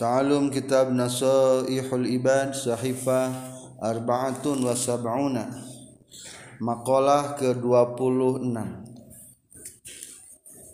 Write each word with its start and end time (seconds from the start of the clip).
Ta'alum 0.00 0.48
kitab 0.48 0.96
Nasaihul 0.96 2.08
Ibad 2.08 2.56
Sahifah 2.56 3.28
Arba'atun 3.84 4.64
wa 4.64 4.72
Sab'una 4.72 5.44
Makalah 6.56 7.36
ke-26. 7.36 8.40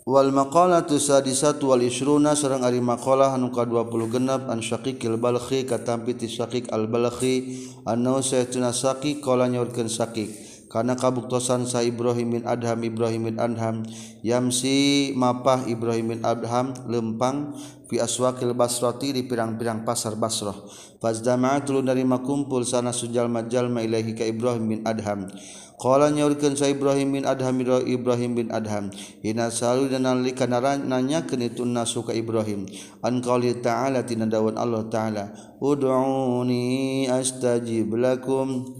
Wal 0.07 0.31
maqalatu 0.31 0.95
sadisatu 0.95 1.75
wal 1.75 1.83
isruna 1.83 2.39
sareng 2.39 2.63
ari 2.63 2.79
maqalah 2.79 3.35
anu 3.35 3.51
ka-20 3.51 4.15
genep 4.15 4.47
an 4.47 4.63
Syaqiqil 4.63 5.19
Balkhi 5.19 5.67
katampi 5.67 6.15
ti 6.15 6.31
Syaqiq 6.31 6.71
Al 6.71 6.87
Balkhi 6.87 7.67
annau 7.83 8.23
sayyiduna 8.23 8.71
Saqi 8.71 9.19
qala 9.19 9.51
nyaurkeun 9.51 9.91
Syaqiq. 9.91 10.46
Karena 10.67 10.99
kabuktosan 10.99 11.63
sa 11.63 11.79
Ibrahim 11.79 12.39
bin 12.39 12.43
Adham 12.43 12.83
Ibrahim 12.83 13.31
bin 13.31 13.35
Adham 13.39 13.87
yamsi 14.19 15.11
mapah 15.15 15.63
Ibrahim 15.63 16.15
bin 16.15 16.19
Adham 16.27 16.75
lempang 16.91 17.55
fi 17.87 18.03
aswaqil 18.03 18.51
basrati 18.51 19.15
di 19.15 19.23
pirang-pirang 19.23 19.87
pasar 19.87 20.19
Basrah. 20.19 20.55
Fazdama 20.99 21.55
tulu 21.63 21.79
nerima 21.79 22.19
kumpul 22.19 22.67
sana 22.67 22.91
sujal 22.91 23.31
majalma 23.31 23.79
ilahi 23.79 24.11
ka 24.11 24.27
Ibrahim 24.27 24.65
bin 24.67 24.79
Adham. 24.83 25.31
Qala 25.77 26.09
nyaurkeun 26.09 26.57
sa 26.57 26.65
Ibrahim 26.65 27.21
bin 27.21 27.23
Adham 27.23 27.61
Ibrahim 27.61 28.33
bin 28.33 28.49
Adham 28.49 28.89
hina 29.21 29.53
salu 29.53 29.85
dan 29.85 30.09
nalika 30.09 30.49
nanyakeun 30.49 31.53
itu 31.53 31.63
nasu 31.63 32.01
ka 32.01 32.17
Ibrahim. 32.17 32.65
An 33.05 33.21
qali 33.21 33.61
ta'ala 33.61 34.01
tina 34.03 34.25
dawan 34.25 34.57
Allah 34.57 34.83
ta'ala 34.89 35.29
ud'uni 35.61 37.05
astajib 37.07 37.93
lakum 37.93 38.73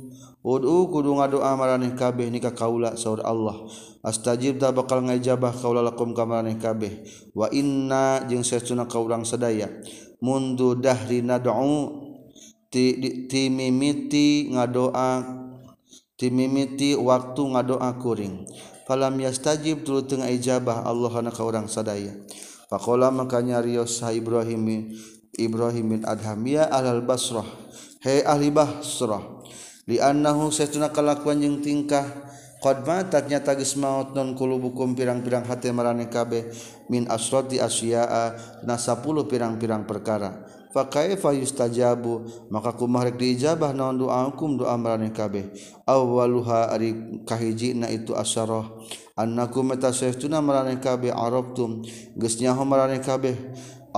kudu 0.48 1.12
ngadoa 1.20 1.60
mareh 1.60 1.92
kabeh 1.92 2.32
nikah 2.32 2.56
kaula 2.56 2.96
saur 2.96 3.20
Allah. 3.28 3.68
Astajib 4.00 4.64
tak 4.64 4.80
bakal 4.80 5.04
ngajabah 5.04 5.52
kaula 5.52 5.84
lakum 5.84 6.16
ka 6.16 6.24
maraneh 6.24 6.56
kabeh. 6.56 7.04
Wa 7.36 7.52
inna 7.52 8.24
jeung 8.32 8.48
sesuna 8.48 8.88
kaurang 8.88 9.28
sadaya. 9.28 9.68
Mundu 10.24 10.80
dahri 10.80 11.20
nad'u 11.20 12.08
ti, 12.72 12.96
ti 13.28 13.52
mimiti 13.52 14.48
ngadoa 14.56 15.36
ti 16.16 16.32
mimiti 16.32 16.96
waktu 16.96 17.42
ngadoa 17.44 18.00
kuring. 18.00 18.48
Falam 18.88 19.20
yastajib 19.20 19.84
tulu 19.84 20.08
teu 20.08 20.24
ijabah 20.24 20.88
Allah 20.88 21.12
kana 21.12 21.30
kaurang 21.36 21.68
sadaya. 21.68 22.16
Faqala 22.72 23.12
maka 23.12 23.44
nyarios 23.44 24.00
sa 24.00 24.16
Ibrahim 24.16 24.96
Ibrahim 25.36 25.86
bin 26.00 26.02
Adham 26.08 26.40
ya 26.48 26.72
alal 26.72 27.04
Basrah. 27.04 27.46
He 28.00 28.24
ahli 28.24 28.48
Basrah 28.48 29.37
liannahu 29.88 30.52
saestuna 30.52 30.92
kalakuan 30.92 31.40
jeung 31.42 31.64
tingkah. 31.64 32.06
Qad 32.58 32.90
matat 32.90 33.30
nyata 33.30 33.54
geus 33.54 33.78
maot 33.78 34.18
non 34.18 34.34
kulubukum 34.34 34.98
pirang-pirang 34.98 35.46
hati 35.46 35.70
marane 35.70 36.10
kabeh 36.10 36.50
min 36.90 37.06
asrati 37.06 37.62
asya'a 37.62 38.34
na 38.66 38.82
10 38.82 39.06
pirang-pirang 39.30 39.86
perkara. 39.86 40.42
Fa 40.74 40.90
kaifa 40.90 41.38
yustajabu 41.38 42.26
maka 42.50 42.74
kumaha 42.74 43.14
rek 43.14 43.22
diijabah 43.22 43.78
naon 43.78 44.02
doakum 44.02 44.58
doa 44.58 44.74
marane 44.74 45.14
kabeh. 45.14 45.54
Awwaluha 45.86 46.74
ari 46.74 47.22
kahijina 47.30 47.94
itu 47.94 48.18
asyarah 48.18 48.66
annakum 49.14 49.70
mata 49.70 49.94
saestuna 49.94 50.42
marane 50.42 50.82
kabeh 50.82 51.14
arabtum 51.14 51.86
geus 52.18 52.42
nyaho 52.42 52.66
marane 52.66 52.98
kabeh. 53.06 53.38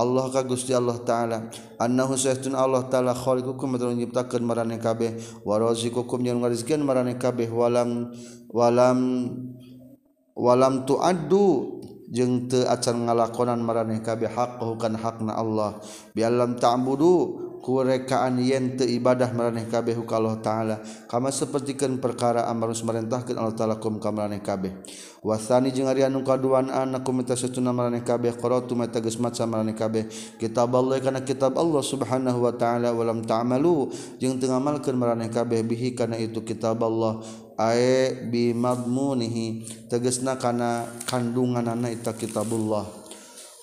Allah 0.00 0.32
ka 0.32 0.40
Gusti 0.48 0.72
Allah 0.72 0.96
taala? 1.04 1.52
Annahu 1.76 2.16
sayyidun 2.16 2.56
Allah 2.56 2.88
taala 2.88 3.12
khaliqukum 3.12 3.76
madrun 3.76 4.00
nyiptakeun 4.00 4.40
marane 4.40 4.80
kabeh. 4.80 5.20
Wa 5.44 5.60
razikukum 5.60 6.24
jeung 6.24 6.40
ngarizkeun 6.40 6.80
marane 6.80 7.20
kabeh. 7.20 7.52
Walam 7.52 8.08
walam 8.48 8.98
walam 10.32 10.88
tuaddu 10.88 11.76
jeung 12.08 12.48
teu 12.48 12.64
acan 12.64 13.04
ngalakonan 13.04 13.60
marane 13.60 14.00
kabeh. 14.00 14.32
Haqqahu 14.32 14.80
kan 14.80 14.96
hakna 14.96 15.36
Allah. 15.36 15.76
Bialam 16.16 16.56
ta'budu 16.56 17.49
kurekaan 17.60 18.40
yen 18.40 18.76
teu 18.76 18.88
ibadah 18.88 19.30
maraneh 19.32 19.68
kabeh 19.68 19.96
ka 20.04 20.16
Allah 20.16 20.36
taala. 20.40 20.76
Kama 21.08 21.28
sapertikeun 21.28 22.00
perkara 22.00 22.48
amarus 22.48 22.80
merentahkeun 22.84 23.36
Allah 23.36 23.56
taala 23.56 23.76
kum 23.80 24.00
ka 24.00 24.12
maraneh 24.12 24.40
kabeh. 24.40 24.72
Wasani 25.20 25.68
jeung 25.70 25.88
ari 25.88 26.04
anu 26.04 26.24
kaduan 26.24 26.72
anakum 26.72 27.20
eta 27.20 27.36
satuna 27.36 27.72
maraneh 27.76 28.00
kabeh 28.00 28.36
qaratu 28.36 28.72
mata 28.72 29.00
geus 29.00 29.20
maca 29.20 29.44
maraneh 29.44 29.76
kabeh. 29.76 30.08
Kitab 30.40 30.72
Allah 30.76 31.00
kana 31.00 31.20
kitab 31.24 31.56
Allah 31.56 31.84
subhanahu 31.84 32.44
wa 32.44 32.52
taala 32.56 32.92
walam 32.96 33.24
ta'malu 33.24 33.92
jeung 34.20 34.40
teu 34.40 34.48
ngamalkeun 34.48 34.96
maraneh 34.96 35.28
kabeh 35.28 35.60
bihi 35.64 35.96
kana 35.96 36.20
itu 36.20 36.44
kitab 36.44 36.80
Allah. 36.84 37.20
Ae 37.60 38.16
bimadmunihi 38.32 39.68
tegasna 39.92 40.40
kana 40.40 40.88
kandunganana 41.04 41.92
eta 41.92 42.16
kitabullah 42.16 42.99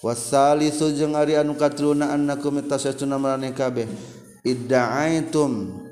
wasali 0.05 0.69
sujeng 0.73 1.17
Ari 1.17 1.37
anu 1.37 1.57
katrunaan 1.57 2.25
nakabeh 2.25 3.87
iddaaitum. 4.47 5.83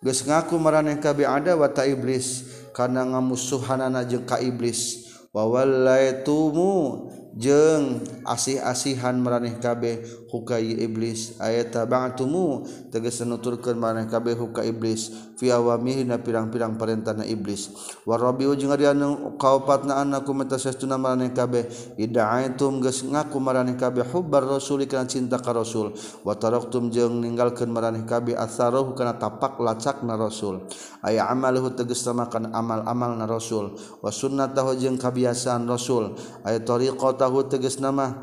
Geus 0.00 0.24
ngaku 0.24 0.56
maraneh 0.56 0.96
kabeh 0.96 1.28
ada 1.28 1.54
wata 1.54 1.84
iblis. 1.84 2.48
Kana 2.72 3.04
ngamusuhanana 3.04 4.06
jeung 4.08 4.24
ka 4.24 4.40
iblis. 4.40 5.04
Wa 5.30 5.44
wallaitumu 5.46 7.06
jeung 7.36 8.02
asih-asihan 8.24 9.20
maraneh 9.20 9.60
kabeh. 9.60 10.00
hukai 10.30 10.78
iblis. 10.78 11.36
Ayata 11.42 11.84
bangtumu 11.84 12.64
tegas 12.94 13.20
nuturkeun 13.26 13.76
maneh 13.76 14.06
kabeh 14.06 14.38
huka 14.38 14.62
iblis. 14.62 15.10
Fi 15.36 15.50
awamihina 15.50 16.20
pirang-pirang 16.20 16.76
perintahna 16.78 17.26
iblis. 17.26 17.72
Warabi 18.04 18.46
jeung 18.54 18.70
ari 18.70 18.86
anu 18.86 19.36
kaopatna 19.40 19.98
annakum 19.98 20.38
meta 20.38 20.60
sastuna 20.60 21.00
maneh 21.00 21.32
kabeh 21.34 21.66
ida'aitum 21.96 22.84
geus 22.84 23.02
ngaku 23.08 23.40
maraneh 23.40 23.74
kabeh 23.74 24.04
hubbar 24.12 24.44
rasul 24.44 24.84
kana 24.86 25.08
cinta 25.10 25.42
ka 25.42 25.50
rasul. 25.50 25.96
Wa 26.22 26.36
taraktum 26.36 26.92
jeung 26.92 27.24
ninggalkeun 27.24 27.72
maraneh 27.72 28.04
kabeh 28.04 28.36
asaruh 28.36 28.92
kana 28.94 29.16
tapak 29.16 29.58
lacakna 29.58 30.14
rasul. 30.14 30.64
Aya 31.00 31.26
amaluhu 31.26 31.72
tegas 31.72 32.04
makan 32.10 32.52
amal-amalna 32.52 33.24
rasul. 33.24 33.74
Wa 34.04 34.12
sunnatahu 34.12 34.76
jeung 34.76 35.00
kabiasaan 35.00 35.64
rasul. 35.64 36.14
Aya 36.44 36.60
tariqatahu 36.60 37.48
teges 37.48 37.80
nama 37.80 38.20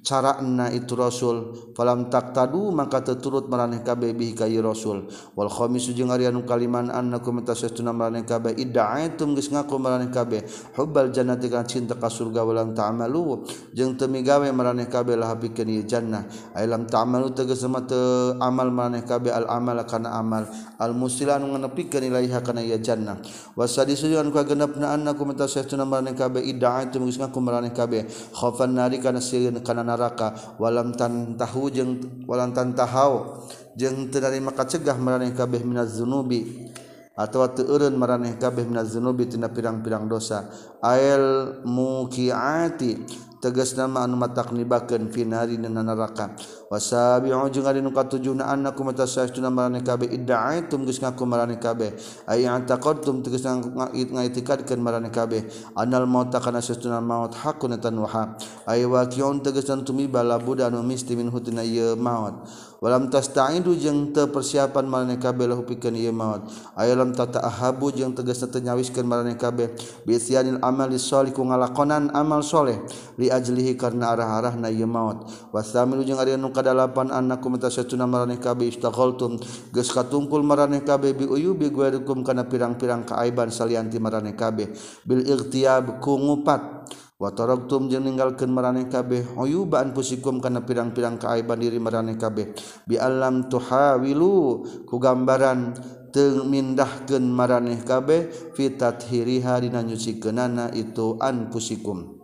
carana 0.00 0.72
itu 0.72 0.96
rasul. 0.96 1.70
Falam 1.76 2.08
tak 2.08 2.32
tadu 2.32 2.72
maka 2.72 3.04
teturut 3.04 3.48
maraneh 3.48 3.84
kabeh 3.84 4.16
bihi 4.16 4.32
ka 4.32 4.48
rasul. 4.60 5.08
Wal 5.36 5.52
khamis 5.52 5.92
jeung 5.92 6.10
ari 6.10 6.26
anu 6.26 6.44
kaliman 6.44 6.88
annakum 6.88 7.40
tasatuna 7.44 7.92
maraneh 7.92 8.24
kabeh. 8.24 8.56
Idda'aitum 8.56 9.36
geus 9.36 9.52
ngaku 9.52 9.76
maraneh 9.76 10.08
kabeh. 10.08 10.44
Hubbal 10.76 11.12
jannati 11.12 11.48
kan 11.52 11.68
cinta 11.68 11.96
ka 11.96 12.08
surga 12.08 12.44
walam 12.44 12.72
ta'malu. 12.72 13.44
Jeung 13.76 13.96
teu 14.00 14.08
migawe 14.08 14.48
maraneh 14.52 14.88
kabeh 14.88 15.16
lah 15.16 15.36
pikeun 15.36 15.68
ieu 15.68 15.84
jannah. 15.84 16.24
Ai 16.56 16.66
lam 16.66 16.88
ta'malu 16.88 17.32
tegas 17.36 17.62
mah 17.68 17.84
teu 17.84 18.36
amal 18.40 18.72
maraneh 18.72 19.04
kabeh. 19.04 19.30
Al 19.32 19.46
amal 19.48 19.84
kana 19.84 20.16
amal. 20.16 20.48
Al 20.80 20.96
musila 20.96 21.36
anu 21.36 21.52
nganepikeun 21.52 22.08
ilaiha 22.08 22.40
kana 22.40 22.64
ieu 22.64 22.80
jannah. 22.80 23.20
Wasadisu 23.56 24.08
jeung 24.08 24.32
ka 24.32 24.48
genepna 24.48 24.96
annakum 24.96 25.32
tasatuna 25.36 25.84
maraneh 25.84 26.16
kabeh. 26.16 26.40
Idda'aitum 26.40 27.04
geus 27.04 27.20
ngaku 27.20 27.38
maraneh 27.40 27.72
kabeh. 27.76 28.08
Khafan 28.32 28.76
nari 28.76 28.96
kana 29.00 29.20
sieun 29.20 29.60
kana 29.60 29.82
neraka. 29.90 30.56
Walam 30.62 30.94
tan 30.94 31.34
tahu 31.34 31.74
jeung 31.74 32.24
walam 32.30 32.54
tan 32.54 32.78
tahau 32.78 33.42
jeung 33.74 34.06
teu 34.14 34.22
maka 34.38 34.62
kacegah 34.62 34.94
maraneh 34.94 35.34
kabeh 35.34 35.66
minaz 35.66 35.98
zunubi 35.98 36.70
atau 37.18 37.42
teu 37.50 37.66
eureun 37.66 37.98
maraneh 37.98 38.38
kabeh 38.38 38.62
minaz 38.62 38.94
zunubi 38.94 39.26
tina 39.26 39.50
pirang-pirang 39.50 40.06
dosa. 40.06 40.46
Ail 40.78 41.58
muqiati 41.66 43.28
tegas 43.40 43.74
nama 43.74 44.04
anu 44.04 44.16
mataknibakeun 44.20 45.08
finari 45.10 45.56
dina 45.56 45.82
neraka. 45.82 46.36
Wasabi'u 46.70 47.50
jeung 47.50 47.66
ari 47.66 47.80
nu 47.82 47.90
katujuhna 47.90 48.46
annakum 48.46 48.92
matasaistuna 48.92 49.50
marane 49.50 49.80
kabeh. 49.82 50.12
Idda'aitum 50.12 50.84
geus 50.84 51.00
ngaku 51.00 51.24
marane 51.26 51.56
kabeh. 51.58 51.96
Ai 52.28 52.44
antaqadtum 52.44 53.24
tegas 53.24 53.42
ngaitikadkeun 53.48 54.78
marane 54.78 55.10
kabeh. 55.10 55.48
Anal 55.74 56.06
maut 56.06 56.30
kana 56.30 56.60
sastuna 56.60 57.00
maut 57.00 57.34
hakun 57.34 57.80
tan 57.80 57.96
waha 57.98 58.36
ai 58.68 58.84
waqi'un 58.84 59.42
tegas 59.42 59.72
antum 59.72 59.98
bala 60.12 60.38
budak 60.38 60.70
anu 60.70 60.84
misti 60.84 61.16
min 61.16 61.32
hutina 61.32 61.64
ieu 61.64 61.96
maut. 61.96 62.46
walam 62.80 63.12
tasta'idu 63.12 63.76
jeung 63.76 64.10
teu 64.16 64.32
persiapan 64.32 64.88
maraneh 64.88 65.20
kabeh 65.20 65.44
lahu 65.44 65.68
pikeun 65.68 65.94
ieu 66.00 66.10
maot. 66.16 66.48
Aya 66.74 66.96
lam 66.96 67.12
tata'ahabu 67.12 67.92
jeung 67.92 68.16
tegasna 68.16 68.48
teu 68.48 68.64
nyawiskeun 68.64 69.04
maraneh 69.04 69.36
kabeh 69.36 69.76
bi 70.08 70.16
sianil 70.16 70.56
amali 70.64 70.96
sholih 70.96 71.36
ku 71.36 71.44
ngalakonan 71.44 72.08
amal 72.16 72.40
soleh 72.40 72.80
li 73.20 73.28
ajlihi 73.28 73.76
karena 73.76 74.16
arah-arahna 74.16 74.72
ieu 74.72 74.88
maot. 74.88 75.28
Wasamilu 75.52 76.02
jeung 76.08 76.16
ari 76.16 76.40
nu 76.40 76.48
kadalapan 76.56 77.12
annakum 77.12 77.60
tasyatuna 77.60 78.08
maraneh 78.08 78.40
kabeh 78.40 78.72
istaghaltum. 78.72 79.36
Geus 79.76 79.92
katungkul 79.92 80.40
maraneh 80.40 80.80
kabeh 80.80 81.12
bi 81.12 81.28
uyubi 81.28 81.68
guerukum 81.68 82.24
kana 82.24 82.48
pirang-pirang 82.48 83.04
kaaiban 83.04 83.52
salianti 83.52 84.00
maraneh 84.00 84.32
kabeh 84.32 84.72
bil 85.04 85.20
ightiyab 85.20 86.00
ku 86.00 86.16
ngupat. 86.16 86.88
watorogtum 87.20 87.92
jeung 87.92 88.08
ninggalkeun 88.08 88.48
maraneh 88.48 88.88
kabeh 88.88 89.36
uyuban 89.36 89.92
pusikum 89.92 90.40
kana 90.40 90.64
pirang-pirang 90.64 91.20
kaaiban 91.20 91.60
diri 91.60 91.76
maraneh 91.76 92.16
kabeh. 92.16 92.56
Bi 92.88 92.96
alam 92.96 93.52
tuhawilu 93.52 94.64
ku 94.88 94.96
gambaran 94.96 95.76
teu 96.10 96.42
mindahkeun 96.48 97.28
maraneh 97.28 97.84
kabeh 97.84 98.32
fitathiriha 98.56 99.60
dina 99.60 99.84
nyucikeunana 99.84 100.72
itu 100.72 101.20
an 101.20 101.52
pusikum. 101.52 102.19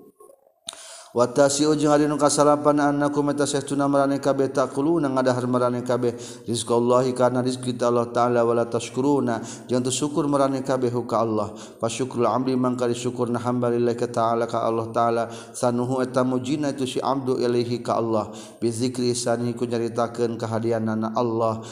watasiujung 1.17 2.21
kasalapan 2.21 2.93
anakku 2.93 3.25
metauna 3.25 3.89
meeh 3.89 4.21
kabeh 4.21 4.53
takulu 4.53 5.01
na 5.01 5.09
ngadahar 5.09 5.49
meraneh 5.49 5.81
kabeh. 5.81 6.13
Rizqallahi 6.45 7.17
karena 7.17 7.41
rizki 7.41 7.73
Allah 7.81 8.13
ta'ala 8.13 8.45
wala 8.45 8.69
tashkuruna. 8.69 9.41
Jeung 9.65 9.81
teu 9.81 9.89
syukur 9.89 10.29
meraneh 10.29 10.61
kabeh 10.61 10.93
ka 11.09 11.25
Allah. 11.25 11.57
Fasyukrul 11.81 12.29
amri 12.29 12.53
mangka 12.53 12.85
syukur 12.93 13.33
na 13.33 13.41
hamba 13.41 13.73
lillahi 13.73 13.97
ta'ala 14.13 14.45
ka 14.45 14.61
Allah 14.61 14.93
ta'ala. 14.93 15.25
Sanuhu 15.57 16.05
eta 16.05 16.21
mujina 16.21 16.77
itu 16.77 16.85
si 16.85 17.01
abdu 17.01 17.41
ilaihi 17.41 17.81
ka 17.81 17.97
Allah. 17.97 18.29
Bi 18.61 18.69
zikri 18.69 19.17
sani 19.17 19.57
ku 19.57 19.65
nyaritakeun 19.65 20.37
kahadianna 20.37 21.17
Allah. 21.17 21.65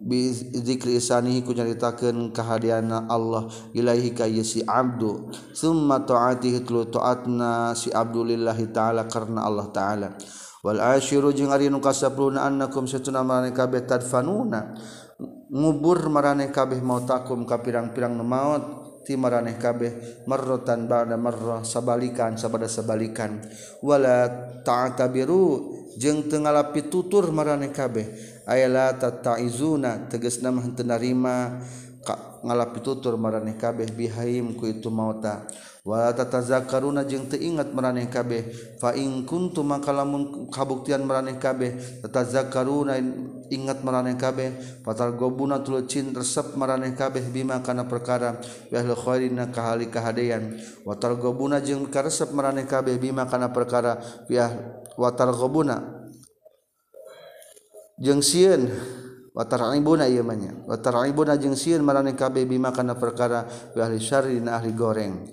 dzikriani 0.00 1.44
ku 1.44 1.52
nyaritakan 1.52 2.32
kehadiana 2.32 3.04
Allah. 3.06 3.52
Ilahi 3.76 4.16
kay 4.16 4.40
si 4.40 4.64
Abdul 4.64 5.28
Summa 5.52 6.02
toatilu 6.08 6.88
taatna 6.88 7.76
si 7.76 7.92
Abdulillahi 7.92 8.72
ta'ala 8.72 9.04
karena 9.06 9.44
Allah 9.44 9.68
ta'ala. 9.68 10.08
Wal 10.60 10.80
ashiru 10.80 11.32
jeung 11.32 11.52
ari 11.52 11.72
nu 11.72 11.80
kasapluna 11.80 12.44
annakum 12.44 12.84
satuna 12.84 13.24
marane 13.24 13.56
kabeh 13.56 13.88
tadfanuna. 13.88 14.76
Ngubur 15.52 16.08
marane 16.12 16.52
kabeh 16.52 16.80
mautakum 16.80 17.48
ka 17.48 17.60
pirang-pirang 17.60 18.16
maut 18.20 18.80
ti 19.04 19.16
marane 19.16 19.56
kabeh 19.56 20.24
marrotan 20.28 20.84
ba'da 20.84 21.16
marrah 21.16 21.64
sabalikan 21.64 22.36
sabada 22.36 22.68
sabalikan. 22.68 23.40
Wala 23.80 24.28
ta'tabiru 24.60 25.76
jeung 25.96 26.28
teu 26.28 26.44
ngalapi 26.44 26.92
tutur 26.92 27.32
marane 27.32 27.72
kabeh. 27.72 28.39
ayala 28.50 28.98
tataizuna 28.98 30.10
tegasna 30.10 30.50
mah 30.50 30.66
henteu 30.66 30.82
narima 30.82 31.62
ngalap 32.40 32.80
tutur 32.80 33.20
maraneh 33.20 33.54
kabeh 33.54 33.86
bihaim 33.92 34.56
ku 34.56 34.66
itu 34.66 34.88
mauta. 34.88 35.46
Wala 35.80 36.12
tatazakaruna 36.12 37.08
jeung 37.08 37.24
teu 37.24 37.40
ingat 37.40 37.72
maraneh 37.72 38.08
kabeh. 38.12 38.52
Fa 38.76 38.92
in 38.92 39.24
kuntum 39.24 39.72
maka 39.72 39.92
lamun 39.92 40.48
kabuktian 40.52 41.04
maraneh 41.08 41.40
kabeh 41.40 42.00
tatazakaruna 42.04 43.00
ingat 43.48 43.80
maraneh 43.80 44.16
kabeh. 44.16 44.80
Fatal 44.84 45.16
gobuna 45.16 45.60
tuluy 45.60 45.88
cin 45.88 46.12
resep 46.12 46.56
maraneh 46.56 46.92
kabeh 46.92 47.24
bima 47.28 47.60
kana 47.64 47.88
perkara 47.88 48.40
yahlu 48.72 48.96
khairina 48.96 49.52
kahali 49.52 49.92
kahadean 49.92 50.56
watal 50.84 51.16
gobuna 51.20 51.60
jeung 51.60 51.88
karesep 51.88 52.32
maraneh 52.32 52.64
kabeh 52.64 52.96
bima 52.96 53.28
kana 53.28 53.52
perkara 53.52 54.00
yah 54.32 54.52
watal 54.96 55.32
gobuna 55.36 55.99
jeung 58.00 58.24
sieun 58.24 58.72
wataraibuna 59.36 60.08
ieu 60.08 60.24
mah 60.24 60.34
nya. 60.34 60.56
Wataraibuna 60.66 61.36
jeung 61.36 61.54
sieun 61.54 61.84
maraneh 61.84 62.16
kabeh 62.16 62.48
bima 62.48 62.72
kana 62.72 62.96
perkara 62.96 63.46
bi 63.76 63.78
ahli 63.78 64.00
syarri 64.00 64.40
dina 64.40 64.56
ahli 64.56 64.72
goreng. 64.72 65.28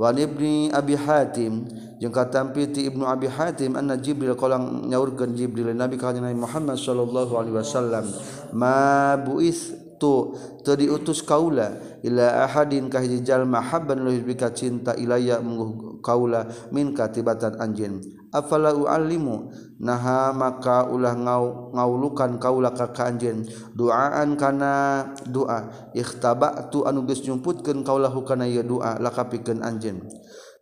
Wa 0.00 0.08
ibni 0.16 0.72
abi 0.72 0.96
hatim 0.96 1.68
jeung 2.00 2.14
katampi 2.14 2.72
ti 2.72 2.88
ibnu 2.88 3.04
abi 3.04 3.28
hatim 3.28 3.76
anna 3.76 4.00
jibril 4.00 4.38
qalang 4.40 4.88
nyaurkeun 4.88 5.36
jibril 5.36 5.68
nabi 5.76 6.00
ka 6.00 6.16
nabi 6.16 6.32
Muhammad 6.32 6.80
sallallahu 6.80 7.36
alaihi 7.36 7.60
wasallam 7.60 8.08
ma 8.56 9.20
buis 9.20 9.76
tu 10.00 10.32
teu 10.64 10.74
diutus 10.74 11.20
kaula 11.22 11.76
ila 12.02 12.48
ahadin 12.48 12.88
ka 12.90 13.04
hiji 13.04 13.22
jalma 13.22 13.60
habban 13.62 14.00
lu 14.02 14.16
bika 14.24 14.50
cinta 14.50 14.96
ilaya 14.96 15.38
mungguh 15.44 16.00
kaula 16.00 16.48
min 16.72 16.96
katibatan 16.96 17.60
anjeun. 17.60 18.00
Afala 18.32 18.72
uallimu 18.72 19.52
naha 19.82 20.30
maka 20.30 20.86
ulah 20.86 21.18
ngau 21.18 21.74
ngaulukan 21.74 22.38
kaula 22.38 22.70
ka 22.70 22.88
anjeun. 23.02 23.44
Duaan 23.74 24.38
kana 24.38 25.04
doa 25.26 25.90
ikhtabatu 25.92 26.86
anu 26.86 27.02
geus 27.04 27.26
nyumputkeun 27.26 27.82
kaula 27.82 28.08
kana 28.22 28.46
ieu 28.46 28.62
doa 28.62 28.96
lakapikeun 29.02 29.60
anjeun. 29.60 30.06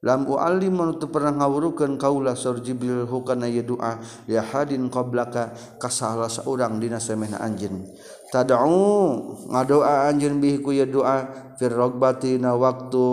Lam 0.01 0.25
uallim 0.25 0.81
menutu 0.81 1.13
pernah 1.13 1.37
ngawurukeun 1.37 2.01
kaula 2.01 2.33
sur 2.33 2.57
jibril 2.65 3.05
hukana 3.05 3.45
ieu 3.45 3.61
doa 3.61 4.01
ya 4.25 4.41
hadin 4.41 4.89
qablaka 4.89 5.53
ka 5.77 5.93
salah 5.93 6.33
saurang 6.33 6.81
dina 6.81 6.97
semehna 6.97 7.37
anjeun. 7.45 7.85
Tad'u 8.33 8.65
ngadoa 9.53 10.09
anjeun 10.09 10.41
bihi 10.41 10.65
ku 10.65 10.73
ieu 10.73 10.89
doa 10.89 11.29
fir 11.61 11.77
rogbati 11.77 12.41
na 12.41 12.57
waktu 12.57 13.05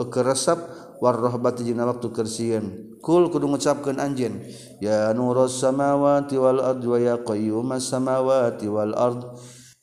e, 0.00 0.02
keresep 0.08 0.56
war 1.04 1.20
rohbati 1.20 1.68
jeung 1.68 1.84
waktu 1.84 2.08
kersieun. 2.08 2.91
Kul 3.02 3.34
kudu 3.34 3.50
ngucapkeun 3.50 3.98
anjeun 3.98 4.46
ya 4.78 5.10
nurus 5.10 5.58
samawati 5.58 6.38
wal 6.38 6.62
ard 6.62 6.86
wa 6.86 6.98
ya 7.02 7.18
qayyumas 7.18 7.90
samawati 7.90 8.70
wal 8.70 8.94
ard. 8.94 9.26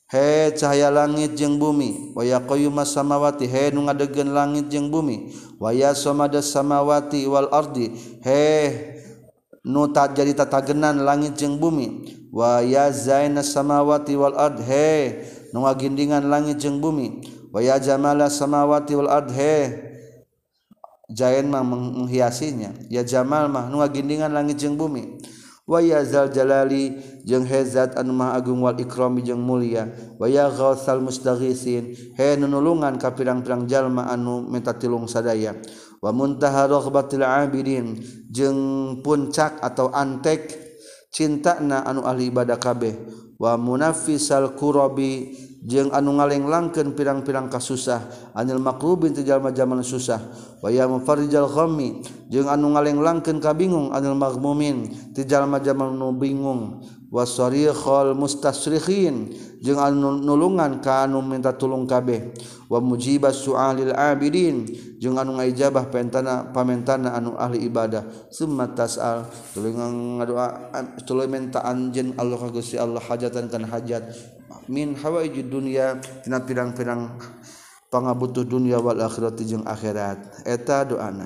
He 0.10 0.56
cahaya 0.58 0.90
langit 0.90 1.36
jeung 1.36 1.60
bumi. 1.60 2.16
Wa 2.16 2.24
ya 2.24 2.40
qayyumas 2.42 2.96
samawati. 2.96 3.46
He 3.46 3.76
nu 3.76 3.86
ngadegkeun 3.86 4.32
langit 4.34 4.72
jeung 4.72 4.90
bumi. 4.90 5.36
Wa 5.60 5.70
ya 5.76 5.94
samadas 5.94 6.50
samawati 6.50 7.28
wal 7.28 7.52
ardi. 7.52 7.92
He 8.24 8.72
nu 9.68 9.92
tak 9.92 10.16
jadi 10.16 10.34
tatagenan 10.34 11.04
langit 11.04 11.36
jeung 11.38 11.60
bumi. 11.60 12.08
Wa 12.32 12.64
ya 12.64 12.88
zainas 12.90 13.52
samawati 13.54 14.16
wal 14.16 14.34
ard. 14.34 14.64
He 14.64 15.20
nu 15.54 15.68
ngagindingan 15.68 16.26
langit 16.26 16.58
jeung 16.64 16.82
bumi. 16.82 17.22
Wa 17.54 17.62
ya 17.62 17.78
jamala 17.78 18.32
samawati 18.34 18.96
wal 18.98 19.12
ard. 19.12 19.30
He 19.30 19.89
Jain 21.10 21.50
mah 21.50 21.66
menghiasinya. 21.66 22.74
Ya 22.88 23.02
Jamal 23.02 23.50
mah 23.50 23.66
nu 23.68 23.82
gindingan 23.90 24.30
langit 24.30 24.62
jeung 24.62 24.78
bumi. 24.78 25.18
Wa 25.70 25.86
ya 25.86 26.02
zal 26.02 26.34
jalali 26.34 26.98
jeung 27.22 27.46
hezat 27.46 27.94
anu 27.94 28.10
maha 28.10 28.42
agung 28.42 28.66
wal 28.66 28.74
ikrami 28.74 29.22
jeung 29.22 29.42
mulia. 29.42 29.90
Wa 30.18 30.26
ya 30.26 30.50
ghausal 30.50 30.98
mustaghisin 30.98 31.94
he 32.18 32.28
nunulungan 32.38 32.98
ka 32.98 33.14
pirang-pirang 33.14 33.70
jalma 33.70 34.10
anu 34.10 34.46
minta 34.50 34.74
tilung 34.74 35.06
sadaya. 35.06 35.54
Wa 36.02 36.10
muntaha 36.10 36.66
raghbatil 36.66 37.22
abidin 37.22 38.02
jeung 38.34 38.58
puncak 39.06 39.62
atau 39.62 39.94
antek 39.94 40.58
cinta 41.14 41.62
na 41.62 41.86
anu 41.86 42.02
ahli 42.02 42.34
ibadah 42.34 42.58
kabeh. 42.58 42.98
Wa 43.38 43.54
munaffisal 43.54 44.58
kurabi 44.58 45.38
jeung 45.60 45.92
anu 45.92 46.16
ngalenglangkeun 46.16 46.96
pirang-pirang 46.96 47.52
kasusah 47.52 48.32
anil 48.32 48.64
makrubin 48.64 49.12
ti 49.12 49.28
jalma-jalma 49.28 49.84
susah. 49.84 50.20
Wa 50.60 50.72
ya 50.72 50.88
mufarrijal 50.88 51.48
ghammi 51.48 52.04
jeung 52.32 52.48
anu 52.48 52.76
ngalenglangkeun 52.76 53.44
kabingung 53.44 53.92
anil 53.92 54.16
maghmumin 54.16 54.92
ti 55.12 55.28
jalma-jalma 55.28 55.92
nu 55.92 56.16
bingung. 56.16 56.84
Wasarikhal 57.10 58.14
mustasrikhin 58.14 59.34
jeung 59.66 59.82
anu 59.82 60.22
nulungan 60.22 60.78
ka 60.78 61.10
anu 61.10 61.26
minta 61.26 61.58
tulung 61.58 61.90
kabeh. 61.90 62.30
Wa 62.70 62.78
mujibas 62.78 63.42
su'alil 63.42 63.98
abidin 63.98 64.70
jeung 65.02 65.18
anu 65.18 65.42
ngaijabah 65.42 65.90
pentana 65.90 66.54
pamentana 66.54 67.18
anu 67.18 67.34
ahli 67.34 67.66
ibadah. 67.66 68.06
Summa 68.30 68.70
tasal 68.78 69.26
tuluy 69.58 69.74
ngadoa 69.74 70.70
tuluy 71.02 71.26
minta 71.26 71.66
anjeun 71.66 72.14
Allah 72.14 72.46
Gusti 72.54 72.78
Allah 72.78 73.02
hajatan 73.02 73.50
kan 73.50 73.66
hajat. 73.66 74.06
min 74.70 74.94
hawaiji 74.98 75.46
dunia 75.46 75.98
tina 76.22 76.42
pirang-pirang 76.42 77.18
pangabutuh 77.90 78.46
dunia 78.46 78.78
wal 78.78 79.02
akhirati 79.02 79.44
jeung 79.46 79.66
akhirat. 79.66 80.46
Eta 80.46 80.86
doana. 80.86 81.26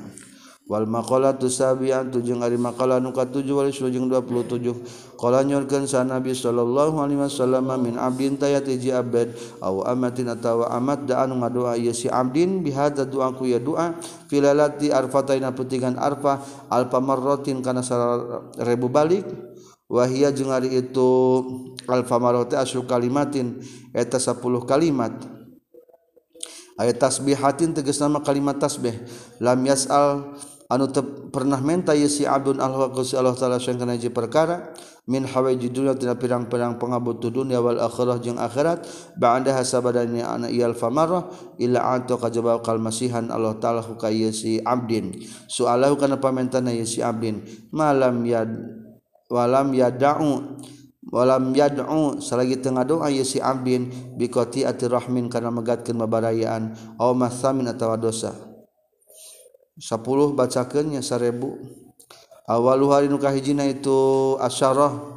Wal 0.63 0.87
maqala 0.87 1.35
tusabian 1.35 2.07
tujung 2.07 2.39
ari 2.39 2.55
maqala 2.55 2.95
nu 2.95 3.11
katujuh 3.11 3.51
wal 3.51 3.67
jeung 3.67 4.07
27 4.07 5.19
qala 5.19 5.43
nyorkeun 5.43 5.83
sa 5.83 6.07
nabi 6.07 6.31
sallallahu 6.31 7.03
alaihi 7.03 7.19
wasallam 7.19 7.67
min 7.83 7.99
abdin 7.99 8.39
tayati 8.39 8.79
ji 8.79 8.95
abad 8.95 9.27
aw 9.59 9.83
amatin 9.91 10.31
atawa 10.31 10.71
amat 10.79 11.03
da 11.03 11.27
anu 11.27 11.43
ngadoa 11.43 11.75
ieu 11.75 11.91
si 11.91 12.07
abdin 12.07 12.63
bihadza 12.63 13.03
doa 13.03 13.35
ku 13.35 13.43
ya 13.43 13.59
doa 13.59 13.99
filalati 14.31 14.87
arfataina 14.87 15.51
putikan 15.51 15.99
arfa 15.99 16.39
alfa 16.71 16.99
marratin 17.03 17.59
kana 17.59 17.83
1000 17.83 18.63
balik 18.87 19.27
wahia 19.93 20.33
jeung 20.33 20.49
ari 20.49 20.73
itu 20.73 21.09
alfa 21.85 22.17
marrati 22.17 22.57
asyu 22.57 22.89
kalimatin 22.89 23.61
eta 23.93 24.17
10 24.17 24.41
kalimat. 24.65 25.13
Ayat 26.73 26.97
tasbihatin 26.97 27.77
tegas 27.77 28.01
nama 28.01 28.25
kalimat 28.25 28.57
tasbih. 28.57 28.97
Lam 29.37 29.61
yasal 29.61 30.33
anu 30.73 30.89
te 30.89 31.05
pernah 31.29 31.61
menta 31.61 31.93
ye 31.93 32.09
si 32.09 32.25
abdun 32.25 32.57
Allah 32.57 32.89
si 33.05 33.13
Allah 33.13 33.37
taala 33.37 33.61
sing 33.61 33.77
kana 33.77 33.93
perkara 34.09 34.73
min 35.05 35.21
hawaiji 35.21 35.69
dunya 35.69 35.93
tina 35.93 36.17
pirang-pirang 36.17 36.81
pangabutuh 36.81 37.29
dunya 37.29 37.61
wal 37.61 37.77
akhirah 37.77 38.17
jeung 38.17 38.41
akhirat 38.41 38.89
ba'da 39.19 39.53
hasabadani 39.53 40.25
ana 40.25 40.49
iyal 40.49 40.73
famarah 40.73 41.29
illa 41.61 41.93
antu 41.93 42.17
kajaba 42.17 42.57
kal 42.65 42.81
masihan 42.81 43.29
Allah 43.29 43.53
taala 43.61 43.85
ka 43.85 44.09
si 44.33 44.57
abdin. 44.65 45.13
Soalahu 45.45 45.93
kana 46.01 46.17
pamentana 46.17 46.73
ye 46.73 46.89
si 46.89 47.05
abdin. 47.05 47.45
Malam 47.69 48.25
ya 48.25 48.49
walam 49.33 49.73
yada'u 49.73 50.61
walam 51.09 51.49
yad'u. 51.57 52.21
Salagi 52.21 52.61
tengah 52.61 52.85
doa 52.85 53.09
ye 53.09 53.25
si 53.25 53.41
abdin 53.41 53.89
bikoti 54.13 54.61
ati 54.61 54.85
rahmin 54.85 55.25
karena 55.25 55.49
megatkeun 55.49 55.97
mabarayaan 55.97 56.77
aw 57.01 57.17
masamin 57.17 57.65
atawa 57.73 57.97
dosa. 57.97 58.37
10 59.81 60.37
bacakeun 60.37 60.93
nya 60.93 61.01
1000 61.01 62.45
awalu 62.45 62.85
hari 62.93 63.07
nu 63.09 63.17
kahijina 63.17 63.65
itu 63.65 64.37
asyarah. 64.37 65.13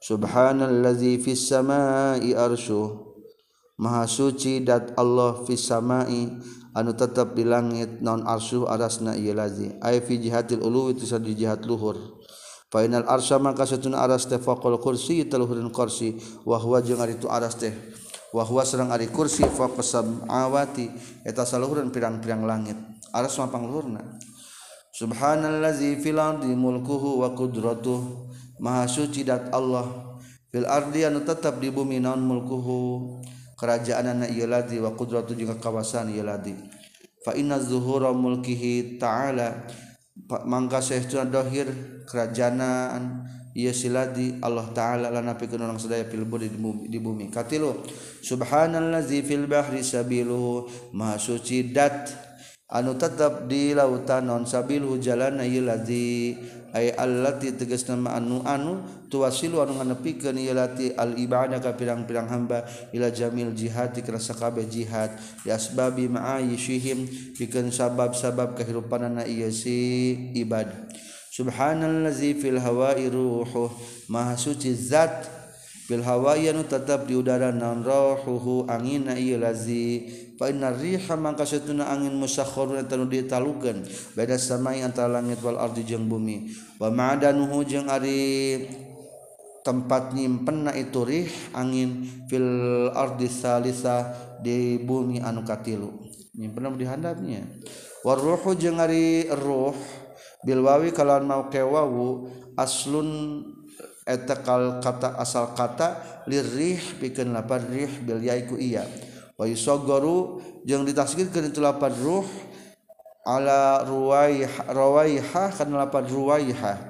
Subhanallazi 0.00 1.20
fis 1.20 1.52
samai 1.52 2.32
arsyu. 2.32 3.04
Maha 3.78 4.08
suci 4.08 4.64
dat 4.64 4.96
Allah 4.96 5.44
fis 5.44 5.68
samai. 5.68 6.32
Anu 6.72 6.94
tetap 6.94 7.34
di 7.34 7.42
langit 7.42 7.98
non 7.98 8.22
arsyuh 8.22 8.70
arasna 8.70 9.18
ieu 9.18 9.34
lazi. 9.34 9.74
Ay 9.82 9.98
fi 9.98 10.14
jihatil 10.22 10.62
ulu 10.62 10.94
itu 10.94 11.04
di 11.18 11.34
jihat 11.34 11.66
luhur. 11.66 11.98
Fainal 12.68 13.08
arsya 13.08 13.40
maka 13.40 13.64
satuna 13.64 14.04
aras 14.04 14.28
teh 14.28 14.36
faqal 14.36 14.76
kursi 14.76 15.24
teluhurin 15.24 15.72
kursi. 15.72 16.20
Wa 16.44 16.60
huwa 16.60 16.84
jeung 16.84 17.00
ari 17.00 17.16
tu 17.16 17.28
aras 17.32 17.56
teh. 17.56 17.72
Wa 18.28 18.44
huwa 18.44 18.60
sareng 18.60 18.92
ari 18.92 19.08
kursi 19.08 19.40
faqas 19.48 19.96
samawati 19.96 20.92
eta 21.24 21.48
saluhureun 21.48 21.88
pirang-pirang 21.88 22.44
langit. 22.44 22.76
Aras 23.08 23.40
mah 23.40 23.48
pangluhurna 23.48 24.20
Subhanallazi 24.92 25.96
fil 26.02 26.20
ardi 26.20 26.52
mulkuhu 26.52 27.24
wa 27.24 27.32
qudratuh. 27.32 28.28
Maha 28.58 28.84
suci 28.90 29.24
dat 29.24 29.48
Allah. 29.54 30.18
Fil 30.50 30.66
ardi 30.66 31.06
anu 31.06 31.22
tetap 31.24 31.62
di 31.62 31.70
bumi 31.72 32.02
naon 32.02 32.20
mulkuhu. 32.20 33.22
Kerajaan 33.54 34.12
anak 34.12 34.34
ladi 34.34 34.76
wa 34.82 34.92
qudratu 34.92 35.38
juga 35.38 35.54
kawasan 35.56 36.10
ieu 36.12 36.26
ladi. 36.26 36.52
Fa 37.22 37.32
inna 37.32 37.62
zuhura 37.62 38.10
mulkihi 38.10 38.98
ta'ala. 38.98 39.66
Pak 40.26 40.42
Mangka 40.48 40.82
Syekhdohir 40.82 41.68
kerajaan 42.08 42.58
ia 43.58 43.74
siladi 43.74 44.38
Allah 44.38 44.70
ta'ala 44.70 45.10
lanapikan 45.10 45.58
orang 45.62 45.82
sedaya 45.82 46.06
fil 46.06 46.22
budi 46.22 46.50
di 46.86 46.98
bumi. 47.02 47.26
Katilu 47.26 47.74
subhanallazi 48.22 49.26
fil 49.26 49.50
bahri 49.50 49.82
sabiluhu 49.82 50.70
maha 50.94 51.18
suci 51.18 51.74
dat 51.74 52.06
anu 52.70 52.94
tetap 52.94 53.50
di 53.50 53.74
lautan 53.74 54.30
non 54.30 54.46
sabiluhu 54.46 55.02
jalana 55.02 55.42
iladzi 55.42 56.38
ay 56.76 56.94
allati 56.94 57.56
tegas 57.56 57.88
nama 57.88 58.20
anu 58.20 58.44
anu 58.44 58.84
tuwasilu 59.08 59.60
anu 59.64 59.80
nganepikeun 59.80 60.36
ieu 60.36 60.52
lati 60.52 60.92
al 60.92 61.16
ibadah 61.16 61.58
ka 61.58 61.72
pirang-pirang 61.74 62.28
hamba 62.28 62.64
ila 62.92 63.08
jamil 63.08 63.56
jihad 63.56 63.96
kana 63.98 64.20
sakabeh 64.20 64.68
jihad. 64.68 65.16
Di 65.42 65.50
asbabi 65.50 66.06
ma'ayishihim 66.08 67.32
pikeun 67.36 67.72
sabab-sabab 67.72 68.54
kahirupanna 68.54 69.24
ieu 69.24 69.48
si 69.48 70.14
ibad 70.36 70.70
subhanallazi 71.32 72.34
fil 72.34 72.60
hawa'i 72.60 73.08
ruhuh 73.08 73.72
maha 74.12 74.36
suci 74.36 74.76
zat. 74.76 75.40
Fil 75.88 76.04
hawa'i 76.04 76.52
anu 76.52 76.68
tetap 76.68 77.08
di 77.08 77.16
udara 77.16 77.48
naon 77.48 77.80
ruhuhu 77.80 78.68
anginna 78.68 79.16
ieu 79.16 79.40
lazi. 79.40 80.04
Fa 80.36 80.52
inna 80.52 80.68
riha 80.68 81.16
mangka 81.16 81.48
satuna 81.48 81.88
angin 81.88 82.12
musakharun 82.12 82.84
tanu 82.84 83.08
ditalukeun. 83.08 83.88
Beda 84.12 84.36
samai 84.36 84.84
antara 84.84 85.08
langit 85.08 85.40
wal 85.40 85.56
ardi 85.56 85.88
jeung 85.88 86.04
bumi. 86.04 86.52
Wa 86.76 86.92
ma'adanuhu 86.92 87.64
jeung 87.64 87.88
ari 87.88 88.68
tempat 89.68 90.16
nyimpenna 90.16 90.72
itu 90.72 91.04
rih 91.04 91.28
angin 91.52 92.08
fil 92.24 92.88
ardi 92.96 93.28
salisa 93.28 94.16
di 94.40 94.80
bumi 94.80 95.20
anu 95.20 95.44
katilu. 95.44 95.92
Nyimpenna 96.32 96.72
di 96.72 96.88
handapnya. 96.88 97.44
War 98.00 98.16
ruhu 98.16 98.56
jeung 98.56 98.80
ari 98.80 99.28
ruh 99.28 99.76
bil 100.40 100.64
wawi 100.64 100.96
kalawan 100.96 101.28
mau 101.28 101.52
kewawu 101.52 102.32
aslun 102.56 103.44
eta 104.08 104.40
kata 104.80 105.20
asal 105.20 105.52
kata 105.52 106.24
lirih 106.24 106.80
pikeun 106.96 107.36
lapar 107.36 107.60
rih 107.68 107.92
bil 108.00 108.24
yaiku 108.24 108.56
iya. 108.56 108.88
Waysoggoru 109.36 110.40
jeung 110.64 110.88
ditaskirkeun 110.88 111.52
itu 111.52 111.60
lapan 111.60 111.92
ruh 112.00 112.24
ala 113.28 113.84
ruwaiha 113.84 114.72
rawaiha 114.72 115.52
kana 115.52 115.84
lapan 115.84 116.08
ruwaiha 116.08 116.87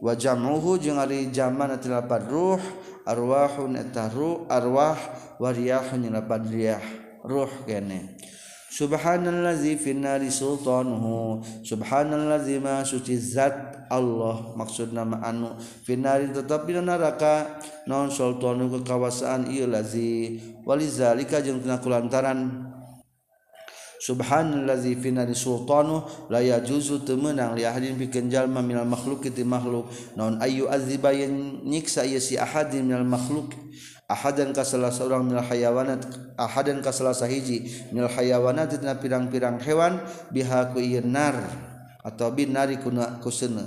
wajamuhu 0.00 0.76
jeung 0.80 1.00
ari 1.00 1.32
jaman 1.32 1.72
eta 1.72 1.88
lapad 1.88 2.28
ruh 2.28 2.60
arwahun 3.08 3.80
eta 3.80 4.12
ruh 4.12 4.44
arwah 4.48 4.96
wariyahun 5.40 6.04
jeung 6.04 6.16
lapad 6.16 6.44
riyah 6.48 6.82
ruh 7.24 7.48
kene. 7.64 8.16
Subhanallazi 8.66 9.78
fi 9.80 9.96
nari 9.96 10.28
sultanuhu 10.28 11.40
subhanallazi 11.64 12.60
ma 12.60 12.84
suci 12.84 13.16
zat 13.16 13.88
Allah 13.88 14.52
maksud 14.52 14.92
nama 14.92 15.22
anu. 15.22 15.56
Fi 15.56 15.96
nari 15.96 16.28
tetap 16.28 16.68
di 16.68 16.76
neraka 16.76 17.56
non 17.88 18.12
sultanu 18.12 18.68
kekuasaan 18.68 19.48
ieu 19.48 19.70
lazi. 19.70 20.42
Walizalika 20.66 21.40
jeung 21.40 21.62
tina 21.62 21.80
kulantaran. 21.80 22.65
Subhanlazi 23.96 24.96
finali 25.00 25.32
Sultanu 25.32 26.04
laya 26.28 26.60
juzu 26.60 27.04
temenang 27.04 27.56
liahadin 27.56 27.96
bikenjallma 27.96 28.60
minal 28.60 28.88
makhluk 28.88 29.24
iti 29.24 29.42
makhluk. 29.42 29.88
Non 30.16 30.40
ayu 30.40 30.68
azibayin 30.68 31.64
nyiksa 31.64 32.04
iya 32.04 32.20
si 32.20 32.36
ahadin 32.36 32.86
minal 32.88 33.08
makhluk 33.08 33.56
ahadan 34.06 34.54
ka 34.54 34.62
salah 34.62 34.94
seorang 34.94 35.26
minal 35.26 35.42
hayawanat 35.42 36.06
ahadan 36.38 36.78
ka 36.78 36.94
salah 36.94 37.14
sahiji 37.14 37.66
minal 37.90 38.10
hayawanat 38.10 38.78
tina 38.78 38.94
pirang-pirang 38.94 39.58
hewan 39.58 39.98
bihaku 40.30 40.78
iyenar 40.78 41.34
atau 42.06 42.30
binari 42.30 42.78
kuna 42.78 43.18
kusena 43.18 43.66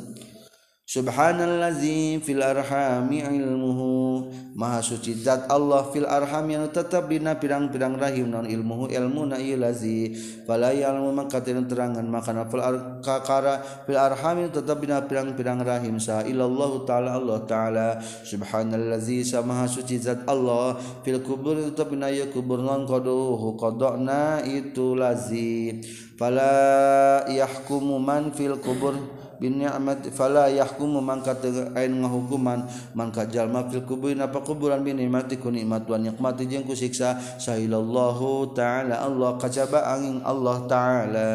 Subhanallazi 0.90 2.18
fil 2.26 2.42
arhami 2.42 3.22
ilmuhu. 3.22 4.26
Maha 4.58 4.82
suci 4.82 5.14
zat 5.22 5.46
Allah 5.46 5.86
fil 5.94 6.10
arham 6.10 6.50
yang 6.50 6.66
tetap 6.74 7.06
dina 7.06 7.38
pirang-pirang 7.38 7.94
rahim. 7.94 8.34
Non 8.34 8.50
ilmuhu 8.50 8.90
ilmu 8.90 9.30
na 9.30 9.38
ieu 9.38 9.54
lazi 9.54 10.18
fala 10.50 10.74
ya'lamu 10.74 11.14
maka 11.14 11.46
terangan 11.46 12.02
maka 12.10 12.34
fil 12.50 12.66
kakara 13.06 13.62
fil 13.86 14.02
arham 14.02 14.50
tetap 14.50 14.82
dina 14.82 15.06
pirang-pirang 15.06 15.62
rahim. 15.62 16.02
Sa 16.02 16.26
illallah 16.26 16.82
taala 16.90 17.22
Allah 17.22 17.40
taala. 17.46 17.88
Subhanallazi 18.26 19.22
sama 19.22 19.70
suci 19.70 20.02
zat 20.02 20.26
Allah 20.26 20.74
fil 21.06 21.22
kubur 21.22 21.54
tetap 21.70 21.94
dina 21.94 22.10
ieu 22.10 22.34
kubur 22.34 22.66
non 22.66 22.90
qaduhu. 22.90 23.62
Qadana 23.62 24.42
itu 24.42 24.98
lazi. 24.98 25.86
Fala 26.18 27.30
yahkumu 27.30 28.02
man 28.02 28.34
fil 28.34 28.58
kubur 28.58 29.19
bin 29.40 29.64
ni'mat 29.64 30.12
fala 30.12 30.52
yahkumu 30.52 31.00
mangka 31.00 31.34
ain 31.74 31.96
ngahukuman 31.96 32.68
mangka 32.92 33.24
jalma 33.26 33.64
fil 33.72 33.88
kubur 33.88 34.12
napa 34.12 34.44
kuburan? 34.44 34.84
Bin 34.84 35.00
ni'mati 35.00 35.40
ku 35.40 35.50
nikmat 35.50 35.88
wa 35.88 35.98
nikmati 35.98 36.46
jeung 36.46 36.68
ku 36.68 36.76
siksa. 36.76 37.16
Sahilallahu 37.40 38.52
ta'ala 38.52 39.00
Allah 39.00 39.40
kajaba 39.40 39.96
angin 39.96 40.20
Allah 40.28 40.58
ta'ala. 40.68 41.32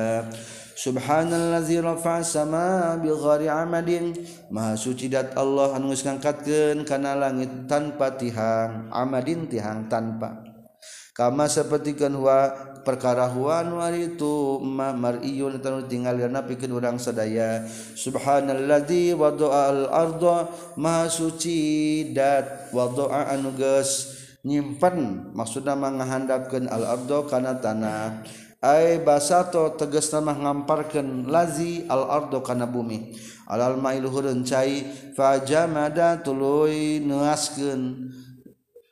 Subhanallazi 0.75 1.79
rafa'a 1.79 2.27
sama 2.27 2.99
bi 2.99 3.07
ghairi 3.07 3.47
amadin. 3.47 4.11
Maha 4.51 4.75
suci 4.75 5.07
dat 5.07 5.33
Allah 5.39 5.73
anu 5.79 5.95
geus 5.95 6.03
ngangkatkeun 6.03 6.83
kana 6.83 7.15
langit 7.15 7.71
tanpa 7.71 8.19
tihang 8.19 8.91
amadin 8.91 9.47
tihang 9.47 9.87
tanpa. 9.87 10.43
Kama 11.15 11.47
sapertikeun 11.47 12.19
wa 12.19 12.51
perkarahuan 12.85 13.73
war 13.75 13.97
itu 13.97 14.61
ma 14.61 14.93
mar'iyun 14.93 15.59
terus 15.59 15.89
tinggal 15.89 16.15
karena 16.21 16.45
pikir 16.45 16.69
orang 16.71 17.01
sedaya 17.01 17.65
subhanalladzi 17.97 19.17
wadoa 19.17 19.61
al 19.73 19.83
ardo 19.89 20.53
maha 20.77 21.09
suci 21.09 22.13
dat 22.13 22.71
wadoa 22.71 23.33
anuges 23.33 24.21
nyimpen 24.45 25.33
maksudnya 25.33 25.73
menghandapkan 25.75 26.69
al 26.69 26.85
ardo 27.01 27.25
karena 27.25 27.57
tanah. 27.57 28.23
Ay 28.65 28.97
basato 29.05 29.77
tegas 29.77 30.09
nama 30.09 30.33
ngamparkan 30.33 31.29
lazi 31.29 31.85
al 31.85 32.09
ardo 32.09 32.41
kana 32.41 32.65
bumi. 32.65 33.13
Alal 33.45 33.77
mailuhurun 33.77 34.41
cai 34.41 34.89
fajamada 35.13 36.17
tuluy 36.25 36.97
nuaskeun 37.05 38.09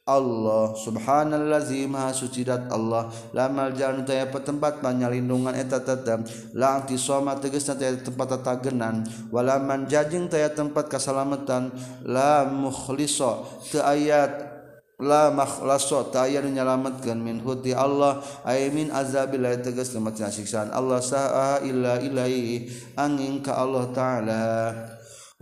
Allah. 0.02 0.74
Subhanalzi 0.74 1.86
ma 1.86 2.10
sucidat 2.10 2.66
Allah. 2.74 3.06
Lamal 3.30 3.70
jalanaya 3.78 4.26
petempat 4.26 4.82
panyalindungan 4.82 5.54
eta 5.54 5.78
tetem. 5.78 6.26
Langti 6.58 6.98
soma 6.98 7.38
taya 7.38 7.94
tempat 8.02 8.34
tatagenan. 8.38 9.06
Walaman 9.30 9.86
jajing 9.86 10.26
taya 10.26 10.50
tempat 10.50 10.90
kasalametan 10.90 11.70
la 12.02 12.42
mukhliso 12.42 13.46
te 13.62 13.78
ayat 13.78 14.50
la 14.98 15.30
makhlaso 15.30 16.10
taya 16.10 16.42
nyalametkeun 16.42 17.22
min 17.22 17.38
huti 17.38 17.70
Allah. 17.70 18.18
Ay 18.42 18.74
min 18.74 18.90
azabil 18.90 19.46
tegas 19.62 19.94
tempat 19.94 20.18
siksaan. 20.18 20.74
Allah 20.74 20.98
sa'a 20.98 21.62
illa 21.62 22.02
ilaihi 22.02 22.66
angin 22.98 23.38
ka 23.38 23.54
Allah 23.54 23.86
ta'ala. 23.94 24.42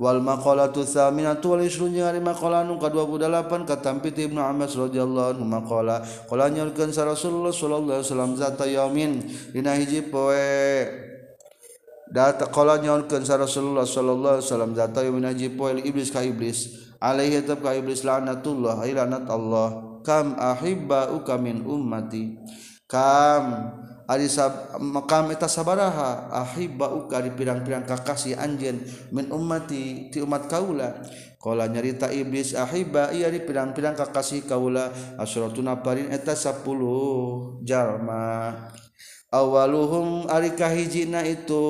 wal 0.00 0.24
maqalatu 0.24 0.80
tsaminatu 0.80 1.52
wal 1.52 1.60
isrun 1.60 1.92
jeung 1.92 2.08
ari 2.08 2.24
maqalah 2.24 2.64
nu 2.64 2.80
ka 2.80 2.88
28 2.88 3.68
katampi 3.68 4.16
ti 4.16 4.24
Ibnu 4.32 4.40
Abbas 4.40 4.72
radhiyallahu 4.72 5.36
anhu 5.36 5.44
maqala 5.44 6.00
qala 6.24 6.48
nyorkeun 6.48 6.88
sa 6.88 7.04
Rasulullah 7.04 7.52
sallallahu 7.52 8.00
alaihi 8.00 8.08
wasallam 8.08 8.32
zata 8.32 8.64
yaumin 8.64 9.20
dina 9.52 9.76
hiji 9.76 10.08
poe. 10.08 10.88
Data 12.08 12.48
qala 12.48 12.80
nyorkeun 12.80 13.28
sa 13.28 13.36
Rasulullah 13.36 13.84
sallallahu 13.84 14.40
alaihi 14.40 14.48
wasallam 14.48 14.72
zata 14.72 15.04
yaumin 15.04 15.28
hiji 15.36 15.52
poe 15.52 15.76
iblis 15.84 16.08
ka 16.08 16.24
iblis 16.24 16.88
alaihi 16.96 17.44
tab 17.44 17.60
ka 17.60 17.76
iblis 17.76 18.00
laknatullah 18.00 18.80
ay 18.80 18.96
laknat 18.96 19.28
Allah. 19.28 20.00
Kam 20.00 20.32
ahibba 20.40 21.12
uka 21.12 21.36
min 21.36 21.60
ummati? 21.68 22.40
Kam 22.88 23.68
makam 24.82 25.30
eta 25.30 25.46
sabaraha 25.46 26.26
ahibauka 26.34 27.22
di 27.22 27.30
pirang-pirang 27.30 27.86
kakasih 27.86 28.34
anjen 28.34 28.82
min 29.14 29.30
ummati 29.30 30.10
ti 30.10 30.18
umat 30.18 30.50
kaula. 30.50 30.98
Kala 31.40 31.72
nyarita 31.72 32.12
iblis 32.12 32.52
ahiba 32.52 33.14
iya 33.16 33.30
di 33.30 33.40
pirang-pirang 33.40 33.94
kakasih 33.94 34.44
kaula. 34.44 34.90
Asratuna 35.16 35.78
parin 35.80 36.10
eta 36.10 36.34
10 36.34 36.66
jalma. 37.62 38.52
Awaluhum 39.30 40.26
ari 40.26 40.58
kahijina 40.58 41.22
itu 41.22 41.62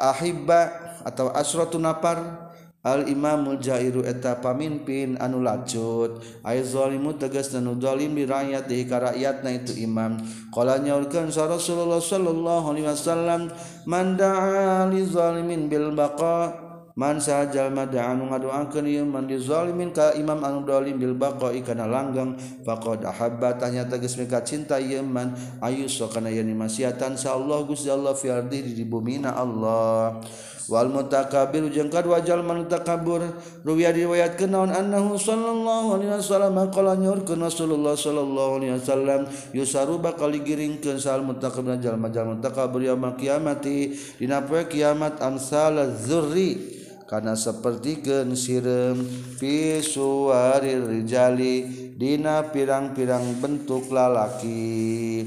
ahibba 0.00 0.72
atau 1.04 1.28
asratun 1.28 1.84
napar 1.84 2.49
Al-imamul 2.80 3.60
Jairu 3.60 4.00
eta 4.08 4.40
pamimpin 4.40 5.20
anu 5.20 5.44
lacut 5.44 6.24
Aizolimu 6.40 7.12
tegas 7.20 7.52
dan 7.52 7.68
nudolim 7.68 8.16
di 8.16 8.24
rakyat 8.24 8.64
di 8.64 8.88
rakyat 8.88 9.44
na 9.44 9.52
itu 9.52 9.76
imam. 9.84 10.16
Kala 10.48 10.80
nyaurkan 10.80 11.28
sa 11.28 11.44
Rasulullah 11.44 12.00
sallallahu 12.00 12.72
alaihi 12.72 12.88
wasallam 12.88 13.52
Man 13.84 14.16
da'a 14.16 14.88
li 14.88 15.04
zalimin 15.04 15.68
bil 15.68 15.92
baqa 15.92 16.70
Man 16.96 17.16
sahajal 17.16 17.70
mada 17.72 18.12
anu 18.12 18.28
ngadoakeun 18.28 18.84
ieu 18.84 19.06
man 19.08 19.24
di 19.24 19.40
zalimin 19.40 19.88
ka 19.94 20.12
imam 20.18 20.36
anu 20.42 20.68
dolim 20.68 21.00
bil 21.00 21.14
baqa 21.16 21.48
ikana 21.54 21.88
langgang 21.88 22.36
faqad 22.66 23.06
ahabba 23.08 23.56
tanya 23.56 23.88
tegas 23.88 24.20
mika 24.20 24.42
cinta 24.44 24.76
ieu 24.76 25.00
man 25.00 25.32
ayus 25.64 25.96
kana 26.10 26.28
yeuni 26.28 26.52
masiatan 26.52 27.16
sa 27.16 27.40
Allah 27.40 27.62
Gusti 27.64 27.88
Allah 27.88 28.12
fi 28.12 28.28
ardi 28.28 28.74
di 28.74 28.84
bumi 28.84 29.22
na 29.22 29.32
Allah. 29.32 30.20
Wal 30.68 30.92
mutakabir 30.92 31.64
jengka 31.72 32.04
wajal 32.04 32.44
manutakabur 32.44 33.24
ruya 33.64 33.88
diwayat 33.94 34.36
kenaon 34.36 34.70
annahu 34.74 35.16
sallallahu 35.16 35.94
alaihi 35.96 36.12
wasallam 36.18 36.68
qala 36.68 36.96
nyurkeun 36.98 37.40
Rasulullah 37.40 37.96
sallallahu 37.96 38.60
alaihi 38.60 38.76
wasallam 38.76 39.24
yusaru 39.56 39.96
bakal 40.02 40.28
digiringkeun 40.34 41.00
sal 41.00 41.24
mutakabir 41.24 41.80
jalma 41.80 42.12
jalma 42.12 42.36
mutakabir 42.36 42.92
yaumul 42.92 43.16
kiamati. 43.16 43.96
Dina 44.20 44.44
poe 44.44 44.68
kiamat 44.68 45.24
amsal 45.24 45.96
zurri 45.96 46.76
karena 47.08 47.32
seperti 47.38 48.02
gen 48.04 48.36
sirem 48.36 49.00
visuarijali 49.40 51.80
Dina 52.00 52.48
pirang-pirang 52.48 53.44
bentuk 53.44 53.92
lalaki. 53.92 55.20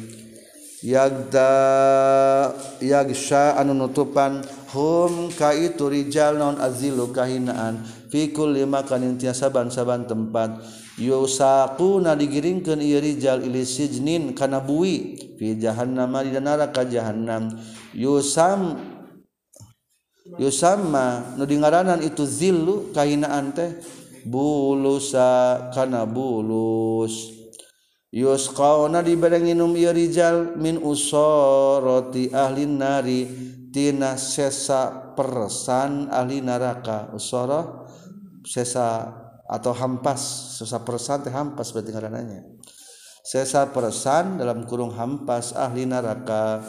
Yagda 0.82 1.54
yagsya 2.82 3.62
anu 3.62 3.78
nutupan 3.78 4.42
hum 4.74 5.30
ka 5.32 5.54
itu 5.54 5.86
rijal 5.88 6.42
non 6.42 6.58
azilu 6.58 7.14
kahinaan? 7.14 7.86
Fikul 8.10 8.58
lima 8.58 8.82
kanin 8.82 9.22
tiasa 9.22 9.48
saban-saban 9.48 10.10
tempat. 10.10 10.62
Yusaku 10.98 11.98
na 12.02 12.14
digiringkeun 12.14 12.78
ieu 12.82 13.02
rijal 13.02 13.42
ili 13.42 13.66
sijnin 13.66 14.34
kana 14.38 14.62
bui. 14.62 15.18
Fi 15.38 15.58
jahannam 15.58 16.14
di 16.22 16.38
neraka 16.38 16.86
jahannam. 16.86 17.54
Yusam 17.94 18.78
yusama 20.38 21.38
nu 21.38 21.46
dingaranan 21.46 22.02
itu 22.02 22.26
zilu 22.26 22.94
kahinaan 22.94 23.54
teh? 23.54 23.78
Bulusa 24.26 25.70
kana 25.74 26.06
bulus. 26.06 27.34
Yusqauna 28.14 29.02
dibareng 29.02 29.42
minum 29.42 29.74
ieu 29.74 29.90
rijal 29.90 30.54
min 30.54 30.78
usoroti 30.78 32.30
ahli 32.30 32.70
nari. 32.70 33.22
tina 33.74 34.16
sesa 34.16 35.12
persan 35.18 36.14
ahli 36.14 36.40
neraka. 36.40 37.10
Usara 37.12 37.90
sesa 38.46 39.10
atau 39.50 39.74
hampas. 39.74 40.22
Sesa 40.62 40.78
persan 40.86 41.26
teh 41.26 41.34
hampas 41.34 41.74
berarti 41.74 41.90
ngarananya 41.90 42.54
sesa 43.24 43.72
persan 43.72 44.38
dalam 44.38 44.68
kurung 44.68 44.92
hampas 44.92 45.56
ahli 45.56 45.88
neraka. 45.88 46.60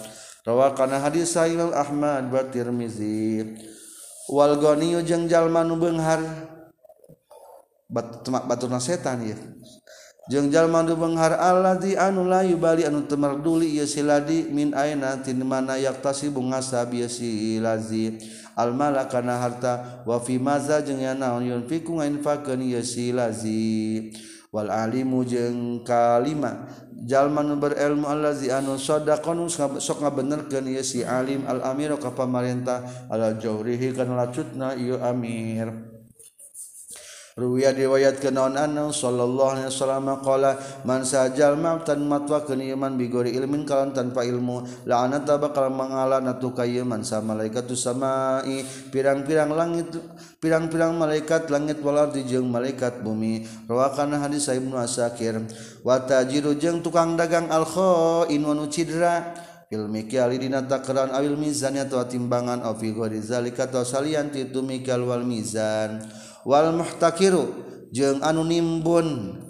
Rawakana 0.46 1.02
hadis 1.02 1.34
sahih 1.34 1.58
Imam 1.58 1.74
Ahmad 1.74 2.30
wa 2.30 2.42
Tirmizi. 2.46 3.42
Wal 4.30 4.56
ghaniyu 4.56 5.04
jeung 5.04 5.28
jalma 5.28 5.66
nu 5.66 5.76
beunghar 5.76 6.22
batu, 7.90 8.32
batu 8.32 8.66
setan 8.80 9.20
ya 9.20 9.36
jengjal 10.30 10.72
mandu 10.72 10.96
penghar 10.96 11.36
Allah 11.36 11.76
di 11.76 11.96
anu 11.96 12.24
layu 12.24 12.56
Bali 12.56 12.88
anu 12.88 13.04
temerduli 13.04 13.76
ya 13.76 13.84
siladi 13.84 14.48
min 14.48 14.72
aina 14.72 15.20
tin 15.20 15.40
mana 15.44 15.76
yaktasi 15.76 16.32
bungasab 16.32 16.96
ya 16.96 17.08
silazi 17.10 18.16
al 18.56 18.72
mala 18.72 19.04
kana 19.10 19.36
harta 19.36 20.04
wa 20.08 20.16
fi 20.22 20.40
maza 20.40 20.80
jeung 20.80 21.02
naon 21.02 21.44
yunfiku 21.44 22.00
ngainfakeun 22.00 22.64
ya 22.64 22.80
silazi 22.80 24.14
wal 24.54 24.70
alimu 24.70 25.26
jeung 25.26 25.82
kalima. 25.82 26.70
Jalma 27.04 27.44
nu 27.44 27.60
berilmu 27.60 28.08
allazi 28.08 28.48
anu 28.48 28.80
sadaqan 28.80 29.44
sok 29.52 30.00
ngabenerkeun 30.00 30.72
ieu 30.72 30.80
si 30.80 31.04
alim 31.04 31.44
al 31.44 31.60
amir 31.60 31.92
ka 32.00 32.16
pamarentah 32.16 32.80
ala 33.12 33.36
jawrihi 33.36 33.92
kana 33.92 34.24
lacutna 34.24 34.72
ieu 34.72 34.96
amir. 34.96 35.68
Ruwiya 37.34 37.74
riwayat 37.74 38.22
kenaon 38.22 38.54
anu 38.54 38.94
sallallahu 38.94 39.58
alaihi 39.58 39.66
wasallam 39.66 40.06
qala 40.22 40.54
man 40.86 41.02
sajal 41.02 41.58
matwa 41.58 42.46
keniman 42.46 42.94
bigori 42.94 43.34
ilmin 43.34 43.66
kalan 43.66 43.90
tanpa 43.90 44.22
ilmu 44.22 44.86
la'anata 44.86 45.42
bakal 45.42 45.66
mangalana 45.66 46.38
tu 46.38 46.54
kayeman 46.54 47.02
sa 47.02 47.18
malaikatu 47.18 47.74
samai. 47.74 48.62
Pirang-pirang 48.94 49.50
langit 49.50 49.90
pirang-pirang 50.38 50.94
malaikat 50.94 51.50
langit 51.50 51.82
wal 51.82 52.06
ardi 52.06 52.22
jeung 52.22 52.46
malaikat 52.46 53.02
bumi. 53.02 53.42
Rawakan 53.66 54.14
hadis 54.14 54.46
Ibnu 54.46 54.78
Asakir. 54.78 55.34
Wa 55.82 56.06
tajiru 56.06 56.54
jeung 56.54 56.86
tukang 56.86 57.18
dagang 57.18 57.50
al 57.50 57.66
khain 57.66 58.46
wa 58.46 58.54
cidra. 58.70 59.34
Ilmi 59.74 60.06
kiali 60.06 60.38
dina 60.38 60.62
awil 60.62 61.34
mizan 61.34 61.74
atau 61.82 62.06
timbangan 62.06 62.62
aw 62.62 62.78
fi 62.78 62.94
atau 62.94 63.82
salian 63.82 64.30
itu 64.30 64.62
mikal 64.62 65.02
wal 65.02 65.26
mizan 65.26 65.98
wal 66.44 66.72
muhtakiru 66.76 67.44
jeung 67.92 68.20
anu 68.20 68.44
nimbun. 68.44 69.40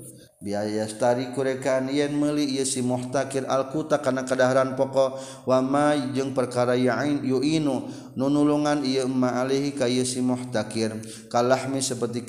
Biaya 0.44 0.84
stari 0.84 1.32
kurekaan 1.32 1.88
yen 1.88 2.20
meuli 2.20 2.44
ieu 2.44 2.68
si 2.68 2.84
muhtakir 2.84 3.48
alkuta 3.48 4.04
kana 4.04 4.28
kadaharan 4.28 4.76
pokok. 4.76 5.16
Wa 5.48 5.64
ma 5.64 5.96
jeung 6.12 6.36
perkara 6.36 6.76
yain 6.76 7.24
yuinu 7.24 7.88
nunulungan 8.12 8.84
ieu 8.84 9.08
ma 9.08 9.40
alihi 9.40 9.72
ka 9.72 9.88
ieu 9.88 10.04
si 10.04 10.20
muhtakir. 10.20 11.00
Kalahmi 11.32 11.80
seperti 11.80 12.28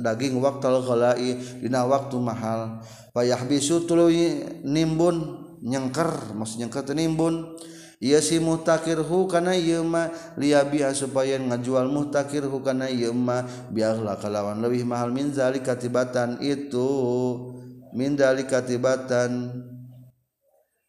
daging 0.00 0.40
waktal 0.40 0.80
ghalai 0.80 1.36
dina 1.60 1.84
waktu 1.84 2.16
mahal. 2.16 2.80
Payah 3.12 3.44
bisu 3.44 3.84
tuluy 3.84 4.40
nimbun 4.64 5.44
nyengker 5.60 6.32
maksud 6.32 6.64
nyengker 6.64 6.96
nimbun. 6.96 7.60
ia 8.00 8.24
si 8.24 8.40
muhtakirhu 8.40 9.28
kana 9.28 9.52
yema 9.52 10.08
liabia 10.40 10.88
supaya 10.96 11.36
ngajual 11.36 11.84
muhtakirhu 11.92 12.64
kana 12.64 12.88
yema 12.88 13.44
biarlah 13.68 14.16
kalawan 14.16 14.56
lebih 14.64 14.88
mahal. 14.88 15.12
Min 15.12 15.36
zalik 15.36 15.68
katibatan 15.68 16.40
itu 16.40 16.88
min 17.92 18.16
zalik 18.16 18.48
katibatan 18.48 19.52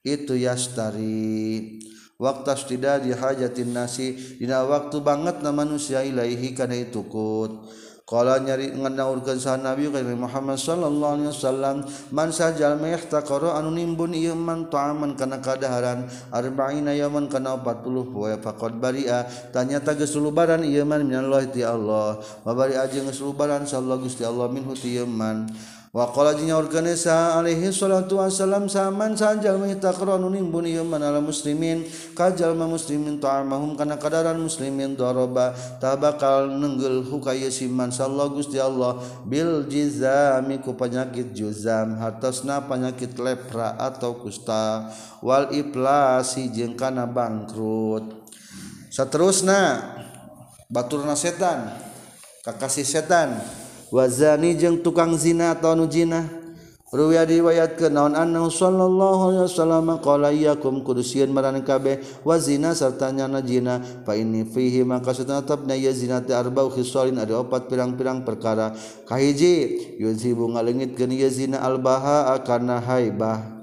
itu 0.07 0.39
yastari. 0.39 1.77
Waktu 2.15 2.53
tidak 2.77 3.03
dihajatin 3.03 3.75
nasi 3.75 4.37
dina 4.39 4.63
waktu 4.63 5.03
banget 5.03 5.43
na 5.43 5.51
manusia 5.51 6.05
ilaihi 6.05 6.53
kana 6.55 6.77
itu 6.79 7.01
kut 7.09 7.65
Kala 8.11 8.43
nyari 8.43 8.75
nganaurkeun 8.75 9.39
saha 9.39 9.55
Nabi 9.55 9.87
ka 9.87 10.03
Muhammad 10.03 10.59
sallallahu 10.59 11.15
alaihi 11.15 11.31
wasallam 11.31 11.87
man 12.11 12.27
sajal 12.27 12.75
mahtaqara 12.75 13.55
anu 13.55 13.71
nimbun 13.71 14.11
ieu 14.11 14.35
man 14.35 14.67
ta'aman 14.67 15.15
kana 15.15 15.39
kadaharan 15.39 16.11
arba'ina 16.27 16.91
yaman 16.91 17.31
kana 17.31 17.55
40 17.55 18.11
poe 18.11 18.35
faqad 18.35 18.83
baria. 18.83 19.23
Tanyata 19.55 19.95
geus 19.95 20.11
lubaran 20.19 20.59
ieu 20.67 20.83
man 20.83 21.07
minallahi 21.07 21.55
ti 21.55 21.63
Allah. 21.63 22.19
Wa 22.43 22.51
baria 22.51 22.83
jeung 22.91 23.07
geus 23.07 23.23
lubaran 23.23 23.63
sallallahu 23.63 24.03
gusti 24.03 24.27
Allah 24.27 24.51
minhu 24.51 24.75
ti 24.75 24.99
ieu 24.99 25.07
man. 25.07 25.47
wakolanya 25.91 26.55
organisa 26.55 27.35
Alaihi 27.35 27.67
salatu 27.67 28.23
Wasallam 28.23 28.71
saman 28.71 29.11
sajatakronuning 29.11 30.47
bunman 30.47 30.87
manala 30.87 31.19
muslimin 31.19 31.83
kajjallma 32.15 32.63
muslimin 32.63 33.19
ta'amahum 33.19 33.75
karena 33.75 33.99
keadaran 33.99 34.39
muslimin 34.39 34.95
doroba 34.95 35.51
tabakal 35.83 36.47
nenggel 36.47 37.03
hukaya 37.03 37.51
simansallah 37.51 38.31
Gusti 38.31 38.55
Allah 38.55 39.03
Bil 39.27 39.67
jizamiku 39.67 40.79
penyakit 40.79 41.35
juzam 41.35 41.99
hartasna 41.99 42.63
penyakit 42.63 43.19
lepra 43.19 43.75
atau 43.75 44.15
kusta 44.15 44.87
wal 45.19 45.51
iplasi 45.51 46.55
jengkana 46.55 47.03
bangkrut. 47.03 48.31
Seterusnya 48.87 49.91
batur 50.71 51.03
na 51.03 51.19
setan 51.19 51.67
kakasih 52.47 52.87
setan. 52.87 53.60
wazani 53.91 54.55
jeung 54.55 54.79
tukang 54.79 55.13
zina 55.19 55.53
atau 55.53 55.75
nujina 55.75 56.41
Ruwiya 56.91 57.23
diwayat 57.23 57.79
ke 57.79 57.87
naon 57.87 58.19
anna 58.19 58.51
sallallahu 58.51 59.31
alaihi 59.31 59.47
wasallam 59.47 59.87
qala 60.03 60.27
yakum 60.35 60.83
kudusieun 60.83 61.31
maran 61.31 61.63
kabeh 61.63 62.03
wa 62.27 62.35
zina 62.35 62.75
serta 62.75 63.15
nyana 63.15 63.39
zina 63.39 63.79
fa 64.03 64.11
inni 64.11 64.43
fihi 64.43 64.83
maka 64.83 65.15
satatapna 65.15 65.71
ya 65.71 65.95
zina 65.95 66.19
teh 66.19 66.35
arba'u 66.35 66.67
khisalin 66.67 67.15
ada 67.15 67.39
opat 67.39 67.71
pirang-pirang 67.71 68.27
perkara. 68.27 68.75
Kahiji 69.07 69.95
yuzibu 70.03 70.51
ngalengitkeun 70.51 71.15
ya 71.15 71.31
zina 71.31 71.63
albaha 71.63 72.35
kana 72.43 72.83
haibah. 72.83 73.60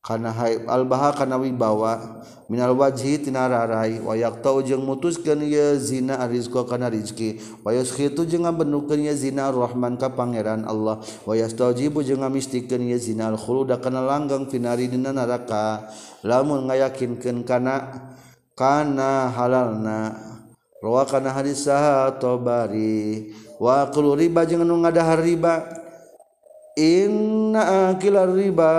karena 0.00 0.32
haib 0.32 0.64
albaha 0.66 1.12
kana 1.12 1.36
wibawa. 1.36 2.24
Minal 2.50 2.74
wajhi 2.74 3.22
tina 3.22 3.46
rarai. 3.46 4.02
Wa 4.02 4.18
jeung 4.64 4.82
mutuskeun 4.82 5.44
ieu 5.46 5.78
zina 5.78 6.18
arizqa 6.18 6.66
kana 6.66 6.90
rizki. 6.90 7.38
Wa 7.62 7.70
yuskhitu 7.70 8.26
jeung 8.26 8.42
ngabenukeun 8.42 9.06
ieu 9.06 9.14
zina 9.14 9.54
rahman 9.54 9.94
ka 9.94 10.10
pangeran 10.10 10.66
Allah. 10.66 10.98
Wa 11.22 11.38
yastajibu 11.38 12.02
jeung 12.02 12.26
ngamistikeun 12.26 12.90
ieu 12.90 12.98
zina 12.98 13.30
al 13.30 13.38
khuluda 13.38 13.78
kana 13.78 14.02
langgang 14.02 14.50
finari 14.50 14.90
dina 14.90 15.14
neraka. 15.14 15.86
Lamun 16.26 16.66
ngayakinkeun 16.66 17.46
kana 17.46 18.08
kana 18.58 19.30
halalna. 19.30 20.18
Rawa 20.80 21.04
kana 21.04 21.30
hadis 21.36 21.68
sah 21.68 22.08
tabari 22.16 23.30
wa 23.60 23.84
qulu 23.92 24.16
riba 24.16 24.48
jeung 24.48 24.64
nu 24.64 24.80
ngadahar 24.80 25.22
riba. 25.22 25.79
Innakila 26.78 28.30
riba. 28.30 28.70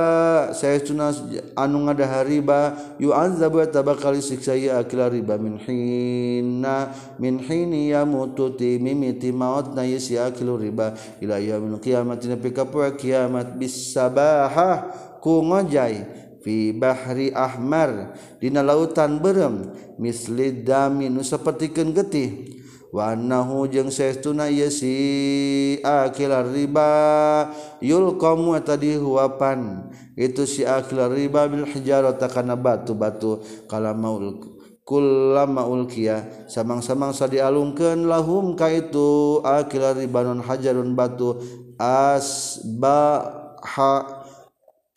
Saya 0.55 0.79
tunas 0.79 1.19
anu 1.59 1.83
ngada 1.83 2.23
riba. 2.23 2.77
Yuanzabakali 2.95 4.23
siksa 4.23 4.55
akila 4.79 5.11
riba. 5.11 5.35
Minhina 5.35 6.95
minhini 7.19 7.91
ya 7.91 8.07
mututi 8.07 8.79
mimiti 8.79 9.35
maut 9.35 9.75
na 9.75 9.83
yesi 9.83 10.15
akilu 10.15 10.55
riba. 10.55 10.95
Ila 11.19 11.35
yaumil 11.37 11.83
qiyamati 11.83 12.31
nabi 12.31 12.55
ka 12.55 12.63
kiamat 12.95 13.59
bisabahah 13.59 14.87
ku 15.19 15.43
ngojai 15.43 16.07
fi 16.41 16.73
bahri 16.73 17.29
ahmar 17.35 18.17
dina 18.41 18.65
lautan 18.65 19.21
berem 19.21 19.69
misli 20.01 20.63
dami 20.63 21.11
nu 21.11 21.21
sapertikeun 21.21 21.91
getih. 21.91 22.60
wanahu 22.91 23.71
jeung 23.71 23.87
seestuna 23.87 24.51
yesi 24.51 25.79
akilar 25.79 26.51
riba 26.51 27.47
yul 27.79 28.19
kamu 28.19 28.59
tadi 28.59 28.99
huapan 28.99 29.87
itu 30.19 30.43
si 30.43 30.67
akilar 30.67 31.07
riba 31.07 31.47
bil 31.47 31.63
hijarah 31.63 32.19
takana 32.19 32.59
batu-batu 32.59 33.39
kala 33.71 33.95
maul 33.95 34.43
kullama 34.83 35.63
ulkiya 35.63 36.47
samang-samang 36.51 37.15
sa 37.15 37.31
dialungkeun 37.31 38.11
lahum 38.11 38.59
ka 38.59 38.67
itu 38.67 39.39
akilar 39.39 39.95
riba 39.95 40.27
non 40.27 40.43
hajarun 40.43 40.91
batu 40.91 41.39
asbaha 41.79 42.91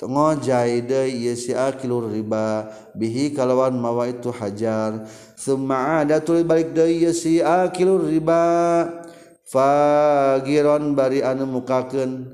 ngojai 0.02 0.82
deui 0.84 1.32
si 1.38 1.54
akilur 1.54 2.10
riba. 2.10 2.68
Bihi 2.94 3.30
kalawan 3.30 3.78
mawa 3.78 4.10
itu 4.10 4.34
hajar. 4.34 5.06
Summa 5.44 6.00
ada 6.00 6.24
tul 6.24 6.40
balik 6.48 6.72
deui 6.72 7.04
si 7.12 7.44
akilur 7.44 8.08
riba. 8.08 8.40
Fagiron 9.44 10.96
bari 10.96 11.20
anu 11.20 11.44
mukakeun 11.44 12.32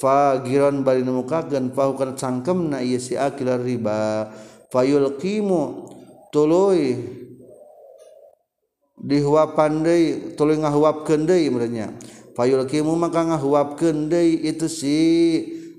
fagiron 0.00 0.80
bari 0.80 1.04
anu 1.04 1.20
mukakeun 1.20 1.76
fahu 1.76 1.92
kana 2.00 2.16
cangkemna 2.16 2.80
ieu 2.80 2.96
si 2.96 3.20
akilur 3.20 3.60
riba. 3.60 4.32
Fayulqimu 4.72 5.92
tuluy 6.32 7.04
dihuapan 8.96 9.84
deui 9.84 10.32
tuluy 10.40 10.56
ngahuapkeun 10.56 11.28
deui 11.28 11.52
merenya. 11.52 11.92
Fayulqimu 12.32 12.96
maka 12.96 13.28
ngahuapkeun 13.28 14.08
deui 14.08 14.40
itu 14.48 14.72
si 14.72 14.98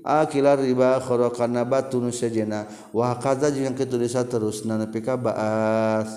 akila 0.02 0.58
riba 0.58 0.98
khorokana 1.00 1.64
batu 1.64 2.02
sejena. 2.12 2.66
Wah 2.90 3.16
kata 3.16 3.50
jeung 3.54 3.72
yang 3.72 3.76
ketulisa 3.78 4.26
terus 4.26 4.66
nana 4.66 4.90
pika 4.90 5.16
baas. 5.16 6.10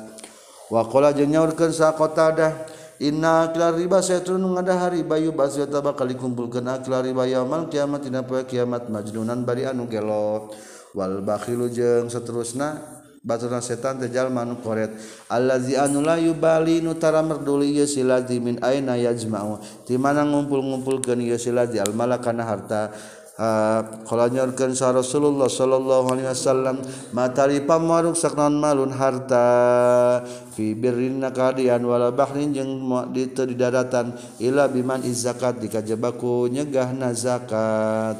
Wakola 0.69 1.13
jeung 1.13 1.30
nyaurkeun 1.30 1.69
sa 1.69 1.93
qatadah 1.93 2.76
Inna 3.04 3.52
akila 3.52 3.76
riba 3.76 4.00
sayatun 4.00 4.39
ngada 4.39 4.80
hari 4.80 5.04
bayu 5.04 5.36
bas 5.36 5.60
eta 5.60 5.84
bakal 5.84 6.08
dikumpulkeun 6.08 6.63
akila 6.63 7.04
riba 7.04 7.28
yaumul 7.28 7.67
kiamat 7.67 8.08
dina 8.08 8.24
poe 8.24 8.48
kiamat 8.48 8.88
majnunan 8.88 9.43
bari 9.43 9.67
anu 9.67 9.84
gelo 9.91 10.48
wal 10.95 11.19
bakhilu 11.19 11.67
jeung 11.67 12.08
saterusna 12.08 13.04
baturna 13.19 13.60
setan 13.60 14.00
tejal 14.00 14.32
manu 14.32 14.63
koret. 14.63 14.95
Allazi 15.28 15.76
anu 15.76 16.00
la 16.00 16.15
yubali 16.15 16.80
nutara 16.80 17.19
merduli 17.19 17.84
ye 17.84 17.84
silazi 17.84 18.39
min 18.39 18.63
aina 18.63 18.95
yajma'u. 18.95 19.60
Ti 19.84 20.00
mana 20.00 20.24
ngumpul-ngumpulkeun 20.24 21.19
ye 21.19 21.36
silazi 21.36 21.84
al 21.84 21.91
malakana 21.91 22.48
harta. 22.48 22.95
Ah, 23.36 23.84
kalaunyarkansa 24.08 24.95
Rasulullah 24.95 25.52
Shallallahu 25.52 26.08
Alaihi 26.08 26.32
Wasallam 26.32 26.80
materi 27.12 27.60
pamaruk 27.60 28.15
saknaon 28.15 28.56
malun 28.56 28.95
harta. 28.95 30.24
Fi 30.56 30.71
birrin 30.71 31.19
nakadian 31.19 31.84
wala 31.84 32.15
bahrin 32.15 32.56
jeung 32.56 32.88
di 33.12 33.28
di 33.28 33.56
daratan 33.60 34.15
ila 34.39 34.71
biman 34.71 35.04
izakat 35.04 35.60
dikajebaku 35.60 36.48
nyegahna 36.48 37.12
zakat. 37.12 38.15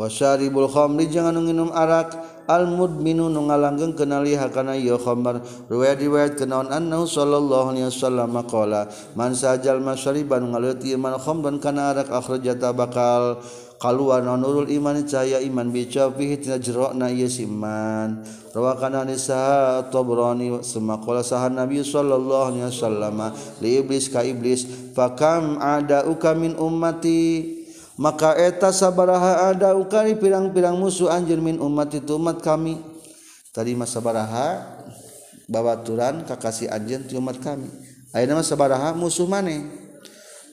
Wasyaribul 0.00 0.72
khamri 0.72 1.12
jangan 1.12 1.36
minum 1.44 1.68
arak 1.76 2.16
almud 2.46 2.98
minu 3.02 3.26
nu 3.26 3.46
ngalanggeng 3.46 3.94
kenali 3.98 4.38
hakana 4.38 4.78
yo 4.78 4.98
khomer 4.98 5.42
riwayat 5.70 5.98
riwayat 5.98 6.32
kenaon 6.38 6.70
annahu 6.70 7.06
sallallahu 7.06 7.74
alaihi 7.74 7.90
wasallam 7.90 8.32
qala 8.46 8.90
man 9.18 9.34
sajal 9.34 9.82
masyariban 9.82 10.50
ngaleuti 10.50 10.94
man 10.94 11.18
khamran 11.18 11.58
kana 11.58 11.94
arak 11.94 12.10
akhrajata 12.10 12.70
bakal 12.70 13.42
kaluan 13.76 14.24
nurul 14.24 14.68
iman 14.68 15.04
cahaya 15.04 15.42
iman 15.44 15.68
bica 15.68 16.08
fihi 16.08 16.40
tina 16.40 16.56
jerokna 16.56 17.12
ieu 17.12 17.28
siman 17.28 18.24
rawa 18.56 18.78
kana 18.80 19.04
nisa 19.04 19.84
tabrani 19.92 20.64
semakola 20.64 21.20
sahan 21.20 21.60
nabi 21.60 21.84
sallallahu 21.84 22.56
alaihi 22.56 22.66
wasallam 22.72 23.18
li 23.60 23.80
iblis 23.84 24.08
ka 24.08 24.24
iblis 24.24 24.64
fakam 24.96 25.60
ada 25.60 26.08
uka 26.08 26.32
min 26.32 26.56
ummati? 26.56 27.55
maka 27.96 28.36
eta 28.36 28.72
sabaraha 28.72 29.52
ada 29.52 29.72
ukari 29.72 30.16
pirang-pirang 30.16 30.76
musuh 30.76 31.08
anjir 31.08 31.40
min 31.40 31.56
umat 31.56 31.92
itu 31.96 32.20
umat 32.20 32.44
kami. 32.44 32.76
Tadi 33.56 33.72
mas 33.72 33.92
sabaraha 33.92 34.64
babaturan 35.48 36.28
kakasih 36.28 36.68
anjir 36.68 37.00
ti 37.08 37.16
umat 37.16 37.40
kami. 37.40 37.72
Ayeuna 38.12 38.44
mas 38.44 38.48
sabaraha 38.52 38.92
musuh 38.92 39.24
maneh. 39.24 39.64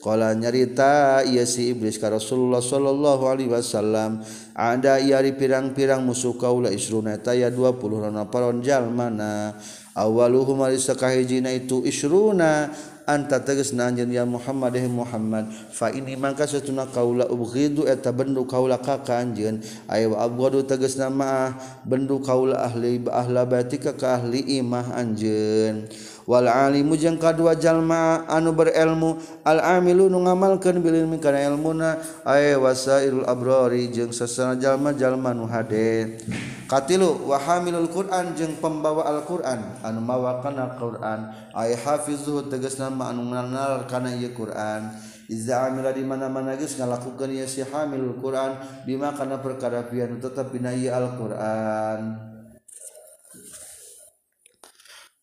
Qala 0.04 0.36
nyarita 0.36 1.24
ieu 1.24 1.48
si 1.48 1.72
iblis 1.72 1.96
ka 1.96 2.12
Rasulullah 2.12 2.60
sallallahu 2.60 3.24
alaihi 3.24 3.48
wasallam 3.48 4.20
ada 4.52 5.00
iari 5.00 5.32
pirang-pirang 5.32 6.04
musuh 6.04 6.36
kaula 6.36 6.68
isruna 6.68 7.16
eta 7.16 7.32
ya 7.32 7.48
20 7.48 7.80
rona 7.80 8.28
paron 8.28 8.60
jalmana 8.60 9.56
awaluhumkahhijina 9.94 11.54
itu 11.54 11.86
isruna 11.86 12.74
anta 13.04 13.36
teges 13.36 13.76
na 13.76 13.92
anjen 13.92 14.08
ya 14.08 14.24
Muhammad 14.24 14.72
eh 14.80 14.88
Muhammad 14.88 15.52
fa 15.70 15.92
ini 15.92 16.16
mangka 16.16 16.48
satuna 16.48 16.88
kaula 16.88 17.28
ubghidu 17.28 17.84
eta 17.84 18.08
bendu 18.10 18.48
kaula 18.48 18.80
ka 18.80 19.04
ka 19.04 19.20
anjeun. 19.20 19.60
Aya 19.86 20.08
wa 20.08 20.24
abghadu 20.24 20.64
teges 20.64 20.96
nama 20.96 21.24
ah, 21.24 21.50
bendu 21.84 22.18
kaula 22.24 22.64
ahli 22.64 23.04
ahla 23.12 23.44
batika 23.44 23.92
ka 23.92 24.16
ahli 24.18 24.58
imah 24.58 24.96
anjeun. 24.96 25.84
wal 26.24 26.48
alimu 26.48 26.96
jeung 26.96 27.20
kadua 27.20 27.56
jalma 27.56 28.24
anu 28.28 28.52
berilmu. 28.56 29.16
Al-amilu 29.44 30.08
nu 30.08 30.24
ngamalkeun 30.24 30.80
bil 30.80 31.04
ilmi 31.04 31.20
kana 31.20 31.40
ilmuna. 31.44 32.00
Ay 32.24 32.56
wasairul 32.56 33.28
abrari 33.28 33.92
jeung 33.92 34.12
sasana 34.12 34.56
jalma-jalma 34.56 35.36
nu 35.36 35.44
hade 35.48 36.18
katilu 36.64 37.28
wa 37.28 37.36
hamilul 37.36 37.88
Qur'an 37.92 38.32
jeung 38.32 38.56
pembawa 38.58 39.04
Al-Qur'an. 39.08 39.84
Anu 39.84 40.00
mawa 40.00 40.40
kana 40.40 40.74
Qur'an 40.80 41.30
ay 41.52 41.76
hafizu 41.76 42.48
tegasna 42.48 42.88
ma 42.88 43.12
anu 43.12 43.24
nanalar 43.28 43.84
kana 43.84 44.12
ieu 44.16 44.32
Qur'an. 44.32 44.90
Iza 45.24 45.72
amila 45.72 45.88
di 45.88 46.04
mana-mana 46.04 46.52
geus 46.52 46.76
ngalakukeun 46.76 47.32
ieu 47.32 47.48
si 47.48 47.64
hamilul 47.64 48.20
Qur'an 48.20 48.84
bima 48.84 49.16
kana 49.16 49.40
perkara 49.40 49.84
pian 49.88 50.20
tetep 50.20 50.52
dina 50.52 50.72
ieu 50.76 50.92
Al-Qur'an. 50.92 52.33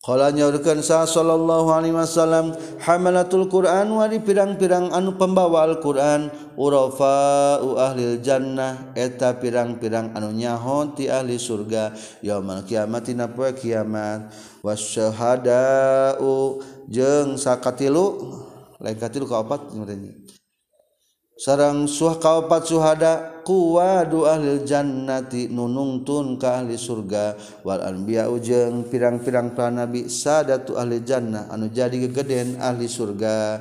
Kala 0.02 0.34
nyaurkeun 0.34 0.82
sa 0.82 1.06
sallallahu 1.06 1.70
alaihi 1.70 1.94
wasallam 1.94 2.58
hamalatul 2.82 3.46
Qur'an 3.46 3.86
wari 3.86 4.18
pirang-pirang 4.18 4.90
anu 4.90 5.14
pembawa 5.14 5.70
Al-Qur'an 5.70 6.34
urafa 6.58 7.62
ahlil 7.62 8.18
jannah 8.18 8.98
eta 8.98 9.38
pirang-pirang 9.38 10.18
anu 10.18 10.34
nyahon 10.34 10.98
ti 10.98 11.06
ahli 11.06 11.38
surga 11.38 11.94
yaumal 12.26 12.66
kiamat 12.66 13.14
dina 13.14 13.30
kiamat. 13.30 14.34
Wasyhadau 14.66 16.34
jeung 16.90 17.38
sakatilu 17.38 18.42
lain 18.82 18.98
katilu 18.98 19.30
kaopat 19.30 19.70
opat 19.70 20.41
sarang 21.42 21.90
suah 21.90 22.22
kaopat 22.22 22.70
suhada 22.70 23.42
kuwadu 23.42 24.30
ahli 24.30 24.62
jannati 24.62 25.50
nunungtun 25.50 26.38
ka 26.38 26.62
ahli 26.62 26.78
surga. 26.78 27.34
Wal 27.66 27.82
anbiya 27.82 28.30
ujeng 28.30 28.86
pirang-pirang 28.86 29.58
para 29.58 29.74
nabi 29.74 30.06
sadatu 30.06 30.78
ahli 30.78 31.02
jannah 31.02 31.50
anu 31.50 31.74
jadi 31.74 31.98
gegeden 31.98 32.62
ahli 32.62 32.86
surga. 32.86 33.58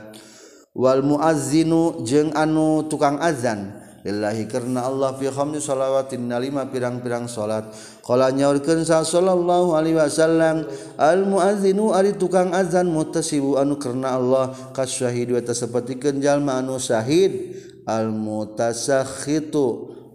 Wal 0.77 1.01
muazzinu 1.01 2.05
jeung 2.05 2.37
anu 2.37 2.85
tukang 2.85 3.16
azan. 3.16 3.81
Lillahi 4.01 4.49
karena 4.49 4.88
Allah 4.88 5.12
fi 5.12 5.29
khamsi 5.29 5.61
salawatin 5.61 6.25
nalima 6.25 6.64
pirang-pirang 6.69 7.29
salat. 7.29 7.69
Qala 8.01 8.33
nyaurkeun 8.33 8.81
sa 8.81 9.05
sallallahu 9.05 9.77
alaihi 9.77 10.01
wasallam 10.01 10.64
al 10.97 11.29
muazzinu 11.29 11.93
ari 11.93 12.16
tukang 12.16 12.53
azan 12.57 12.88
mutasibu 12.88 13.61
anu 13.61 13.77
karena 13.77 14.16
Allah. 14.16 14.53
Kasyahidu 14.73 15.37
wa 15.37 15.45
tasapatikeun 15.45 16.21
jalma 16.21 16.61
anu 16.61 16.81
syahid. 16.81 17.69
almutasakhitu 17.87 19.64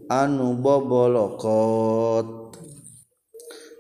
anu 0.10 0.58
bobolokot. 0.58 2.58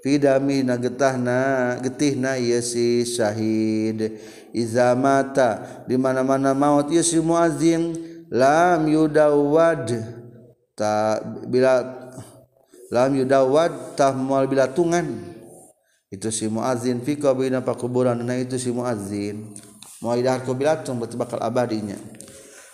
Fidami 0.05 0.61
na 0.61 0.77
getahna 0.77 1.75
getihna 1.81 2.37
ieu 2.37 2.61
si 2.61 3.05
syahid. 3.05 4.21
Iza 4.55 4.95
mata 4.95 5.83
di 5.89 5.97
mana-mana 5.97 6.55
maut 6.55 6.87
ya 6.93 7.03
si 7.03 7.19
muazin 7.19 7.91
lam 8.31 8.87
yudawad 8.87 9.91
ta 10.71 11.19
bila 11.49 11.83
lam 12.87 13.11
yudawad 13.19 13.99
tahmal 13.99 14.47
bila 14.47 14.71
tungan 14.71 15.11
itu 16.07 16.31
si 16.31 16.47
muazin 16.47 17.03
fi 17.03 17.19
qabrina 17.19 17.59
pakuburan 17.59 18.15
nah 18.23 18.39
itu 18.39 18.55
si 18.55 18.71
muazin 18.71 19.51
mau 19.99 20.15
idahar 20.15 20.45
kubilatung 20.45 21.01
berarti 21.01 21.17
bakal 21.17 21.39
abadinya. 21.41 21.97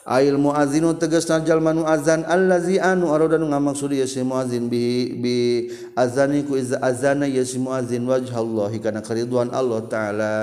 il 0.02 0.34
muazinu 0.34 0.98
teges 0.98 1.30
najjalmanu 1.30 1.86
azan 1.86 2.26
allazi 2.26 2.82
anu 2.82 3.14
arodan 3.14 3.46
ngamaksud 3.46 3.94
ye 3.94 4.10
si 4.10 4.26
muazin 4.26 4.66
bi 4.66 5.14
bi 5.14 5.70
azani 5.94 6.42
ku 6.42 6.58
iz 6.58 6.74
azana 6.74 7.30
ye 7.30 7.46
si 7.46 7.62
muazin 7.62 8.10
wajhallahi 8.10 8.82
kana 8.82 9.06
kariduan 9.06 9.54
Allah 9.54 9.86
taala. 9.86 10.34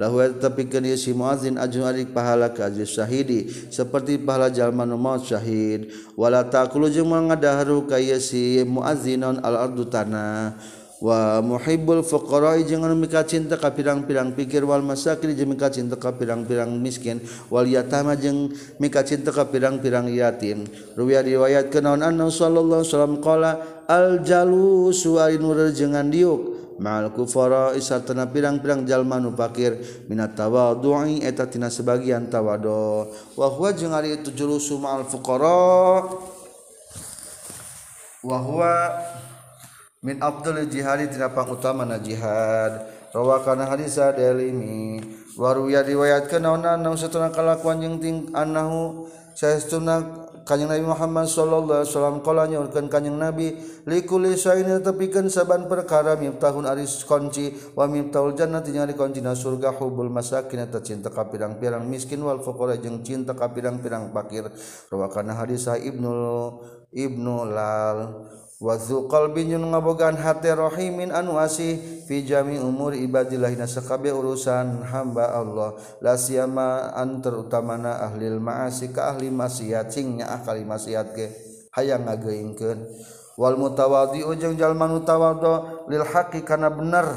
Lahu 0.00 0.16
tapikeun 0.40 0.88
ye 0.88 0.96
si 0.96 1.12
muazin 1.12 1.60
ajrun 1.60 1.92
adik 1.92 2.16
pahala 2.16 2.56
ka 2.56 2.72
syahidi 2.72 3.52
seperti 3.68 4.16
pahala 4.16 4.48
jalma 4.48 4.88
nu 4.88 4.96
maut 4.96 5.28
syahid. 5.28 5.92
Wala 6.16 6.48
taqulu 6.48 6.88
jeung 6.88 7.12
mangadaharu 7.12 7.84
ka 7.84 8.00
ye 8.00 8.16
si 8.16 8.64
muazinon 8.64 9.44
al 9.44 9.68
ardu 9.68 9.84
tanah. 9.92 10.80
wa 11.02 11.42
muhibbul 11.42 12.06
fuqara 12.06 12.62
jeung 12.62 12.86
anu 12.86 12.94
mika 12.94 13.26
cinta 13.26 13.58
ka 13.58 13.74
pirang-pirang 13.74 14.38
pikir 14.38 14.62
wal 14.62 14.86
masakin 14.86 15.34
jeung 15.34 15.50
mika 15.50 15.66
cinta 15.66 15.98
ka 15.98 16.14
pirang-pirang 16.14 16.70
miskin 16.78 17.18
wal 17.50 17.66
yatama 17.66 18.14
jeung 18.14 18.54
mika 18.78 19.02
cinta 19.02 19.34
ka 19.34 19.50
pirang-pirang 19.50 20.06
yatim. 20.14 20.62
Ruwiya 20.94 21.26
riwayat 21.26 21.74
kanaon 21.74 22.06
anna 22.06 22.30
sallallahu 22.30 22.86
alaihi 22.86 22.94
wasallam 22.94 23.16
qala 23.18 23.52
al 23.90 24.22
jalusu 24.22 25.18
ari 25.18 25.42
jeung 25.74 25.98
diuk 26.06 26.62
ma'al 26.78 27.10
kufara 27.10 27.74
isatana 27.74 28.30
pirang-pirang 28.30 28.86
jalma 28.86 29.18
nu 29.18 29.34
fakir 29.34 30.06
minat 30.06 30.38
tawadu'i 30.38 31.18
eta 31.26 31.50
tina 31.50 31.66
sebagian 31.66 32.30
tawadu. 32.30 33.10
Wa 33.34 33.50
huwa 33.50 33.74
jeung 33.74 33.90
ari 33.90 34.22
itu 34.22 34.30
julusu 34.30 34.78
ma'al 34.78 35.02
fuqara 35.10 36.06
wa 38.22 38.38
huwa 38.38 38.74
min 40.02 40.18
Abdul 40.18 40.66
jihadi 40.66 41.06
tinapang 41.06 41.46
utama 41.54 41.86
na 41.86 42.02
jihad. 42.02 42.90
Rawa 43.14 43.46
kana 43.46 43.70
hadis 43.70 44.00
waru 45.38 45.70
ya 45.70 45.86
riwayat 45.86 46.26
kenaonan 46.26 46.82
naun 46.82 46.98
satuna 46.98 47.30
kalakuan 47.30 47.80
yang 47.80 47.96
ting 48.02 48.28
annahu 48.34 49.06
saestuna 49.36 50.00
kanjeng 50.48 50.68
Nabi 50.68 50.84
Muhammad 50.84 51.28
sallallahu 51.28 51.84
alaihi 51.84 51.88
wasallam 51.92 52.16
kala 52.24 52.48
nyaurkeun 52.48 52.88
kanjeng 52.88 53.20
Nabi 53.20 53.52
likuli 53.84 54.34
saini 54.34 54.80
tepikeun 54.80 55.28
saban 55.28 55.68
perkara 55.68 56.16
miftahun 56.16 56.66
aris 56.66 57.04
kunci 57.04 57.52
wa 57.76 57.84
miftahul 57.84 58.32
jannati 58.32 58.74
nya 58.74 58.88
kuncina 58.90 59.36
surga 59.36 59.76
hubul 59.76 60.08
masakin 60.08 60.66
eta 60.66 60.80
cinta 60.80 61.12
ka 61.12 61.28
pirang-pirang 61.28 61.84
miskin 61.84 62.20
wal 62.24 62.40
fuqara 62.40 62.80
jeung 62.80 63.04
cinta 63.04 63.36
ka 63.36 63.52
pirang-pirang 63.52 64.10
fakir. 64.10 64.48
Rawakana 64.88 65.36
hadis 65.36 65.68
Ibnu 65.68 66.12
Ibnu 66.90 67.34
Lal. 67.52 67.98
Wazu 68.62 69.10
qalbiyun 69.10 69.74
ngabogaan 69.74 70.14
hati 70.22 70.54
rahimin 70.54 71.10
anu 71.10 71.34
asih 71.34 71.82
fi 72.06 72.22
jami 72.22 72.62
umur 72.62 72.94
ibadillah 72.94 73.50
nasakabe 73.58 74.14
urusan 74.14 74.86
hamba 74.86 75.34
Allah. 75.34 75.74
La 75.98 76.14
siyama 76.14 76.94
an 76.94 77.18
terutamana 77.18 77.98
ahli 78.06 78.30
ma'asi 78.30 78.94
ka 78.94 79.10
ahli 79.10 79.34
maksiat 79.34 79.90
cingnya 79.90 80.30
ahli 80.30 80.62
maksiat 80.62 81.06
ge. 81.10 81.34
Hayang 81.74 82.06
ngageingkeun 82.06 82.86
wal 83.34 83.58
mutawadi 83.58 84.22
jeung 84.38 84.54
jalma 84.54 84.86
nu 84.86 85.02
tawadhu 85.02 85.90
lil 85.90 86.06
haqi 86.06 86.46
kana 86.46 86.70
bener. 86.70 87.10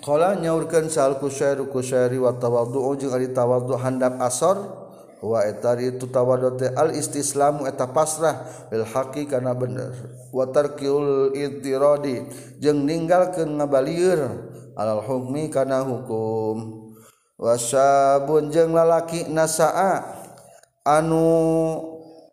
Qala 0.00 0.32
nyaurkeun 0.40 0.88
sal 0.88 1.20
kusyairu 1.20 1.68
kusyari 1.68 2.16
wa 2.16 2.32
tawadhu 2.32 2.96
jeung 2.96 3.12
ari 3.12 3.36
tawadhu 3.36 3.76
handap 3.76 4.16
asor 4.16 4.79
waetaritutawadote 5.20 6.72
al 6.76 6.92
istislamu 6.92 7.64
eta 7.64 7.88
pasrah 7.88 8.68
bil 8.68 8.84
haqi 8.84 9.24
kana 9.24 9.56
bener. 9.56 9.92
Wa 10.32 10.48
tarkiul 10.52 11.32
itiradi 11.32 12.28
jeung 12.60 12.84
ninggalkeun 12.84 13.56
ngabalieur 13.56 14.52
alal 14.76 15.00
hukmi 15.04 15.48
kana 15.48 15.80
hukum. 15.84 16.88
Wasabun 17.40 18.52
jeung 18.52 18.76
lalaki 18.76 19.32
nasaa 19.32 20.04
anu 20.84 21.24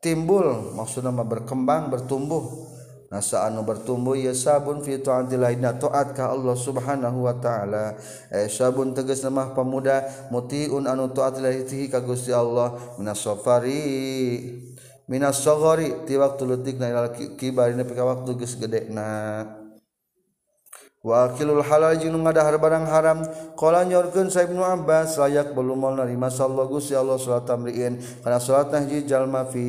timbul 0.04 0.76
maksudna 0.76 1.16
berkembang 1.24 1.88
bertumbuh. 1.88 2.67
nasa 3.08 3.48
anu 3.48 3.64
bertumbuh 3.64 4.20
ya 4.20 4.36
sabun 4.36 4.84
fi 4.84 5.00
taati 5.00 5.40
taat 5.80 6.12
ka 6.12 6.36
Allah 6.36 6.56
Subhanahu 6.60 7.24
wa 7.24 7.36
taala? 7.40 7.96
Eh 8.32 8.52
sabun 8.52 8.92
tegas 8.92 9.24
nama 9.24 9.56
pemuda 9.56 10.04
mutiun 10.32 10.84
anu 10.88 11.12
taat 11.16 11.40
lahi 11.40 11.88
ka 11.88 12.04
Gusti 12.04 12.36
Allah. 12.36 12.76
Minas 13.00 13.24
safari 13.24 13.84
minas 15.08 15.40
sagari 15.40 16.04
ti 16.04 16.20
waktu 16.20 16.44
leutik 16.44 16.76
na 16.84 16.92
ilal 16.92 17.10
kibarina 17.40 17.88
pika 17.88 18.04
waktu 18.04 18.36
geus 18.36 18.60
gedena 18.60 19.48
Wakilul 21.08 21.64
halal 21.64 21.96
jeung 21.96 22.20
ngadahar 22.20 22.60
barang 22.60 22.84
haram. 22.90 23.24
Qala 23.56 23.88
nyorkeun 23.88 24.28
sa 24.28 24.44
Ibnu 24.44 24.60
Abbas 24.60 25.16
layak 25.16 25.56
belum 25.56 25.80
mau 25.80 25.94
narima 25.96 26.28
sallallahu 26.28 26.82
Gusti 26.82 27.00
Allah 27.00 27.16
salat 27.16 27.48
tamriin. 27.48 27.96
Kana 28.26 28.44
salat 28.44 28.76
hiji 28.76 29.08
jalma 29.08 29.48
fi 29.48 29.64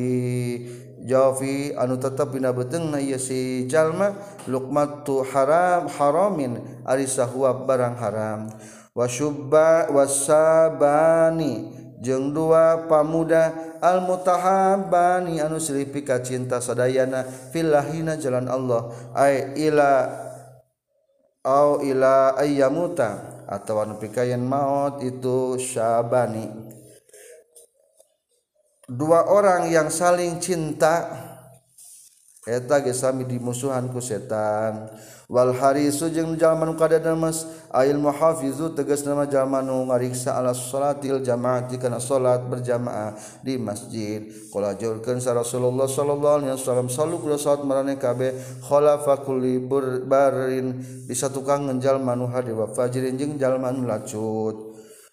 Jafi 0.99 1.71
anu 1.75 1.95
tetap 1.95 2.35
bina 2.35 2.51
beteng 2.51 2.91
na 2.91 2.99
si 3.15 3.63
jalma 3.71 4.11
lukmat 4.51 5.07
tu 5.07 5.23
haram 5.23 5.87
haramin 5.87 6.59
ari 6.83 7.07
sahuap 7.07 7.63
barang 7.63 7.95
haram. 7.95 8.51
Wasyubba 8.91 9.87
wasabani 9.95 11.71
jeung 12.03 12.35
dua 12.35 12.87
pamuda 12.91 13.79
al 13.79 14.03
mutahabbani 14.03 15.39
anu 15.39 15.55
selipi 15.55 16.03
ka 16.03 16.19
cinta 16.19 16.59
sadayana 16.59 17.23
fillahina 17.23 18.19
jalan 18.19 18.51
Allah 18.51 18.91
ai 19.15 19.55
ila 19.55 19.91
au 21.47 21.79
ila 21.79 22.35
ayyamuta 22.35 23.43
atawa 23.47 23.87
nepi 23.87 24.11
maot 24.35 24.99
itu 24.99 25.55
syabani. 25.55 26.68
dua 28.89 29.29
orang 29.29 29.69
yang 29.69 29.93
saling 29.93 30.41
cinta 30.41 31.05
eta 32.49 32.81
gesami 32.81 33.29
dimusuhan 33.29 33.85
ku 33.93 34.01
setan. 34.01 34.89
Wal 35.29 35.53
harisu 35.53 36.09
jeung 36.09 36.33
jalma 36.41 36.65
nu 36.65 36.73
kadada 36.73 37.13
mas 37.13 37.45
ail 37.69 38.01
muhafizu 38.01 38.73
tegas 38.73 39.05
nama 39.05 39.29
jalma 39.29 39.61
nu 39.61 39.85
ngariksa 39.85 40.33
ala 40.33 40.57
salatil 40.57 41.21
jamaati 41.21 41.77
kana 41.77 42.01
salat 42.01 42.41
berjamaah 42.49 43.13
di 43.45 43.61
masjid. 43.61 44.25
Qala 44.49 44.73
jurkeun 44.73 45.21
sa 45.21 45.37
Rasulullah 45.37 45.85
sallallahu 45.85 46.35
alaihi 46.41 46.57
wasallam 46.57 46.89
salu 46.89 47.21
kula 47.21 47.37
salat 47.37 47.61
marane 47.61 48.01
kabe 48.01 48.33
khalafa 48.65 49.21
kulli 49.21 49.61
barin 50.09 50.81
bisa 51.05 51.29
tukang 51.29 51.69
ngejalma 51.69 52.17
nu 52.17 52.25
hade 52.33 52.49
wa 52.49 52.65
fajirin 52.65 53.13
jeung 53.13 53.37
jalma 53.37 53.69
nu 53.69 53.85
lacut. 53.85 54.68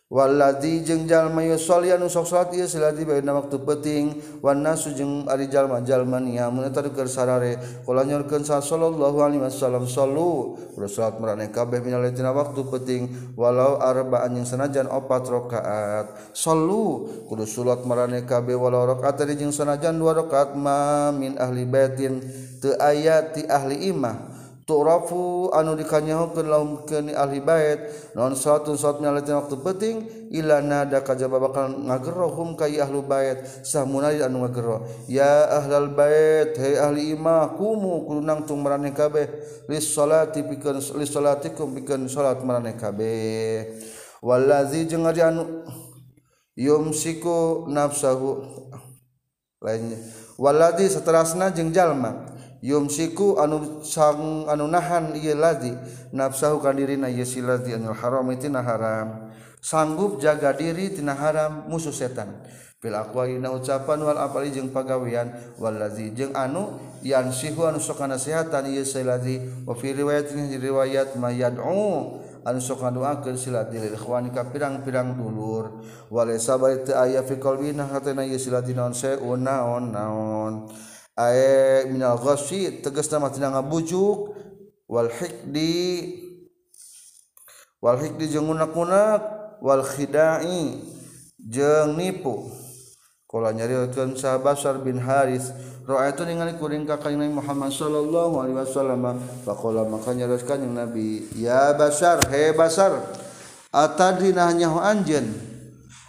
Waladi 0.06 0.86
jeung 0.86 1.10
jalma 1.10 1.42
yusolian 1.42 1.98
sok 2.06 2.30
salat 2.30 2.54
ieu 2.54 2.70
siladi 2.70 3.02
bae 3.02 3.18
dina 3.18 3.34
waktu 3.34 3.58
penting 3.58 4.14
wan 4.38 4.62
nasu 4.62 4.94
jeung 4.94 5.26
ari 5.26 5.50
jalma-jalma 5.50 6.22
nia 6.22 6.46
mun 6.46 6.62
eta 6.62 6.78
keur 6.94 7.10
sarare. 7.10 7.58
Kula 7.82 8.06
nyorkeun 8.06 8.46
sallallahu 8.46 9.18
alaihi 9.18 9.42
wasallam 9.42 9.82
sallu 9.90 10.62
Udah 10.78 10.86
salat 10.86 11.18
marane 11.18 11.50
kabeh 11.50 11.82
minal 11.82 12.06
dina 12.14 12.30
waktu 12.30 12.62
penting 12.70 13.34
walau 13.34 13.82
arba'an 13.82 14.30
jeung 14.30 14.46
sanajan 14.46 14.86
opat 14.86 15.26
rakaat. 15.26 16.06
Sallu 16.30 17.10
kudu 17.26 17.42
salat 17.42 17.82
marane 17.82 18.22
kabeh 18.22 18.54
walau 18.54 18.86
rakaat 18.86 19.26
jeung 19.34 19.50
sanajan 19.50 19.98
dua 19.98 20.22
rakaat 20.22 20.54
ma 20.54 21.10
min 21.10 21.34
ahli 21.34 21.66
baitin. 21.66 22.22
Teu 22.62 22.78
aya 22.78 23.26
ti 23.34 23.42
ahli 23.42 23.90
imah. 23.90 24.35
Tu'rafu 24.66 25.54
anu 25.54 25.78
dikanyahokeun 25.78 26.46
lahum 26.50 26.82
keun 26.82 27.14
ahli 27.14 27.38
bait 27.38 27.86
non 28.18 28.34
suatu 28.34 28.74
saat 28.74 28.98
nyalatin 28.98 29.38
waktu 29.38 29.56
penting 29.62 29.96
ila 30.34 30.58
nada 30.58 31.06
kajaba 31.06 31.38
bakal 31.38 31.70
ngagerohum 31.86 32.58
ka 32.58 32.66
ahlu 32.66 33.06
bait. 33.06 33.46
Samunali 33.62 34.26
anu 34.26 34.42
ngagero 34.42 34.82
ya 35.06 35.46
ahlal 35.62 35.94
bait 35.94 36.58
hei 36.58 36.82
ahli 36.82 37.14
imah 37.14 37.54
kumu 37.54 38.02
kudu 38.10 38.26
nangtung 38.26 38.58
marane 38.58 38.90
kabeh 38.90 39.30
lis 39.70 39.86
salati 39.86 40.42
pikeun 40.42 40.82
lis 40.98 41.14
salatikum 41.14 41.70
pikeun 41.70 42.10
salat 42.10 42.42
marane 42.42 42.74
kabeh. 42.74 43.70
Wallazi 44.18 44.90
jeung 44.90 45.06
ari 45.06 45.22
anu 45.22 45.62
yumsiku 46.58 47.70
nafsahu 47.70 48.42
lainnya 49.62 50.00
wallazi 50.40 50.90
seterasna 50.90 51.54
jeung 51.54 51.70
jalma 51.70 52.35
yumsiku 52.62 53.40
anu 53.40 53.80
sang 53.84 54.48
anu 54.48 54.68
nahan 54.70 55.16
ieu 55.16 55.36
ladzi 55.36 55.72
nafsahu 56.12 56.60
ka 56.62 56.72
dirina 56.72 57.08
ieu 57.08 57.26
si 57.26 57.44
ladzi 57.44 57.74
anil 57.76 57.96
haram 57.96 58.28
tina 58.38 58.62
haram. 58.62 59.32
Sanggup 59.60 60.22
jaga 60.22 60.54
diri 60.54 60.94
tina 60.94 61.16
haram 61.18 61.66
musuh 61.66 61.90
setan. 61.90 62.30
Bil 62.76 62.94
aqwalina 62.94 63.50
ucapan 63.50 63.98
wal 64.04 64.20
apali 64.20 64.52
jeung 64.52 64.70
pagawean 64.70 65.32
wal 65.58 65.74
ladzi 65.74 66.12
jeung 66.14 66.36
anu 66.36 66.76
yan 67.02 67.32
sihu 67.32 67.66
anu 67.66 67.82
sok 67.82 68.04
nasihatan 68.06 68.68
ieu 68.68 68.84
si 68.84 69.02
ladzi 69.02 69.42
wa 69.66 69.74
fi 69.74 69.96
riwayat 69.96 70.30
riwayat 70.60 71.16
mayad'u 71.18 72.20
anu 72.46 72.60
sok 72.62 72.86
ngaduakeun 72.86 73.34
sila 73.34 73.66
lil 73.66 73.90
ikhwani 73.96 74.30
ka 74.30 74.46
pirang-pirang 74.52 75.18
dulur. 75.18 75.82
Walaysa 76.14 76.62
baita 76.62 77.02
aya 77.02 77.26
fi 77.26 77.40
qalbina 77.42 77.90
hatana 77.90 78.22
ieu 78.22 78.38
si 78.38 78.54
ladzi 78.54 78.70
naon 78.70 78.94
saeun 78.94 79.42
naon 79.42 79.90
naon. 79.90 80.70
minalghosi 81.88 82.84
tegas 82.84 83.08
nama 83.08 83.32
tina 83.32 83.48
ngabujuk 83.48 84.36
wal 84.84 85.08
hikdi 85.08 86.20
wal 87.80 87.96
hikdi 87.96 88.28
jeung 88.28 88.52
unak-unak 88.52 89.20
wal 89.64 89.80
khidai 89.80 90.76
jeung 91.40 91.96
nipu. 91.96 92.52
Kala 93.26 93.50
nyarieulkeun 93.50 94.14
sahabat 94.14 94.60
bin 94.86 95.02
Haris 95.02 95.50
ra'aitu 95.82 96.22
ningali 96.22 96.54
kuring 96.60 96.86
ka 96.86 97.00
kanjeng 97.00 97.34
Muhammad 97.34 97.74
sallallahu 97.74 98.38
alaihi 98.38 98.58
wasallam. 98.62 99.18
Faqala 99.42 99.82
maka 99.88 100.14
nyaroskan 100.14 100.62
yang 100.62 100.78
Nabi 100.78 101.26
ya 101.34 101.74
Basar 101.74 102.22
he 102.30 102.54
Basar 102.54 102.92
atadrina 103.74 104.52
nyaho 104.54 104.78
anjeun? 104.78 105.55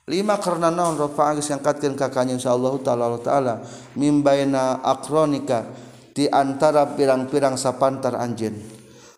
lima 0.07 0.39
karena 0.39 0.71
naon 0.71 0.95
rafa 0.95 1.35
yang 1.35 1.43
ngangkatkeun 1.43 1.93
ka 1.99 2.07
kanjeng 2.07 2.39
sallallahu 2.39 2.79
taala 2.81 3.19
taala. 3.19 3.61
Mimbaina 3.99 4.79
akronika 4.81 5.67
di 6.15 6.25
antara 6.31 6.87
pirang-pirang 6.95 7.59
sapantar 7.59 8.15
anjeun. 8.15 8.55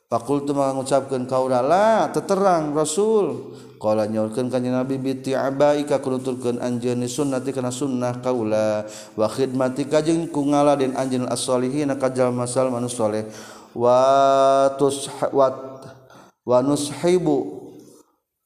Fakultu 0.10 0.58
mengucapkan 0.58 1.30
kau 1.30 1.45
rala 1.45 2.10
teterang 2.10 2.73
Rasul. 2.73 3.56
Kala 3.80 4.12
nyorkan 4.12 4.52
kanjeng 4.52 4.75
Nabi 4.75 4.99
biti 4.99 5.32
abai 5.32 5.88
ka 5.88 6.04
kunuturkan 6.04 6.60
anjani 6.60 7.08
sunnati 7.08 7.54
kana 7.56 7.71
sunnah 7.71 8.19
kaula. 8.19 8.84
Wa 9.15 9.30
khidmati 9.30 9.88
kajeng 9.88 10.28
kungala 10.34 10.75
ngaladin 10.75 10.97
anjani 10.97 11.30
as-solihina 11.30 11.95
kajal 11.95 12.34
masal 12.34 12.73
manusoleh 12.73 13.30
watus 13.73 15.10
wat 15.30 15.58
wa, 16.45 16.60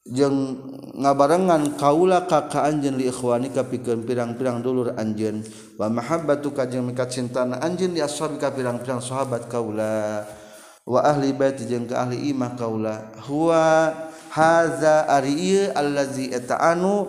jeng 0.04 0.60
ngabarengan 1.00 1.80
kaula 1.80 2.28
kakak 2.28 2.60
anjen 2.60 3.00
liikhwani 3.00 3.48
ka 3.48 3.64
pirang-pirang 3.64 4.60
dulur 4.60 4.92
anjen 5.00 5.40
wa 5.80 5.88
mahabbatu 5.88 6.52
ka 6.52 6.68
jeung 6.68 6.84
mika 6.84 7.08
cintana 7.08 7.56
anjen 7.64 7.96
li 7.96 8.04
ashabi 8.04 8.36
ka 8.36 8.52
pirang-pirang 8.52 9.00
sahabat 9.00 9.48
kaula. 9.48 10.28
Wa 10.84 11.00
ahli 11.00 11.32
bait 11.32 11.56
jeung 11.64 11.88
ka 11.88 12.04
ahli 12.04 12.28
imah 12.28 12.52
kaula. 12.60 13.16
Huwa 13.24 13.96
haza 14.28 15.08
ari 15.08 15.32
ieu 15.32 15.72
allazi 15.72 16.28
eta 16.28 16.60
anu 16.60 17.08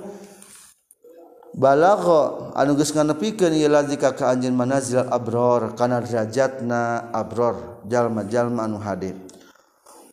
balagha. 1.51 2.55
Anu 2.55 2.79
geus 2.79 2.95
nganepikeun 2.95 3.51
ieu 3.51 3.67
lazi 3.67 3.99
ka 3.99 4.15
ka 4.15 4.31
anjeun 4.31 4.55
manazil 4.55 5.03
abror 5.11 5.75
kana 5.75 5.99
derajatna 5.99 7.11
abror 7.11 7.83
jalma-jalma 7.91 8.63
anu 8.63 8.79
hadir. 8.79 9.19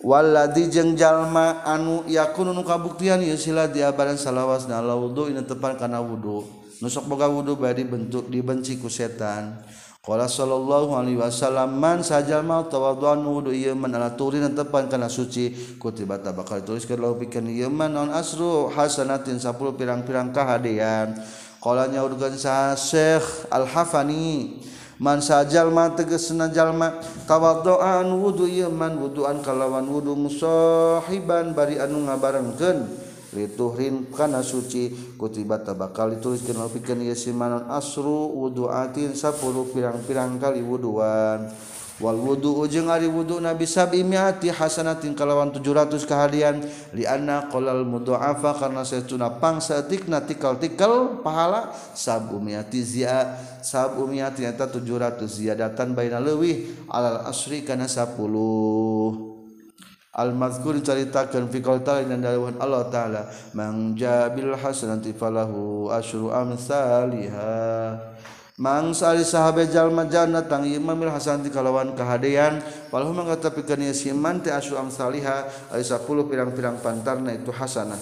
Waladi 0.03 0.67
jeung 0.67 0.99
jalma 0.99 1.63
anu 1.63 2.03
yakun 2.11 2.51
kabuktian 2.67 3.23
yusila 3.23 3.71
diabaran 3.71 4.19
salawas 4.19 4.67
na 4.67 4.83
laudu 4.83 5.31
ina 5.31 5.47
tepan 5.47 5.79
kana 5.79 6.03
wudu. 6.03 6.43
Nusok 6.83 7.07
boga 7.07 7.31
wudu 7.31 7.55
bari 7.55 7.87
bentuk 7.87 8.27
dibenci 8.27 8.83
ku 8.83 8.91
setan. 8.91 9.63
Qala 10.03 10.27
sallallahu 10.27 10.99
alaihi 10.99 11.23
wasallam 11.23 11.79
man 11.79 12.03
sajalma 12.03 12.67
tawadduan 12.67 13.23
wudu 13.23 13.55
ieu 13.55 13.79
man 13.79 13.95
ala 13.95 14.11
turin 14.19 14.43
tepan 14.51 14.91
kana 14.91 15.07
suci. 15.07 15.79
Kutiba 15.79 16.19
bakal 16.19 16.67
tuliskeun 16.67 16.99
lahu 16.99 17.23
pikeun 17.23 17.47
ieu 17.47 17.71
man 17.71 17.95
naon 17.95 18.11
asru 18.11 18.75
hasanatin 18.75 19.39
10 19.39 19.55
pirang-pirang 19.79 20.35
kahadean 20.35 21.15
Qala 21.63 21.87
nyaurkeun 21.87 22.35
sa 22.35 22.75
Syekh 22.75 23.47
Al-Hafani 23.47 24.59
mansajalma 25.01 25.95
tegesnajallma 25.97 27.01
kawadoan 27.25 28.09
wudhu 28.17 28.49
man 28.69 28.99
wudhuan 29.01 29.41
kalawan 29.41 29.89
wudhu 29.89 30.19
musohiban 30.19 31.57
bari 31.57 31.81
anu 31.81 32.09
ngabarengkeun 32.09 33.03
Rituhrin 33.33 34.13
kana 34.13 34.45
suci 34.45 34.93
kutibata 35.17 35.73
bakal 35.73 36.13
dituliskan 36.13 36.53
lebihkan 36.53 37.01
Yesimanon 37.01 37.65
asru 37.73 38.29
wudhuatin 38.29 39.17
10 39.17 39.73
pirang-pirang 39.73 40.37
kali 40.37 40.61
wudhuan 40.61 41.49
wal 42.01 42.17
wudu 42.17 42.63
ujung 42.63 42.89
ari 42.89 43.11
wudu 43.11 43.43
nabi 43.43 43.69
sabi 43.69 44.01
miati 44.07 44.49
hasanatin 44.49 45.13
kalawan 45.13 45.53
700 45.53 46.09
kehadian 46.09 46.65
li 46.97 47.05
anna 47.05 47.51
qalal 47.53 47.85
mudha'afa 47.85 48.57
karena 48.57 48.87
satuna 48.87 49.43
pangsa 49.43 49.85
tikna 49.85 50.25
tikal-tikal 50.25 51.21
pahala. 51.21 51.75
Sabu 51.93 52.41
miati 52.41 52.81
zia 52.81 53.37
sabu 53.61 54.09
miati 54.09 54.49
eta 54.49 54.71
700 54.71 55.27
ziyadatan 55.29 55.93
baina 55.93 56.23
leuwih. 56.23 56.89
Alal 56.89 57.29
asri 57.29 57.67
kana 57.67 57.85
10 57.91 59.33
Al-mazkur 60.13 60.77
diceritakan 60.77 61.49
fi 61.49 61.65
qaul 61.65 61.81
dan 61.81 62.21
dalam 62.21 62.53
Allah 62.61 62.85
taala 62.93 63.33
man 63.57 63.97
jabil 63.97 64.53
hasanati 64.53 65.17
falahu 65.17 65.89
asyru 65.89 66.29
amsalha 66.29 67.97
mang 68.63 68.95
ari 68.95 69.27
sahabat 69.27 69.75
jalma 69.75 70.07
jannah 70.07 70.47
tang 70.47 70.63
iman 70.63 70.95
mil 70.95 71.11
hasanti 71.11 71.51
kalawan 71.51 71.99
kahadean. 71.99 72.63
Walau 72.95 73.11
mangka 73.11 73.51
tapikeun 73.51 73.91
si 73.91 74.15
iman 74.15 74.39
teh 74.39 74.55
asu 74.55 74.79
amsalihha 74.79 75.51
10 75.75 76.31
pirang-pirang 76.31 76.79
pantarna 76.79 77.35
itu 77.35 77.51
hasanah. 77.51 77.99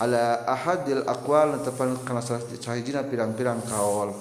Ala 0.00 0.48
ahadil 0.48 1.04
aqwal 1.04 1.60
tepan 1.60 1.92
kana 2.08 2.24
salah 2.24 2.40
pirang-pirang 3.04 3.60
kaol. 3.68 4.16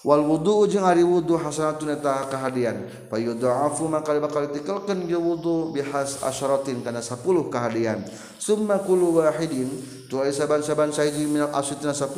wal 0.00 0.24
wudhu 0.24 0.64
jeung 0.64 0.84
ari 0.84 1.04
wudhu 1.04 1.36
hasanatun 1.36 1.92
eta 1.92 2.24
kahadian. 2.32 2.88
Fayudha'afu 3.12 3.84
maka 3.88 4.16
bakal 4.16 4.48
dikelkeun 4.48 5.04
ge 5.04 5.18
wudhu 5.18 5.76
bihas 5.76 6.24
asyaratin 6.24 6.80
kana 6.80 7.04
10 7.04 7.20
kahadian. 7.52 8.00
Summa 8.40 8.80
kullu 8.80 9.20
wahidin 9.20 9.68
tuai 10.08 10.32
saban-saban 10.32 10.88
saiji 10.90 11.28
minal 11.28 11.52
asyatina 11.52 11.92
10 11.92 12.16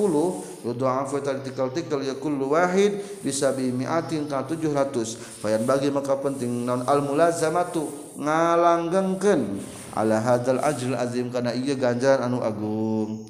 yudha'afu 0.62 1.18
eta 1.18 1.34
dikeltikel 1.42 2.06
ya 2.06 2.14
kullu 2.14 2.54
wahid 2.54 3.02
bisabi 3.26 3.74
mi'atin 3.74 4.30
kana 4.30 4.46
700 4.46 5.42
fayan 5.42 5.66
bagi 5.66 5.90
maka 5.90 6.14
penting 6.22 6.62
non 6.62 6.86
al 6.86 7.02
mulazamatu 7.02 7.90
ngalanggengkeun 8.16 9.58
ala 9.98 10.22
hadzal 10.22 10.62
ajrul 10.62 10.96
azim 10.96 11.28
kana 11.34 11.50
ieu 11.52 11.74
ganjaran 11.74 12.30
anu 12.30 12.38
agung. 12.40 13.26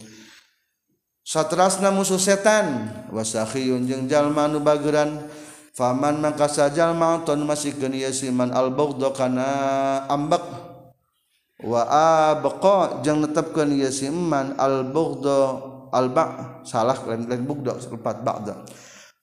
Satrasna 1.33 1.88
musuh 1.88 2.21
setan. 2.21 2.92
Wasakhiyun 3.09 3.88
jeung 3.88 4.05
jalma 4.05 4.45
nu 4.53 4.61
bageran. 4.61 5.25
Faman 5.73 6.21
maka 6.21 6.53
sajal 6.53 6.92
ton 7.25 7.40
masih 7.49 7.73
ieu 7.73 8.12
siman 8.12 8.53
al 8.53 8.77
baghdha 8.77 9.09
kana 9.16 9.49
ambak 10.05 10.45
wa 11.64 11.81
abqa 12.37 13.01
jeung 13.01 13.25
netepkeun 13.25 13.81
ieu 13.81 13.88
siman 13.88 14.53
al 14.61 14.92
baghdha 14.92 15.64
al 15.97 16.12
ba 16.12 16.61
salah 16.68 17.01
lain 17.09 17.25
lain 17.25 17.49
bugda 17.49 17.81
lepat 17.88 18.21
ba'da 18.21 18.68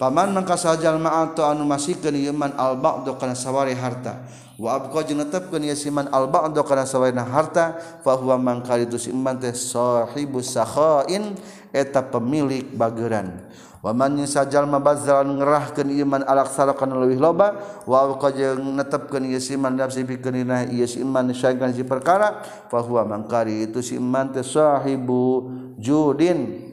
paman 0.01 0.33
maka 0.33 0.57
sajal 0.57 0.97
ma'atu 0.97 1.45
anu 1.45 1.69
masihkeun 1.69 2.17
ieu 2.17 2.33
man 2.33 2.57
al 2.57 2.81
kana 3.21 3.37
sawari 3.37 3.77
harta. 3.77 4.25
Wa 4.57 4.81
abqa 4.81 5.05
jeung 5.05 5.21
netepkeun 5.21 5.69
ieu 5.69 5.77
siman 5.77 6.09
al 6.09 6.33
baghdha 6.33 6.65
kana 6.65 6.89
sawari 6.89 7.13
harta 7.13 7.77
fa 8.01 8.17
huwa 8.17 8.41
man 8.41 8.65
kalitu 8.65 8.97
siman 8.97 9.37
teh 9.37 9.53
sahibus 9.53 10.49
sakhain 10.49 11.37
eta 11.73 12.01
pemilik 12.05 12.65
bageran. 12.73 13.49
Waman 13.79 14.19
sajajal 14.27 14.67
mabazalan 14.67 15.39
ngerahkan 15.39 15.87
iman 15.87 16.27
alaksarakan 16.27 16.99
lebih 16.99 17.15
loba 17.15 17.55
wa 17.87 18.11
jeung 18.27 18.75
netepkeun 18.75 19.23
ieu 19.23 19.39
iman 19.55 19.71
nafsi 19.71 20.03
pikeunina 20.03 20.67
ieu 20.67 20.83
iman 20.99 21.31
syagan 21.31 21.71
si 21.71 21.87
perkara 21.87 22.43
fa 22.67 22.83
huwa 22.83 23.07
mangkari 23.07 23.71
itu 23.71 23.79
si 23.79 23.95
iman 23.95 24.35
teh 24.35 24.43
sahibu 24.43 25.47
judin. 25.79 26.67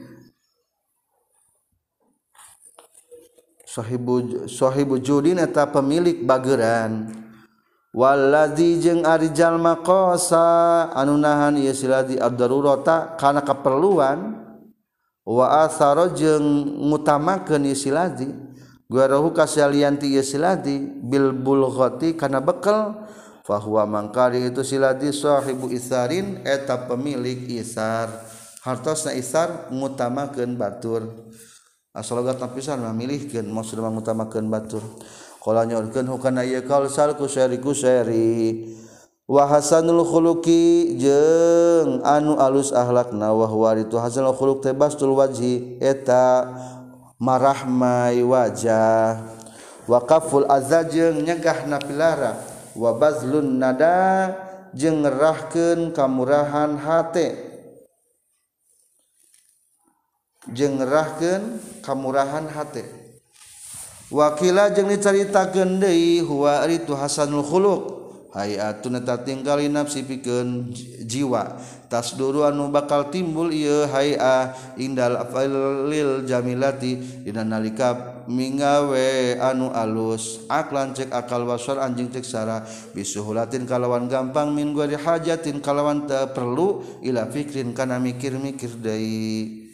Sahibu 3.71 4.49
sahibu 4.51 4.99
judin 4.99 5.39
eta 5.39 5.63
pemilik 5.71 6.27
bageran. 6.27 7.23
Waladzi 7.95 8.83
jeung 8.83 9.07
ari 9.07 9.31
jalma 9.31 9.79
qasa 9.79 10.91
anu 10.91 11.15
nahan 11.15 11.55
ieu 11.63 11.71
siladi 11.71 12.19
ad-darurata 12.19 13.15
kana 13.15 13.47
kaperluan 13.47 14.46
wa 15.27 15.67
asaro 15.67 16.15
jeung 16.15 16.79
ngutamakeun 16.87 17.67
ieu 17.67 17.75
si 17.75 17.91
kasalianti 19.35 20.07
ieu 20.15 20.23
bil 21.03 21.35
bulghati 21.35 22.15
kana 22.15 22.39
bekel. 22.39 22.95
Fahuwa 23.47 23.87
mangkari 23.87 24.51
itu 24.51 24.67
siladi 24.67 25.15
sahibu 25.15 25.71
isarin 25.71 26.43
eta 26.43 26.83
pemilik 26.91 27.47
isar. 27.47 28.11
Hartosna 28.67 29.15
isar 29.15 29.71
ngutamakeun 29.71 30.59
batur. 30.59 31.31
Asaloga 31.95 32.35
tapisan 32.35 32.83
mamilihkeun 32.83 33.47
maksudna 33.47 33.87
ngutamakeun 33.87 34.51
batur. 34.51 34.83
Qala 35.39 35.63
nyaurkeun 35.63 36.11
hukana 36.11 36.43
ieu 36.43 36.67
kaul 36.67 36.91
sal 36.91 37.15
ku 37.15 37.31
syari 37.31 37.63
ku 37.63 37.71
syari. 37.71 38.67
wahasanul 39.27 40.07
khuluki 40.07 40.95
jeung 40.95 41.99
anu 42.07 42.39
alus 42.39 42.71
akhlakna 42.71 43.35
wa 43.35 43.47
huwa 43.51 43.75
itu 43.75 43.99
hasanul 43.99 44.39
khuluq 44.39 44.63
tebastul 44.63 45.19
wajhi 45.19 45.83
eta 45.83 46.47
marahmai 47.19 48.23
wajah. 48.23 49.35
Wa 49.87 50.03
kaful 50.03 50.47
azza 50.51 50.83
jeung 50.87 51.23
nyegahna 51.23 51.79
wa 52.75 52.91
bazlun 52.99 53.59
nada 53.59 54.35
jeung 54.75 55.03
ngerahkeun 55.03 55.95
kamurahan 55.95 56.79
hate. 56.79 57.35
Jeung 60.51 60.79
ngerahkeun 60.79 61.43
kamurahan 61.83 62.47
hate. 62.51 62.87
Wakila 64.11 64.71
jeung 64.71 64.87
dicaritakeun 64.87 65.83
deui 65.83 66.23
huwa 66.23 66.63
itu 66.71 66.95
hasanul 66.95 67.43
khuluq. 67.43 68.06
hayatuna 68.37 69.01
tinggali 69.25 69.73
nafsi 69.73 70.05
pikeun 70.05 70.69
jiwa. 71.09 71.57
Tasduru 71.89 72.45
anu 72.45 72.69
bakal 72.69 73.09
timbul 73.09 73.49
ieu 73.49 73.89
haya 73.89 74.53
indal 74.77 75.17
afalil 75.17 76.27
jamilati 76.27 77.25
dina 77.25 77.47
nalika 77.47 78.27
mingawe 78.29 79.39
anu 79.41 79.73
alus. 79.73 80.45
Aklan 80.53 80.93
cek 80.93 81.15
akal 81.15 81.49
wasar 81.49 81.81
anjing 81.81 82.13
cek 82.13 82.27
sara 82.27 82.67
bisuhulatin 82.93 83.65
kalawan 83.65 84.11
gampang 84.11 84.53
min 84.53 84.77
gua 84.77 84.91
hajatin 84.91 85.63
kalawan 85.65 86.05
teu 86.05 86.29
perlu 86.35 86.85
ila 87.01 87.25
fikrin 87.31 87.73
kana 87.73 87.97
mikir-mikir 88.03 88.77
deui. 88.83 89.65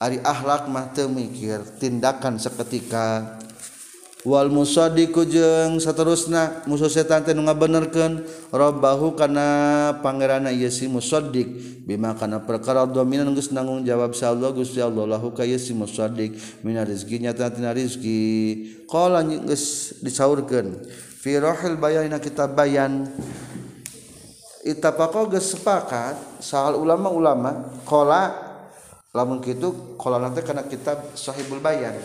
Ari 0.00 0.16
akhlak 0.24 0.64
mah 0.72 0.96
teu 0.96 1.12
mikir 1.12 1.60
tindakan 1.76 2.40
seketika 2.40 3.36
Wal 4.20 4.52
musodi 4.52 5.08
kujeng 5.08 5.80
seterusna 5.80 6.60
musuh 6.68 6.92
setan 6.92 7.24
teh 7.24 7.32
nga 7.32 7.56
benerkan 7.56 8.20
robbahu 8.52 9.16
kana 9.16 9.96
pangerana 10.04 10.52
ieu 10.52 10.68
si 10.68 10.92
musaddiq 10.92 11.48
bima 11.88 12.12
kana 12.12 12.36
perkara 12.44 12.84
dominan 12.84 13.32
geus 13.32 13.48
nanggung 13.48 13.80
jawab 13.80 14.12
sa 14.12 14.36
Allah 14.36 14.52
Gusti 14.52 14.76
Allah 14.76 15.08
lahu 15.08 15.32
ka 15.32 15.48
ieu 15.48 15.56
si 15.56 15.72
musaddiq 15.72 16.36
mina 16.60 16.84
rezeki 16.84 17.32
tina 17.32 17.72
rezeki 17.72 18.20
qala 18.84 19.24
geus 19.24 19.96
disaurkeun 20.04 20.84
fi 21.16 21.40
rahil 21.40 21.80
bayana 21.80 22.20
kitab 22.20 22.52
bayan 22.52 23.08
itapako 24.68 25.32
geus 25.32 25.56
sepakat 25.56 26.44
sahal 26.44 26.76
ulama-ulama 26.76 27.72
qala 27.88 28.36
lamun 29.16 29.40
kitu 29.40 29.96
qala 29.96 30.20
nanti 30.20 30.44
kana 30.44 30.68
kitab 30.68 31.16
sahibul 31.16 31.56
bayan. 31.64 31.96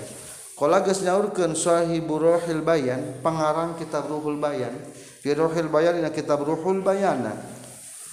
Kala 0.55 0.79
geus 0.87 1.03
nyaurkeun 1.03 1.51
sahibur 1.51 2.39
Bayan, 2.63 3.19
pengarang 3.19 3.75
kitab 3.75 4.07
Ruhul 4.07 4.39
Bayan, 4.39 4.71
fi 5.19 5.35
Ruhul 5.35 5.67
Bayan 5.67 5.99
kitab 6.15 6.47
Ruhul 6.47 6.79
Bayana. 6.79 7.35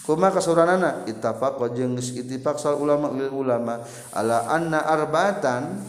Kuma 0.02 0.34
kasuranana 0.34 1.06
ittafaq 1.06 1.62
jeung 1.78 1.94
geus 1.94 2.10
ittifaq 2.10 2.58
sal 2.58 2.74
ulama 2.82 3.14
lil 3.14 3.30
ulama. 3.30 3.86
Ala 4.10 4.50
anna 4.50 4.82
arbatan 4.82 5.86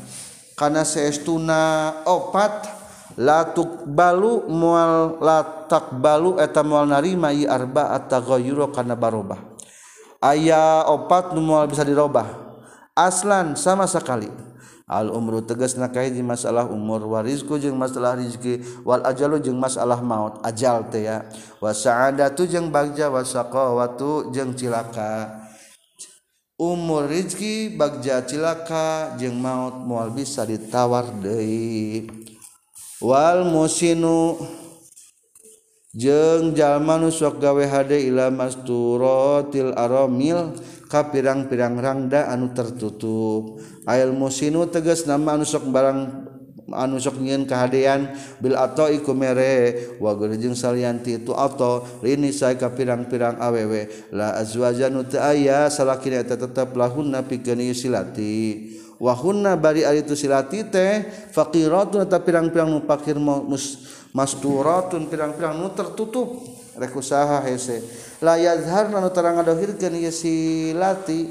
kana 0.54 0.86
saestuna 0.86 2.06
opat 2.06 2.70
latuk 3.18 3.90
balu 3.90 4.46
mual 4.46 5.18
latak 5.18 5.98
balu 5.98 6.38
eta 6.38 6.62
mual 6.62 6.86
narima 6.86 7.34
i 7.34 7.50
arba 7.50 7.98
ataghayura 7.98 8.70
kana 8.70 8.94
barubah. 8.94 9.42
Aya 10.22 10.86
opat 10.86 11.34
nu 11.34 11.42
mual 11.42 11.66
bisa 11.66 11.82
dirubah. 11.82 12.30
Aslan 12.94 13.58
sama 13.58 13.90
sekali. 13.90 14.53
al-umru 14.88 15.40
tegas 15.44 15.80
nakai 15.80 16.12
di 16.12 16.20
masalah 16.20 16.68
umur 16.68 17.08
warizku 17.08 17.56
jeung 17.56 17.80
masalah 17.80 18.20
rizki 18.20 18.60
wal 18.84 19.00
ajalu 19.04 19.40
jeung 19.40 19.60
masalah 19.60 20.00
maut 20.04 20.44
ajal 20.44 20.88
teh 20.92 21.08
ya. 21.08 21.24
Wasa'adatu 21.64 22.44
jeung 22.48 22.68
bagja 22.68 23.08
wasaqawatu 23.08 24.32
jeung 24.36 24.52
cilaka. 24.58 25.44
Umur 26.60 27.10
rizki 27.10 27.74
bagja 27.74 28.22
cilaka 28.24 29.16
jeung 29.18 29.40
maut 29.40 29.84
moal 29.84 30.12
bisa 30.12 30.44
ditawar 30.44 31.08
deui. 31.24 32.08
Wal 33.04 33.44
musinu 33.44 34.40
jeng 35.94 36.58
jalma 36.58 36.98
nusok 36.98 37.38
gawe 37.38 37.64
HD 37.70 38.10
Ilamasturotil 38.10 39.78
aromil 39.78 40.58
ka 40.90 41.14
pirang-pirang 41.14 41.78
rangda 41.78 42.30
anu 42.34 42.52
tertutup. 42.54 43.62
Air 43.86 44.10
musinu 44.10 44.66
teges 44.66 45.06
nama 45.06 45.38
nusok 45.38 45.70
barang 45.70 46.00
anusok 46.74 47.22
nyin 47.22 47.46
kehaan 47.46 48.10
Bil 48.42 48.58
atau 48.58 48.90
iku 48.90 49.14
mere. 49.14 49.94
Wajeng 50.02 50.58
salanti 50.58 51.22
itu 51.22 51.32
atau 51.38 51.86
Rini 52.02 52.34
saya 52.34 52.58
ka 52.58 52.74
pirang-pirang 52.74 53.38
awew 53.38 53.86
lawajan 54.10 54.98
aya 55.22 55.70
salah 55.70 56.02
tetap 56.02 56.74
lahun 56.74 57.14
na 57.14 57.22
pikeni 57.22 57.70
silati. 57.78 58.74
Wahunna 59.04 59.60
bari 59.60 59.84
itu 59.84 60.16
silati 60.16 60.64
teh 60.64 61.04
faqiratun 61.36 62.08
tetap 62.08 62.24
pirang-pirang 62.24 62.72
mufakir 62.72 63.20
mus 63.20 63.93
masturatun 64.14 65.10
pirang-pirang 65.10 65.60
nu 65.60 65.74
tertutup. 65.74 66.40
Rek 66.74 66.94
usaha 66.98 67.42
hese. 67.46 67.84
La 68.22 68.40
yazhar 68.40 68.90
nu 68.90 69.02
terang 69.12 69.38
ngadohirkeun 69.38 69.98
si 70.14 70.72
lati. 70.74 71.30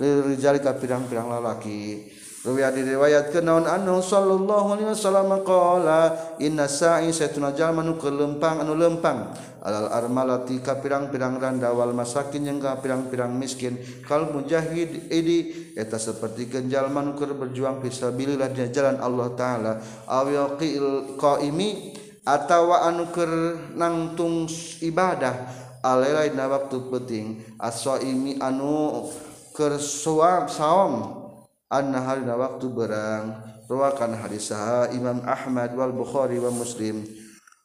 Lirijali 0.00 0.58
ka 0.58 0.74
pirang-pirang 0.74 1.28
lalaki. 1.28 2.17
Ruwiya 2.48 2.72
diriwayatkeun 2.72 3.44
naon 3.44 3.68
anhu 3.68 4.00
sallallahu 4.00 4.72
alaihi 4.72 4.88
wasallam 4.96 5.44
qala 5.44 6.16
inna 6.40 6.64
sa'i 6.64 7.12
satuna 7.12 7.52
jalma 7.52 7.84
nu 7.84 8.00
kelempang 8.00 8.64
anu 8.64 8.72
lempang 8.72 9.36
alal 9.60 9.92
armalati 9.92 10.64
ka 10.64 10.80
pirang-pirang 10.80 11.36
randa 11.36 11.68
wal 11.76 11.92
masakin 11.92 12.48
jeung 12.48 12.56
ka 12.56 12.80
pirang-pirang 12.80 13.36
miskin 13.36 13.76
kal 14.08 14.32
mujahid 14.32 15.12
idi 15.12 15.76
eta 15.76 16.00
saperti 16.00 16.48
jalma 16.72 17.04
nu 17.04 17.12
keur 17.20 17.36
berjuang 17.36 17.84
fisabilillah 17.84 18.48
di 18.48 18.64
jalan 18.72 18.96
Allah 18.96 19.28
taala 19.36 19.72
awaqil 20.08 21.20
qaimi 21.20 21.92
atawa 22.24 22.88
anu 22.88 23.12
keur 23.12 23.60
nangtung 23.76 24.48
ibadah 24.80 25.36
alalaina 25.84 26.48
waktu 26.48 26.80
penting 26.88 27.44
asoimi 27.60 28.40
anu 28.40 29.04
keur 29.52 29.76
saum 29.76 31.27
anna 31.68 32.00
halina 32.02 32.34
waktu 32.34 32.66
berang. 32.72 33.36
Rawakan 33.68 34.16
hadis 34.16 34.48
saha 34.48 34.88
Imam 34.96 35.20
Ahmad 35.28 35.76
wal 35.76 35.92
Bukhari 35.92 36.40
wa 36.40 36.48
Muslim. 36.48 37.04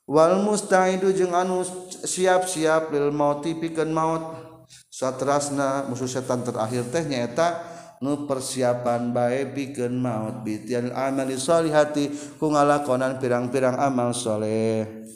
Wal 0.03 0.43
musta'idu 0.43 1.15
jeung 1.15 1.31
anu 1.31 1.63
siap-siap 2.03 2.91
lil 2.91 3.15
mauti 3.15 3.55
pikeun 3.55 3.95
maut. 3.95 4.43
Satrasna 4.91 5.87
musuh 5.87 6.11
setan 6.11 6.43
terakhir 6.43 6.91
teh 6.91 7.07
nyaeta 7.07 7.63
nu 8.03 8.27
persiapan 8.27 9.15
bae 9.15 9.47
pikeun 9.47 9.95
maut. 9.95 10.43
Bitian 10.43 10.91
amali 10.91 11.39
solihati 11.39 12.35
ku 12.35 12.51
ngalakonan 12.51 13.23
pirang-pirang 13.23 13.79
amal 13.79 14.11
soleh. 14.11 15.07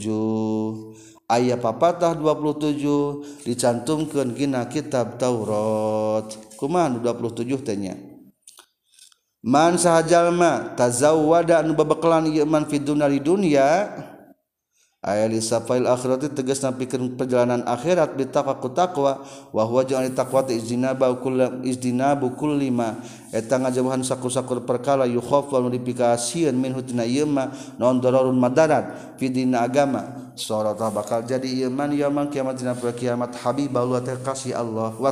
ayat 1.25 1.57
papatah 1.57 2.13
27 2.13 3.49
dicantumkeun 3.49 4.37
dina 4.37 4.69
kitab 4.69 5.17
Taurat. 5.17 6.29
Kumaha 6.61 7.01
27 7.01 7.65
tanya 7.65 8.12
man 9.43 9.75
sahjallma 9.75 10.71
tazawwada 10.79 11.59
anu 11.59 11.75
babaklan 11.75 12.31
ieu 12.31 12.47
man 12.47 12.63
fid 12.63 12.87
dunari 12.87 13.19
dunya 13.19 13.91
aya 15.03 15.27
li 15.27 15.43
safail 15.43 15.83
akhirati 15.83 16.31
tegas 16.31 16.63
napikeun 16.63 17.19
perjalanan 17.19 17.59
akhirat 17.67 18.15
bitaqwa 18.15 18.55
taqwa 18.71 19.19
wa 19.51 19.63
huwa 19.67 19.83
jeung 19.83 20.07
taqwa 20.15 20.47
izinaba 20.47 21.11
kullam 21.19 21.59
izdinabu 21.67 22.31
kullima 22.39 23.03
eta 23.35 23.59
ngajauhan 23.59 23.99
saku-sakur 23.99 24.63
perkala 24.63 25.03
yukhafu 25.03 25.59
anu 25.59 25.67
dipikasieun 25.75 26.55
min 26.55 26.71
hutina 26.71 27.03
ieu 27.03 27.27
ma 27.27 27.51
naon 27.75 27.99
dararun 27.99 28.39
madarat 28.39 29.19
fi 29.19 29.27
dina 29.27 29.67
agama. 29.67 30.23
Sorata 30.39 30.89
bakal 30.89 31.27
jadi 31.27 31.45
ieu 31.45 31.69
man 31.69 31.91
yaumul 31.91 32.31
kiamat 32.31 32.57
dina 32.57 32.73
kiamat. 32.73 33.37
Habiballah 33.43 34.01
teh 34.01 34.17
kasih 34.23 34.55
Allah. 34.55 34.95
Wa 34.97 35.11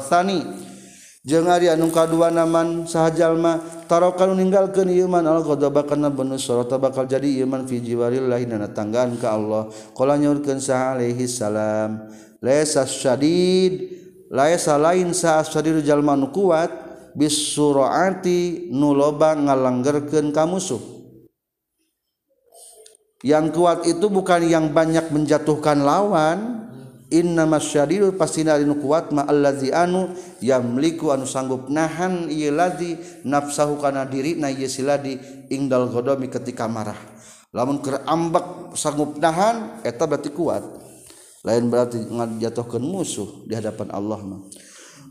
jeung 1.21 1.45
ari 1.45 1.69
anu 1.69 1.93
kadua 1.93 2.33
naman 2.33 2.89
sahajalma 2.89 3.85
tarokan 3.85 4.33
ninggalkeun 4.33 4.89
ieu 4.89 5.05
man 5.05 5.29
al-ghadaba 5.29 5.85
kana 5.85 6.09
benu 6.09 6.37
surata 6.41 6.81
bakal 6.81 7.05
jadi 7.05 7.29
ieu 7.29 7.45
man 7.45 7.69
fi 7.69 7.77
jiwarillah 7.77 8.41
dina 8.41 8.65
tanggaan 8.69 9.17
ka 9.21 9.37
Allah. 9.37 9.69
Qala 9.93 10.17
nyaurkeun 10.17 10.57
sa 10.57 10.97
alaihi 10.97 11.29
salam 11.29 12.09
laisa 12.41 12.89
syadid 12.89 13.93
laisa 14.33 14.81
lain 14.81 15.13
sa 15.13 15.45
syadid 15.45 15.85
jalma 15.85 16.17
nu 16.17 16.33
kuat 16.33 16.73
bisuraati 17.13 18.71
nu 18.73 18.97
loba 18.97 19.37
ngalanggerkeun 19.37 20.33
ka 20.33 20.49
musuh. 20.49 20.81
Yang 23.21 23.53
kuat 23.53 23.85
itu 23.85 24.09
bukan 24.09 24.41
yang 24.49 24.73
banyak 24.73 25.13
menjatuhkan 25.13 25.85
lawan 25.85 26.70
inna 27.11 27.43
masyadidu 27.43 28.15
pastina 28.15 28.55
linu 28.55 28.79
kuat 28.79 29.11
ma 29.11 29.27
allazi 29.27 29.69
anu 29.69 30.15
yamliku 30.39 31.11
anu 31.11 31.27
sanggup 31.27 31.67
nahan 31.67 32.31
ieu 32.31 32.55
lazi 32.55 32.95
nafsahu 33.27 33.77
kana 33.83 34.07
diri 34.07 34.39
na 34.39 34.47
ieu 34.47 34.71
siladi 34.71 35.19
ingdal 35.51 35.91
ghadami 35.91 36.31
ketika 36.31 36.65
marah. 36.71 36.97
Lamun 37.51 37.83
keur 37.83 37.99
ambak 38.07 38.73
sanggup 38.79 39.19
nahan 39.19 39.83
eta 39.83 40.07
berarti 40.07 40.31
kuat. 40.31 40.63
Lain 41.43 41.67
berarti 41.67 41.99
ngajatuhkeun 41.99 42.85
musuh 42.85 43.43
di 43.43 43.59
hadapan 43.59 43.91
Allah 43.91 44.19
mah. 44.23 44.41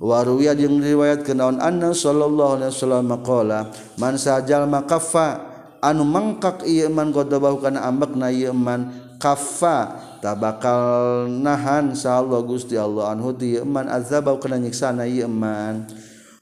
Waruya 0.00 0.56
jeung 0.56 0.80
riwayat 0.80 1.28
kenaon 1.28 1.60
anna 1.60 1.92
sallallahu 1.92 2.56
alaihi 2.56 2.72
wasallam 2.72 3.10
qala 3.20 3.68
man 4.00 4.16
sajal 4.16 4.64
makaffa 4.64 5.44
anu 5.84 6.08
mangkak 6.08 6.64
ieu 6.64 6.88
man 6.88 7.12
ghadabahu 7.12 7.60
kana 7.60 7.84
ambak 7.84 8.16
na 8.16 8.32
ieu 8.32 8.56
man 8.56 8.88
kaffa 9.20 10.09
tak 10.20 10.36
bakal 10.36 11.24
nahan 11.32 11.96
Allah 11.96 12.40
Gusti 12.44 12.76
Allah 12.76 13.16
anhu 13.16 13.32
ti 13.32 13.56
iman 13.56 13.88
azaba 13.88 14.36
kana 14.36 14.60
nyiksana 14.60 15.08
ieu 15.08 15.24
iman 15.24 15.88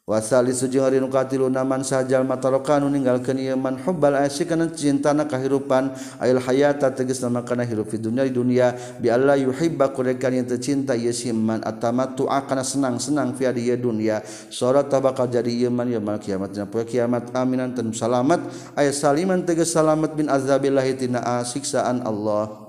wasali 0.02 0.50
sujung 0.50 0.82
hari 0.82 0.98
nu 0.98 1.06
katiluna 1.12 1.62
man 1.62 1.86
sajal 1.86 2.26
matarokan 2.26 2.90
ninggalkeun 2.90 3.38
ieu 3.38 3.54
man 3.54 3.78
hubbal 3.78 4.18
asyik 4.18 4.50
kana 4.50 4.66
cintana 4.74 5.30
kahirupan 5.30 5.94
ail 6.18 6.42
hayata 6.42 6.90
tegasna 6.90 7.30
nama 7.30 7.46
kana 7.46 7.62
hirup 7.62 7.86
di 7.92 8.02
dunya 8.02 8.26
di 8.26 8.32
dunia. 8.34 8.72
Bi 8.98 9.12
alla 9.12 9.38
yuhibba 9.38 9.92
kurekan 9.94 10.32
yang 10.32 10.48
tercinta 10.48 10.96
ieu 10.98 11.14
si 11.14 11.30
man 11.30 11.60
atamatu 11.60 12.24
akana 12.24 12.64
senang-senang 12.64 13.36
fi 13.38 13.52
di 13.54 13.68
dunya 13.78 14.24
sora 14.50 14.82
tabakal 14.82 15.30
jadi 15.30 15.54
ieu 15.54 15.70
man 15.70 15.86
yaumul 15.86 16.18
kiamat 16.18 16.56
dina 16.56 16.66
poe 16.66 16.82
kiamat. 16.88 17.30
Aminan 17.36 17.76
tan 17.76 17.92
salamat. 17.94 18.42
Aya 18.74 18.90
saliman 18.90 19.44
tegas 19.44 19.70
salamat 19.70 20.16
bin 20.18 20.26
azabillahi 20.32 20.96
tina 20.96 21.44
siksaan 21.44 22.02
Allah. 22.02 22.67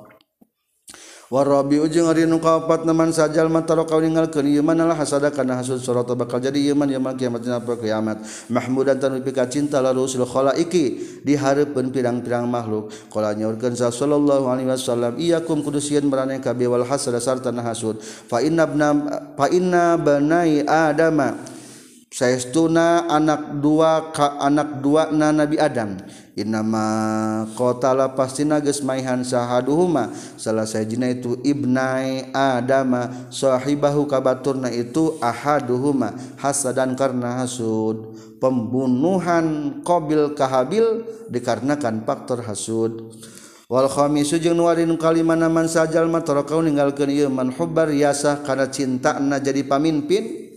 warobi 1.30 1.77
ujung 1.77 2.09
rinu 2.09 2.41
kaopat 2.41 2.89
naman 2.89 3.13
sajal 3.13 3.53
mataro 3.53 3.86
kau 3.86 4.01
ninggal 4.01 4.34
ke 4.34 4.41
yeman 4.41 4.82
lah 4.82 4.97
hasada 4.97 5.30
karena 5.30 5.61
hasud 5.61 5.77
sorot 5.77 6.09
bakal 6.17 6.41
jadi 6.41 6.73
iman 6.73 6.89
yeman 6.89 7.13
kiamat 7.13 7.45
apa 7.45 7.77
kiamat. 7.77 8.17
Mahmudan 8.49 8.97
tanu 8.97 9.21
pika 9.21 9.45
cinta 9.45 9.77
lalu 9.77 10.09
sul 10.09 10.25
khala 10.25 10.57
iki 10.57 11.21
diharapkan 11.21 11.93
pirang-pirang 11.93 12.49
makhluk. 12.49 12.89
Kala 13.13 13.38
nyorkan 13.38 13.77
sallallahu 13.77 14.49
alaihi 14.49 14.69
wasallam 14.73 15.21
iyakum 15.21 15.61
kudusian 15.61 16.09
merane 16.09 16.41
kabe 16.41 16.65
wal 16.65 16.84
hasada 16.84 17.21
sarta 17.21 17.53
hasud. 17.61 18.01
Fa 18.01 18.41
inna 18.41 18.65
fa 19.38 19.45
inna 19.53 20.01
banai 20.01 20.65
adama 20.65 21.38
saestuna 22.09 23.05
anak 23.05 23.61
dua 23.61 24.09
ka 24.09 24.41
anak 24.41 24.82
dua 24.82 25.13
na 25.13 25.30
nabi 25.30 25.61
adam. 25.61 25.93
Inama 26.40 27.44
kotala 27.60 28.16
pastina 28.16 28.64
geus 28.64 28.80
maihan 28.80 29.28
sahaduhuma. 29.28 30.16
Salah 30.40 30.64
sajina 30.64 31.12
itu 31.12 31.36
ibnai 31.44 32.32
adama 32.32 33.28
sahibahu 33.28 34.08
kabaturna 34.08 34.72
itu 34.72 35.20
ahaduhuma. 35.20 36.16
Hasadan 36.40 36.96
karena 36.96 37.44
hasud. 37.44 38.16
Pembunuhan 38.40 39.80
qabil 39.84 40.32
kahabil 40.32 41.04
dikarenakan 41.28 42.08
faktor 42.08 42.40
hasud. 42.48 43.12
Wal 43.68 43.92
khamisu 43.92 44.40
jeung 44.40 44.64
warin 44.64 44.96
kalimana 44.96 45.52
man 45.52 45.68
sajal 45.68 46.08
mataraka 46.08 46.56
ninggalkeun 46.56 47.12
ieu 47.12 47.28
man 47.28 47.52
hubbar 47.52 47.92
yasah 47.92 48.48
kana 48.48 48.72
cintana 48.72 49.44
jadi 49.44 49.68
pamimpin. 49.68 50.56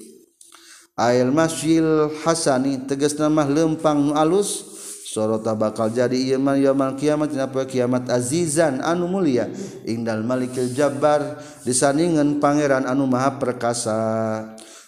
Ail 0.94 1.34
masjil 1.34 2.06
hasani 2.22 2.86
tegasna 2.86 3.26
nama 3.26 3.50
lempang 3.50 3.98
nu 3.98 4.12
alus. 4.14 4.71
sorota 5.02 5.58
bakal 5.58 5.90
jadi 5.90 6.38
iman 6.38 6.56
yaman 6.56 6.94
kiamat 6.94 7.34
napa 7.34 7.66
kiamat 7.66 8.06
azizan 8.06 8.78
anu 8.78 9.10
mulia. 9.10 9.50
Ingdal 9.82 10.22
malikil 10.22 10.70
jabbar 10.70 11.42
disandingan 11.66 12.38
pangeran 12.38 12.86
anu 12.86 13.10
maha 13.10 13.36
perkasa. 13.42 13.98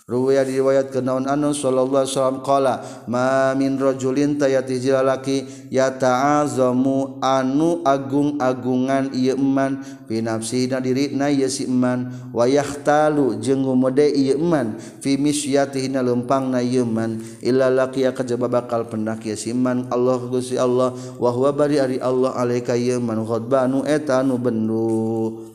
Ruwiya 0.04 0.44
diriwayat 0.44 0.92
ke 0.92 1.00
naon 1.00 1.24
anu 1.24 1.56
sallallahu 1.56 2.04
alaihi 2.04 2.12
wasallam 2.12 2.44
qala 2.44 2.84
ma 3.08 3.56
min 3.56 3.80
rajulin 3.80 4.36
tayati 4.36 4.76
jilalaki 4.76 5.48
yata'azamu 5.72 7.24
anu 7.24 7.80
agung-agungan 7.80 9.16
ieu 9.16 9.32
iman 9.32 9.80
fi 10.04 10.20
nafsina 10.20 10.84
dirina 10.84 11.32
ieu 11.32 11.48
si 11.48 11.64
iman 11.64 12.12
wa 12.36 12.44
yahtalu 12.44 13.40
jeung 13.40 13.64
ngumede 13.64 14.12
ieu 14.12 14.36
iman 14.36 14.76
fi 14.76 15.16
misyatihina 15.16 16.04
lempangna 16.04 16.60
ieu 16.60 16.84
iman 16.84 17.24
illa 17.40 17.72
laqiya 17.72 18.12
kajaba 18.12 18.60
bakal 18.60 18.84
pendak 18.84 19.24
ieu 19.24 19.40
si 19.40 19.56
iman 19.56 19.88
Allah 19.88 20.20
Gusti 20.20 20.60
Allah 20.60 20.92
wa 21.16 21.32
huwa 21.32 21.48
bari 21.56 21.80
ari 21.80 21.96
Allah 21.96 22.36
alaika 22.36 22.76
ieu 22.76 23.00
iman 23.00 23.24
ghadbanu 23.24 23.88
eta 23.88 24.20
anu 24.20 24.36
bendu. 24.36 25.53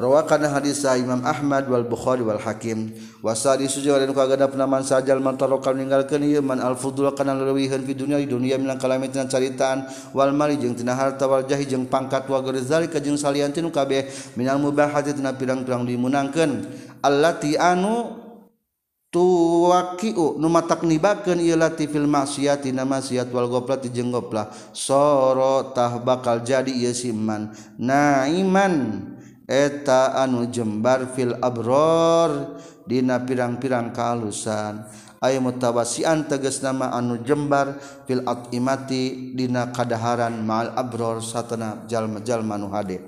Rawakana 0.00 0.48
hadis 0.48 0.80
Imam 0.96 1.20
Ahmad 1.28 1.68
wal 1.68 1.84
Bukhari 1.84 2.24
wal 2.24 2.40
Hakim. 2.40 2.88
Wasadi 3.20 3.68
sujud 3.68 4.00
dan 4.00 4.08
kagada 4.16 4.48
penaman 4.48 4.80
sajal 4.80 5.20
mantarokan 5.20 5.76
ninggalkeun 5.76 6.24
ieu 6.24 6.40
man 6.40 6.56
al 6.56 6.72
fudul 6.72 7.12
kana 7.12 7.36
leuwihkeun 7.36 7.84
fi 7.84 7.92
dunya 7.92 8.16
dunya 8.24 8.56
milang 8.56 8.80
kalamit 8.80 9.12
tina 9.12 9.28
caritaan 9.28 9.84
wal 10.16 10.32
mali 10.32 10.56
jeung 10.56 10.72
tina 10.72 10.96
harta 10.96 11.28
wal 11.28 11.44
jahi 11.44 11.68
jeung 11.68 11.84
pangkat 11.84 12.24
wa 12.32 12.40
gerzalika 12.40 12.96
jeung 12.96 13.20
salian 13.20 13.52
tinu 13.52 13.68
kabeh 13.68 14.08
minal 14.40 14.56
mubahati 14.56 15.12
tina 15.12 15.36
pirang-pirang 15.36 15.84
dimunangkeun. 15.84 16.64
Allati 17.04 17.60
anu 17.60 18.16
tuwaqiu 19.12 20.40
nu 20.40 20.48
matak 20.48 20.80
nibakeun 20.80 21.44
ieu 21.44 21.60
lati 21.60 21.84
fil 21.84 22.08
maksiati 22.08 22.72
na 22.72 22.88
maksiat 22.88 23.28
wal 23.36 23.52
goplat 23.52 23.84
jeung 23.92 24.16
goplah. 24.16 24.48
Soro 24.72 25.76
tah 25.76 26.00
bakal 26.00 26.40
jadi 26.40 26.72
ieu 26.72 26.96
siman 26.96 27.52
naiman. 27.76 29.19
eta 29.50 30.14
anu 30.14 30.46
jembar 30.46 31.10
fil 31.10 31.34
abror 31.42 32.54
dina 32.86 33.18
pirang-pirang 33.18 33.90
kalusan 33.90 34.86
ay 35.18 35.42
mutawasian 35.42 36.30
tegas 36.30 36.62
nama 36.62 36.94
anu 36.94 37.18
jembar 37.26 37.74
fil 38.06 38.22
atimati 38.22 39.34
dina 39.34 39.74
kadaharan 39.74 40.38
ma'al 40.46 40.70
abror 40.78 41.18
satana 41.18 41.82
jalma-jalma 41.90 42.54
nu 42.54 42.70
hade. 42.70 43.02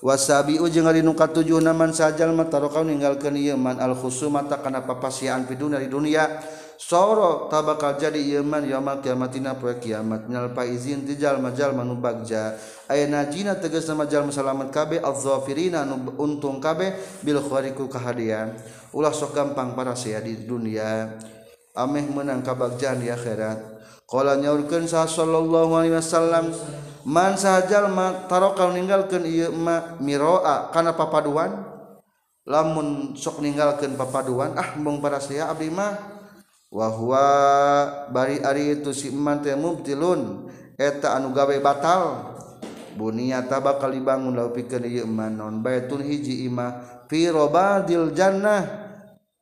Wasabi 0.00 0.56
ujung 0.56 0.88
hari 0.88 1.04
nu 1.04 1.12
katujuh 1.12 1.60
naman 1.60 1.92
sajal 1.92 2.32
matarokan 2.32 2.88
ninggalkeun 2.88 3.36
ieu 3.36 3.56
man 3.60 3.76
al 3.76 3.92
khusumata 3.92 4.56
kana 4.64 4.80
papasian 4.80 5.44
fiduna 5.44 5.76
di 5.76 5.92
dunia. 5.92 6.40
soro 6.80 7.52
tabakal 7.52 8.00
jadi 8.00 8.40
iman 8.40 8.64
yamal 8.64 9.04
kiamatina 9.04 9.52
poe 9.52 9.76
kiamat. 9.76 10.24
Minal 10.24 10.48
izin 10.64 11.04
tijal 11.04 11.36
majal 11.36 11.76
manu 11.76 12.00
bagja 12.00 12.56
ayeuna 12.88 13.28
tegas 13.60 13.84
sama 13.84 14.08
jal 14.08 14.24
musalamat 14.24 14.72
kabe 14.72 14.96
azzafirina 14.96 15.84
anu 15.84 16.16
untung 16.16 16.56
kabe 16.56 16.96
bil 17.20 17.44
khariku 17.44 17.84
kahadian. 17.84 18.56
Ulah 18.96 19.12
sok 19.12 19.36
gampang 19.36 19.76
para 19.76 19.92
sia 19.92 20.24
di 20.24 20.40
dunia. 20.40 21.20
Ameh 21.76 22.08
menang 22.08 22.40
kabagjan 22.40 22.98
di 22.98 23.12
akhirat. 23.12 23.60
Qala 24.08 24.34
nyaurkeun 24.40 24.90
sa 24.90 25.06
sallallahu 25.06 25.70
alaihi 25.76 25.94
wasallam 25.94 26.50
man 27.06 27.38
sajal 27.38 27.86
ma 27.94 28.26
tarokal 28.26 28.74
ninggalkeun 28.74 29.22
ieu 29.22 29.54
ma 29.54 29.94
miroa 30.02 30.72
kana 30.74 30.96
papaduan? 30.98 31.68
Lamun 32.42 33.14
sok 33.14 33.38
ninggalkeun 33.38 33.94
papaduan 33.94 34.58
ah 34.58 34.74
mung 34.74 34.98
para 34.98 35.22
sia 35.22 35.46
abdi 35.46 35.70
mah 35.70 36.09
wahwa 36.70 37.26
bari 38.14 38.38
ari 38.40 38.78
itu 38.78 38.94
siman 38.94 39.42
teh 39.42 39.58
mubtilun. 39.58 40.48
Eta 40.80 41.18
anu 41.18 41.34
gawe 41.34 41.52
batal. 41.60 42.32
Buniata 42.90 43.62
bakal 43.62 43.94
dibangun 43.94 44.34
lau 44.34 44.50
pikeun 44.50 44.82
ieu 44.82 45.06
iman 45.06 45.30
non 45.30 45.62
baitun 45.62 46.02
hiji 46.02 46.46
imah 46.48 47.04
fi 47.06 47.30
robadil 47.30 48.10
jannah. 48.16 48.66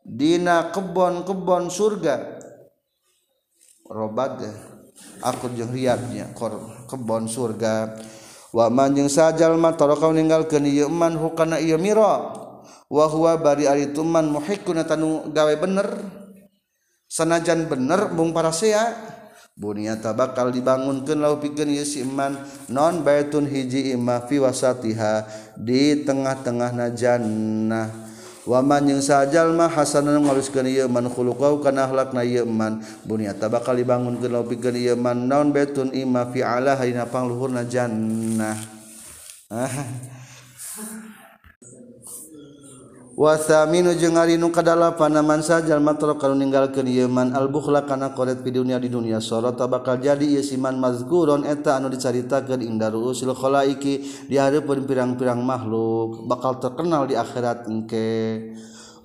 Dina 0.04 0.72
kebon-kebon 0.72 1.68
surga. 1.68 2.40
Robad 3.88 4.44
aku 5.24 5.52
jeung 5.56 5.72
riadnya 5.72 6.32
kebon 6.88 7.28
surga. 7.28 7.96
Wa 8.52 8.72
man 8.72 8.96
jeung 8.96 9.12
sajalma 9.12 9.76
taraka 9.76 10.08
ninggalkeun 10.12 10.68
ieu 10.68 10.88
iman 10.88 11.16
hukana 11.16 11.56
ieu 11.60 11.80
mira. 11.80 12.34
Wa 12.88 13.04
huwa 13.08 13.36
bari 13.36 13.68
ari 13.68 13.92
tuman 13.92 14.28
muhikkun 14.32 14.80
tanu 14.84 15.28
gawe 15.32 15.54
bener. 15.60 15.88
sanajan 17.09 17.64
bener 17.64 18.12
mung 18.12 18.36
parasea 18.36 18.92
bunyata 19.59 20.14
bakal 20.14 20.54
dibangunkeun 20.54 21.18
law 21.18 21.40
pikeun 21.42 21.74
ieu 21.74 21.82
si 21.82 22.06
iman 22.06 22.38
non 22.70 23.02
baitun 23.02 23.48
hiji 23.48 23.96
imah 23.96 24.30
fi 24.30 24.38
wasatiha 24.38 25.26
di 25.59 26.06
tengah-tengahna 26.06 26.94
jannah. 26.94 28.06
Wa 28.48 28.64
man 28.64 28.88
jeung 28.88 29.04
sajal 29.04 29.52
mah 29.52 29.68
hasanan 29.68 30.24
ngaluskeun 30.24 30.70
ieu 30.70 30.86
man 30.88 31.11
khuluqau 31.11 31.61
kana 31.61 31.84
akhlakna 31.84 32.22
ieu 32.24 32.46
man 32.46 32.80
bunyata 33.04 33.50
bakal 33.50 33.74
dibangunkeun 33.74 34.30
law 34.30 34.46
pikeun 34.46 34.78
ieu 34.78 34.94
man 34.94 35.26
non 35.26 35.50
baitun 35.50 35.90
imah 35.90 36.30
fi 36.30 36.46
ala 36.46 36.78
hayna 36.78 37.11
pangluhurna 37.11 37.66
jannah. 37.66 38.56
ah 39.48 39.74
wasaminu 43.18 43.98
jeung 43.98 44.14
ari 44.14 44.38
nu 44.38 44.54
kadalapan 44.54 45.18
man 45.26 45.42
sajal 45.42 45.82
matro 45.82 46.14
kana 46.14 46.38
ninggalkeun 46.38 46.86
ieu 46.86 47.10
man 47.10 47.34
albukhla 47.34 47.82
kana 47.82 48.14
qoret 48.14 48.46
di 48.46 48.54
dunia 48.54 48.78
di 48.78 48.86
dunia 48.86 49.18
sorot 49.18 49.58
bakal 49.66 49.98
jadi 49.98 50.22
ieu 50.22 50.38
siman 50.38 50.78
mazkuron 50.78 51.42
eta 51.42 51.82
anu 51.82 51.90
dicaritakeun 51.90 52.62
inda 52.62 52.86
ruusil 52.94 53.34
khalaiki 53.34 54.06
di 54.30 54.38
hareupeun 54.38 54.86
pirang-pirang 54.86 55.42
makhluk 55.42 56.30
bakal 56.30 56.62
terkenal 56.62 57.10
di 57.10 57.18
akhirat 57.18 57.66
engke. 57.66 58.54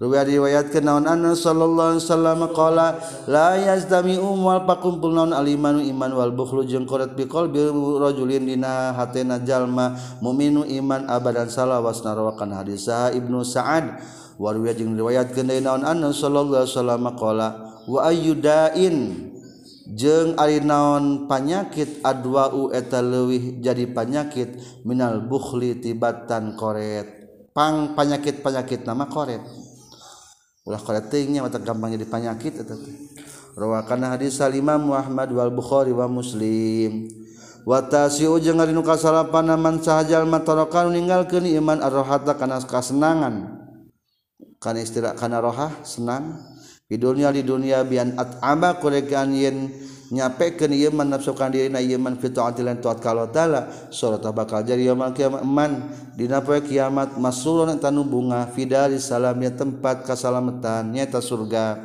Ruwa 0.01 0.25
riwayatkeun 0.25 0.89
naon 0.89 1.05
anna 1.05 1.37
sallallahu 1.37 1.95
alaihi 1.95 2.05
wasallam 2.05 2.41
qala 2.49 2.87
la 3.29 3.55
yazdami 3.61 4.17
umwal 4.17 4.65
pakumpul 4.65 5.13
naon 5.13 5.37
alimanu 5.37 5.85
iman 5.85 6.11
wal 6.17 6.33
bukhlu 6.33 6.65
jeung 6.65 6.89
qorat 6.89 7.13
bi 7.13 7.29
qalbi 7.29 7.69
rajulin 8.01 8.41
dina 8.41 8.97
hatena 8.97 9.37
jalma 9.45 9.93
muminu 10.17 10.65
iman 10.65 11.05
abadan 11.05 11.45
salawas 11.45 12.01
narwakan 12.01 12.57
hadis 12.57 12.89
Ibnu 12.89 13.45
Sa'ad. 13.45 14.01
Warwiya 14.33 14.73
jeung 14.73 14.97
riwayatkeun 14.97 15.45
deui 15.45 15.61
naon 15.61 15.85
anna 15.85 16.09
sallallahu 16.09 16.65
alaihi 16.65 16.73
wasallam 16.73 17.05
qala 17.13 17.47
wa 17.85 17.99
ayyudain 18.09 18.97
jeung 19.93 20.33
ari 20.41 20.57
naon 20.57 21.29
panyakit 21.29 22.01
adwa 22.01 22.49
u 22.49 22.73
eta 22.73 23.05
leuwih 23.05 23.61
jadi 23.61 23.85
panyakit 23.93 24.57
minal 24.89 25.21
bukhli 25.21 25.77
tibatan 25.77 26.57
koret. 26.57 27.21
Pang 27.53 27.93
panyakit-panyakit 27.93 28.81
nama 28.89 29.05
koret. 29.05 29.62
ulah 30.63 30.79
kaletingnya 30.79 31.43
mata 31.43 31.59
gampangnya 31.59 31.99
dipanyakit 31.99 32.63
eta 32.63 32.75
teh. 32.75 32.95
Rawakan 33.53 34.17
hadis 34.17 34.41
al 34.41 34.55
Imam 34.57 34.89
Ahmad 34.95 35.29
wal 35.29 35.53
Bukhari 35.53 35.93
wa 35.93 36.09
Muslim. 36.09 37.11
Wa 37.63 37.85
tasiu 37.85 38.35
jeung 38.41 38.59
ari 38.59 38.75
nu 38.75 38.81
kasalapan 38.81 39.55
man 39.55 39.79
sahajal 39.79 40.25
matarakan 40.25 40.91
ninggalkeun 40.95 41.45
iman 41.61 41.79
arrohata 41.79 42.33
kana 42.35 42.59
kasenangan. 42.63 43.61
Kana 44.57 44.79
istirahat 44.81 45.19
kana 45.19 45.43
rohah 45.43 45.71
senang. 45.85 46.39
Di 46.87 46.99
dunia 46.99 47.31
di 47.31 47.43
dunia 47.43 47.83
bian 47.87 48.19
at'ama 48.19 48.79
kurekan 48.79 49.31
yen 49.31 49.71
nyapekeun 50.13 50.69
ieu 50.77 50.93
man 50.93 51.09
nafsukan 51.09 51.49
dirina 51.49 51.81
ieu 51.81 51.97
man 51.97 52.13
fitu 52.21 52.37
atilan 52.37 52.77
tuat 52.77 53.01
kalau 53.01 53.25
taala 53.33 53.89
surata 53.89 54.29
bakal 54.29 54.61
jadi 54.61 54.93
yaumul 54.93 55.09
kiamat 55.17 55.41
man. 55.41 55.89
Dina 56.13 56.45
poe 56.45 56.61
kiamat 56.61 57.17
masulun 57.17 57.73
tanu 57.81 58.05
bunga 58.05 58.45
fidali 58.53 59.01
salamnya 59.01 59.49
tempat 59.49 60.05
kasalamatan 60.05 60.93
nyata 60.93 61.17
surga. 61.17 61.81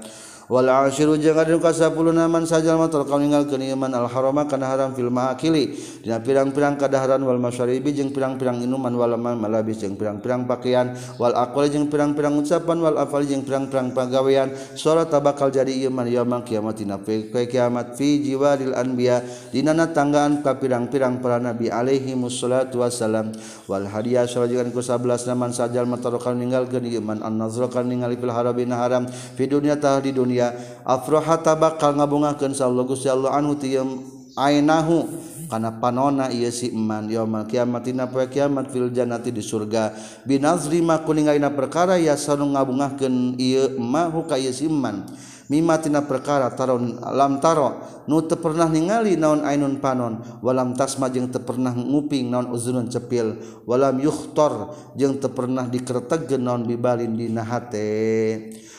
Wala 0.49 0.89
asyiru 0.89 1.21
jeung 1.21 1.37
ari 1.37 1.53
nu 1.53 1.61
kasapuluh 1.61 2.09
naman 2.09 2.49
sajal 2.49 2.81
mah 2.81 2.89
kau 2.89 3.21
ninggalkeun 3.21 3.69
iman 3.69 3.93
al 3.93 4.09
harama 4.09 4.49
kana 4.49 4.65
haram 4.65 4.97
fil 4.97 5.13
maakili 5.13 5.77
dina 6.01 6.25
pirang-pirang 6.25 6.81
kadaharan 6.81 7.21
wal 7.21 7.37
masyaribi 7.37 7.93
jeung 7.93 8.17
pirang-pirang 8.17 8.65
inuman 8.65 8.97
wal 8.97 9.13
malabis 9.17 9.85
jeung 9.85 10.01
pirang-pirang 10.01 10.49
pakaian 10.49 10.97
wal 11.21 11.37
aqwal 11.37 11.69
jeung 11.69 11.93
pirang-pirang 11.93 12.33
ucapan 12.41 12.81
wal 12.81 12.97
afal 12.97 13.29
jeung 13.29 13.45
pirang-pirang 13.45 13.93
pagawean 13.93 14.49
salat 14.73 15.13
bakal 15.21 15.53
jadi 15.53 15.85
iman 15.93 16.09
yaumul 16.09 16.41
kiamat 16.41 16.81
dina 16.81 16.97
kiamat 17.29 18.01
fi 18.01 18.25
jiwaril 18.25 18.73
anbiya 18.73 19.21
dina 19.53 19.77
tanggaan 19.93 20.41
ka 20.41 20.57
pirang-pirang 20.57 21.21
para 21.21 21.37
nabi 21.37 21.69
alaihi 21.69 22.17
wassalatu 22.17 22.81
wassalam. 22.81 23.35
Wal 23.67 23.85
hadiah 23.85 24.25
salajikan 24.25 24.73
ku 24.73 24.81
11 24.81 25.29
naman 25.29 25.51
sajal 25.53 25.85
mah 25.85 26.01
kau 26.01 26.33
ninggalkeun 26.33 26.89
iman 27.03 27.21
an 27.21 27.37
nazra 27.37 27.69
kan 27.69 27.85
ningali 27.85 28.17
fil 28.17 28.33
harabina 28.33 28.81
haram. 28.81 29.05
Fi 29.09 29.45
dunya 29.45 29.77
tah 29.77 30.01
di 30.01 30.15
dunia 30.15 30.38
afroha 30.87 31.37
bakal 31.59 31.95
ngabungakeun 31.99 32.55
Allah. 32.59 32.85
Gusti 32.87 33.11
Allah 33.11 33.35
anu 33.35 33.59
tiem 33.59 34.03
ainahu 34.39 35.05
kana 35.49 35.73
panona 35.81 36.29
ieu 36.29 36.53
si 36.53 36.69
iman 36.71 37.09
yaumul 37.09 37.49
kiamat 37.49 37.89
dina 37.89 38.05
poe 38.05 38.29
kiamat 38.29 38.69
fil 38.71 38.93
jannati 38.93 39.33
di 39.33 39.41
surga. 39.41 39.97
Binazri 40.29 40.85
ma 40.85 41.01
kuningaina 41.01 41.51
perkara 41.51 41.97
ya 41.97 42.15
sanu 42.15 42.47
ngabungakeun 42.53 43.35
ieu 43.41 43.81
mahu 43.81 44.29
ka 44.29 44.37
ieu 44.37 44.53
si 44.53 44.69
iman 44.69 45.09
mimma 45.49 45.81
tina 45.81 46.05
perkara 46.05 46.53
taron 46.53 47.01
lam 47.01 47.41
taro 47.41 47.81
nu 48.05 48.21
teu 48.21 48.37
pernah 48.37 48.69
ningali 48.69 49.17
naon 49.17 49.41
ainun 49.49 49.81
panon. 49.81 50.21
Walam 50.45 50.77
tasma 50.77 51.09
jeung 51.09 51.33
teu 51.33 51.41
pernah 51.41 51.73
nguping 51.73 52.29
naon 52.29 52.53
uzunun 52.53 52.93
cepil. 52.93 53.41
Walam 53.65 53.97
yukhtor 54.05 54.77
jeung 55.01 55.17
teu 55.17 55.33
pernah 55.33 55.65
dikeretegkeun 55.65 56.45
naon 56.45 56.69
bibalin 56.69 57.17
dina 57.17 57.41
hate 57.41 57.89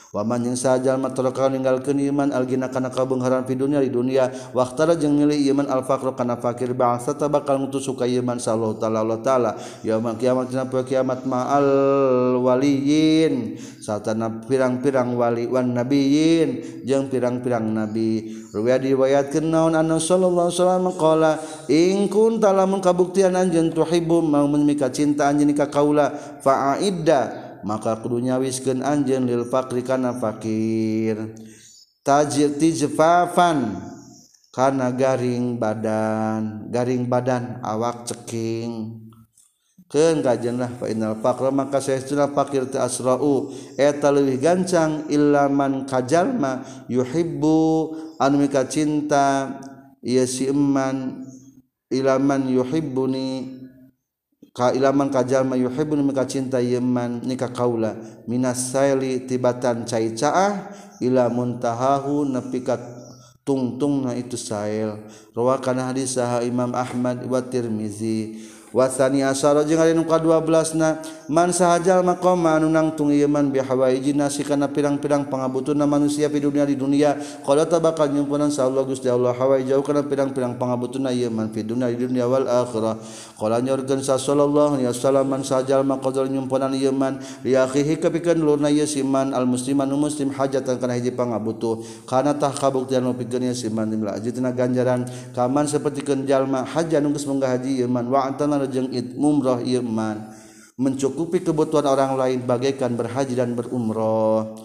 waman 0.10 0.41
yang 0.41 0.57
sajajal 0.57 0.97
matkan 0.97 1.53
meninggalkan 1.53 1.93
iman 2.10 2.34
algina 2.34 2.66
kana 2.66 2.89
kabungharan 2.89 3.45
di 3.45 3.53
dunia 3.53 3.78
di 3.78 3.93
dunia 3.93 4.34
waktara 4.57 4.97
jeung 4.97 5.22
milih 5.22 5.38
iman 5.53 5.70
al-faqr 5.70 6.18
kana 6.18 6.34
fakir 6.41 6.74
bangsa 6.74 7.14
ta 7.14 7.30
bakal 7.30 7.62
ngutus 7.62 7.86
suka 7.86 8.10
iman 8.10 8.41
sallallahu 8.41 8.82
taala 8.82 9.05
Allah 9.05 9.22
taala. 9.22 9.51
Yaumul 9.86 10.18
kiamat 10.18 10.49
dina 10.49 10.66
kiamat 10.66 11.30
ma'al 11.30 11.70
waliyin. 12.41 13.62
Satana 13.78 14.41
pirang-pirang 14.49 15.14
wali 15.14 15.45
wan 15.45 15.78
nabiyyin 15.78 16.82
jeung 16.89 17.05
pirang-pirang 17.14 17.70
nabi. 17.70 18.34
Riwayat 18.49 18.82
riwayatkeun 18.82 19.45
naon 19.45 19.78
anna 19.78 20.01
sallallahu 20.01 20.49
alaihi 20.49 20.57
wasallam 20.57 20.88
qala 20.97 21.32
in 21.70 22.10
kunta 22.10 22.49
lamun 22.49 22.82
kabuktian 22.82 23.38
anjeun 23.38 23.70
tuhibbu 23.70 24.26
mau 24.26 24.49
mika 24.49 24.89
cinta 24.89 25.30
anjeun 25.30 25.53
ka 25.53 25.70
kaula 25.70 26.10
fa'idda 26.41 27.49
maka 27.66 27.99
kudunya 27.99 28.39
wisken 28.39 28.84
anjen 28.84 29.26
lil 29.26 29.45
fakri 29.47 29.84
kana 29.84 30.16
fakir 30.18 31.36
tajir 32.03 32.57
tijfafan 32.57 33.78
kana 34.49 34.91
garing 34.91 35.55
badan. 35.55 36.68
Garing 36.74 37.05
badan 37.05 37.62
awak 37.62 38.10
ceking. 38.10 39.05
Keun 39.89 40.22
kajenlah 40.22 40.70
fa 40.78 40.86
innal 40.86 41.18
faqra 41.18 41.49
maka 41.49 41.82
saestuna 41.82 42.30
fakir 42.30 42.70
ta 42.70 42.86
asra'u. 42.86 43.49
Eta 43.74 44.14
leuwih 44.14 44.38
gancang 44.38 45.10
illaman 45.10 45.89
kajalma 45.89 46.62
yuhibbu 46.86 47.57
anu 48.22 48.45
mika 48.45 48.70
cinta 48.70 49.57
ieu 50.05 50.30
si 50.30 50.45
eman 50.45 51.26
ilaman 51.89 52.45
yuhibbuni. 52.53 53.59
kailaman 54.54 55.14
kajal 55.14 55.45
yuhibbun 55.56 56.02
mika 56.06 56.26
cinta 56.26 56.60
yeman 56.62 57.22
nikah 57.24 57.52
kaula. 57.52 57.95
Minas 58.26 58.74
saili 58.74 59.26
tibatan 59.26 59.86
caicaah 59.86 60.74
ila 61.02 61.30
muntahahu 61.32 62.28
nepika 62.28 62.78
tungtungna 63.47 64.14
itu 64.14 64.38
sail. 64.38 65.02
Rawakan 65.34 65.89
hadis 65.89 66.14
saha 66.14 66.45
Imam 66.45 66.76
Ahmad 66.78 67.26
wa 67.26 67.41
Tirmizi. 67.41 68.45
wasani 68.70 69.26
asaro 69.26 69.66
jeung 69.66 69.82
ari 69.82 69.98
nu 69.98 70.06
ka-12na 70.06 71.02
man 71.30 71.50
sahajal 71.50 72.06
maqama 72.06 72.58
anu 72.58 72.70
nangtung 72.70 73.10
ieu 73.10 73.26
man 73.26 73.50
bihawaiji 73.50 74.14
nasi 74.14 74.46
kana 74.46 74.70
pirang-pirang 74.70 75.26
pangabutunna 75.26 75.90
manusia 75.90 76.30
di 76.30 76.38
dunia 76.38 76.66
di 76.66 76.78
dunia 76.78 77.18
qala 77.46 77.66
tabakal 77.66 78.10
nyumpunan 78.10 78.54
saullah 78.54 78.86
Gusti 78.86 79.10
Allah 79.10 79.34
hawaijau 79.34 79.82
kana 79.82 80.06
pirang-pirang 80.06 80.58
pangabutunna 80.58 81.10
ieu 81.10 81.34
man 81.34 81.50
fi 81.50 81.66
dunia 81.66 81.90
di 81.90 81.98
dunia 82.06 82.30
wal 82.30 82.46
akhirah. 82.46 82.98
Qala 83.40 83.64
nyorkeun 83.64 84.04
sa 84.06 84.20
sallallahu 84.20 84.78
alaihi 84.78 84.92
wasallam 84.92 85.26
man 85.26 85.42
sahajal 85.42 85.82
maqadal 85.82 86.30
nyumpunan 86.30 86.74
ieu 86.78 86.94
man 86.94 87.18
li 87.42 87.58
akhihi 87.58 87.98
kapikeun 87.98 88.38
lurna 88.38 88.70
ieu 88.70 88.86
siman 88.86 89.34
al 89.34 89.50
musliman 89.50 89.90
muslim 89.90 90.30
hajatan 90.30 90.78
kana 90.78 90.94
hiji 90.94 91.10
pangabutuh. 91.16 91.82
Kana 92.06 92.38
tah 92.38 92.54
kabuktian 92.54 93.02
nu 93.02 93.18
pikeun 93.18 93.50
ieu 93.50 93.56
siman 93.58 93.90
limla 93.90 94.18
ajitna 94.18 94.54
ganjaran 94.54 95.10
kaman 95.34 95.66
sapertikeun 95.66 96.28
jalma 96.30 96.68
haji 96.68 97.00
anu 97.00 97.16
geus 97.16 97.26
munggah 97.26 97.58
haji 97.58 97.82
ieu 97.82 97.90
man 97.90 98.06
wa 98.12 98.28
antana 98.28 98.59
amal 98.60 98.68
jeung 98.68 98.91
mumroh 99.16 99.64
iman 99.64 100.36
mencukupi 100.76 101.39
kebutuhan 101.39 101.88
orang 101.88 102.20
lain 102.20 102.39
bagaikan 102.43 102.91
berhaji 102.99 103.39
dan 103.39 103.55
berumroh 103.55 104.60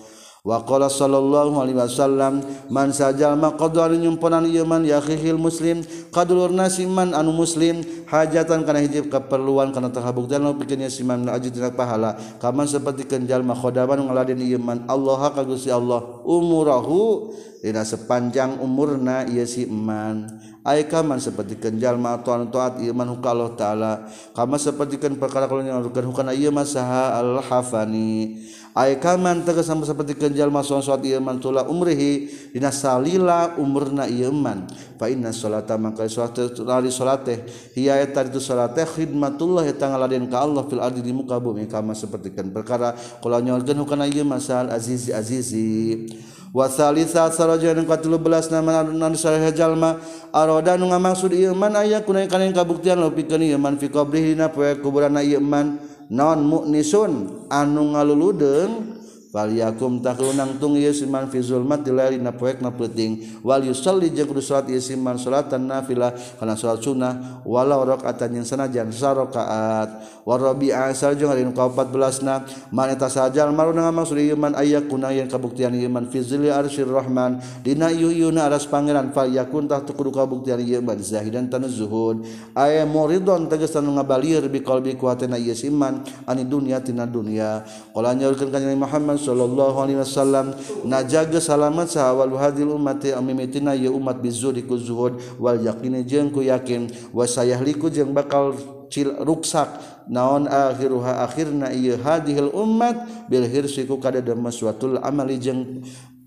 Waqala 0.45 0.93
sallallahu 0.93 1.57
alaihi 1.57 1.81
wasallam 1.81 2.45
man 2.69 2.93
sajal 2.93 3.33
maqadar 3.33 3.97
nyumponan 3.97 4.45
iman 4.45 4.85
ya 4.85 5.01
khil 5.01 5.41
muslim 5.41 5.81
qadulur 6.13 6.53
nasiman 6.53 7.17
anu 7.17 7.33
muslim 7.33 7.81
hajatan 8.05 8.61
kana 8.69 8.85
hiji 8.85 9.09
keperluan 9.09 9.73
kana 9.73 9.89
tahabuktan 9.89 10.45
pikeun 10.61 10.85
siman 10.93 11.25
ajudna 11.33 11.73
pahala 11.73 12.21
kaman 12.45 12.69
seperti 12.69 13.09
kenjal 13.09 13.41
makhodaban 13.41 14.05
ngaladen 14.05 14.37
iman 14.61 14.85
Allah 14.85 15.33
ka 15.33 15.49
Gusti 15.49 15.73
Allah 15.73 16.05
umurahu 16.29 17.33
dina 17.65 17.81
sepanjang 17.81 18.61
umurna 18.61 19.25
ieu 19.25 19.49
si 19.49 19.65
iman 19.65 20.29
ay 20.61 20.85
kaman 20.85 21.25
seperti 21.25 21.57
kenjal 21.57 21.97
ma 21.97 22.21
taat 22.21 22.53
taat 22.53 22.73
iman 22.85 23.17
ka 23.17 23.33
Allah 23.33 23.51
taala 23.57 23.93
kama 24.37 24.61
sapertikeun 24.61 25.17
perkara 25.17 25.49
kalau 25.49 25.65
nyalurkeun 25.65 26.05
hukana 26.05 26.37
ieu 26.37 26.53
masaha 26.53 27.17
al 27.17 27.41
hafani 27.41 28.45
Aikaman 28.75 29.47
tegas 29.47 29.71
sama 29.71 29.87
seperti 29.87 30.19
kenjal 30.19 30.51
masuk 30.51 30.83
ieu 31.07 31.23
iman 31.23 31.39
tula 31.39 31.63
umrihi 31.63 32.27
dina 32.51 32.75
salila 32.75 33.55
umurna 33.55 34.11
iman. 34.11 34.67
Fa 34.99 35.07
inna 35.07 35.31
salata 35.31 35.79
maka 35.79 36.11
salat 36.11 36.59
lari 36.59 36.91
salat 36.91 37.23
teh 37.23 37.39
hiya 37.79 38.03
eta 38.03 38.27
itu 38.27 38.43
salat 38.43 38.75
teh 38.75 38.83
khidmatullah 38.83 39.63
eta 39.63 39.95
ngaladen 39.95 40.27
ka 40.27 40.43
Allah 40.43 40.67
fil 40.67 40.83
ardi 40.83 41.07
di 41.07 41.15
muka 41.15 41.39
bumi 41.39 41.71
kama 41.71 41.95
seperti 41.95 42.35
kan 42.35 42.51
perkara 42.51 42.99
kula 43.23 43.39
nyorkeun 43.39 43.79
hukana 43.79 44.11
ieu 44.11 44.27
masal 44.27 44.67
azizi 44.67 45.15
azizi. 45.15 46.11
Wa 46.51 46.67
salisa 46.67 47.31
saraja 47.31 47.79
nu 47.79 47.87
katilu 47.87 48.19
belas 48.19 48.51
nama 48.51 48.83
nan 48.83 49.15
salih 49.15 49.55
jalma 49.55 50.03
aroda 50.35 50.75
nu 50.75 50.91
ngamaksud 50.91 51.31
ieu 51.31 51.55
man 51.55 51.79
aya 51.79 52.03
kuna 52.03 52.27
kana 52.27 52.51
kabuktian 52.51 52.99
lupikeun 52.99 53.39
ieu 53.39 53.55
man 53.55 53.79
fi 53.79 53.87
qabrihi 53.87 54.35
dina 54.35 54.51
poe 54.51 54.75
kuburanna 54.83 55.23
ieu 55.23 55.39
man. 55.39 55.94
non 56.11 56.45
muknisun 56.45 57.47
anu 57.49 57.95
ngaluludeng 57.97 58.94
Waliyakum 59.35 59.99
tak 59.99 60.23
nangtung 60.39 60.79
ieu 60.79 60.95
siman 60.95 61.27
fi 61.27 61.43
zulmat 61.43 61.83
dilari 61.83 62.23
na 62.23 62.31
poek 62.31 62.63
peuting 62.63 63.43
wal 63.43 63.59
yusalli 63.67 64.15
jeung 64.15 64.31
kudu 64.31 64.39
salat 64.39 64.71
ieu 64.71 64.79
siman 64.79 65.19
salatan 65.19 65.67
nafilah. 65.67 66.15
Kana 66.39 66.55
salat 66.55 66.87
sunnah 66.87 67.43
walau 67.43 67.83
rakaatan 67.83 68.39
yang 68.39 68.47
sanajan 68.47 68.95
sarakaat. 68.95 69.91
Wa 70.23 70.39
rabi'a 70.39 70.95
asal 70.95 71.19
jeung 71.19 71.35
ari 71.35 71.43
nu 71.43 71.51
ka-14 71.51 72.23
na 72.23 72.47
man 72.71 72.95
eta 72.95 73.11
sajal 73.11 73.51
maruna 73.51 73.91
ngamaksud 73.91 74.23
ieu 74.23 74.39
man 74.39 74.55
ayyakuna 74.55 75.11
yen 75.11 75.27
kabuktian 75.27 75.75
ieu 75.75 75.91
man 75.91 76.07
fi 76.07 76.23
zilli 76.23 76.47
arsyir 76.47 76.87
rahman. 76.87 77.43
Dina 77.67 77.91
ieu-ieuna 77.91 78.47
aras 78.47 78.71
pangeran 78.71 79.11
fal 79.11 79.27
yakun 79.35 79.67
tah 79.67 79.83
kudu 79.83 80.15
kabuktian 80.15 80.63
ieu 80.63 80.79
man 80.79 81.03
zahidan 81.03 81.51
tanu 81.51 81.67
zuhud. 81.67 82.23
Aya 82.55 82.87
muridon 82.87 83.51
tegas 83.51 83.75
anu 83.75 83.99
ngabalir 83.99 84.47
bi 84.47 84.63
qalbi 84.63 84.95
kuatena 84.95 85.43
ieu 85.43 85.59
siman 85.59 86.07
ani 86.23 86.47
dunya 86.47 86.79
tina 86.79 87.03
dunya 87.03 87.67
qala 87.91 88.15
nyaurkeun 88.15 88.55
kanjeng 88.55 88.79
Muhammad 88.79 89.24
Shallallahu 89.25 89.77
Alaihi 89.81 89.99
Wasallam. 90.05 90.53
Najaga 90.85 91.41
salamat 91.41 91.89
sawwal 91.89 92.37
hadil 92.37 92.77
umat 92.77 93.01
amimitina 93.09 93.73
ya 93.73 93.89
umat 93.89 94.21
bizuriku 94.21 94.77
zuhud 94.77 95.17
wal 95.41 95.57
yakini 95.57 96.05
jengku 96.05 96.45
yakin 96.45 96.93
wasayahliku 97.17 97.89
jeng 97.89 98.13
bakal 98.13 98.53
cil 98.93 99.17
ruksak. 99.25 99.73
Naon 100.05 100.45
akhiruha 100.45 101.25
akhirna 101.25 101.73
iya 101.73 101.97
hadihil 101.97 102.53
umat 102.53 103.27
bil 103.33 103.49
hirsiku 103.49 103.97
kada 103.97 104.21
demes 104.21 104.61
suatul 104.61 105.01
amali 105.01 105.41
jeng 105.41 105.81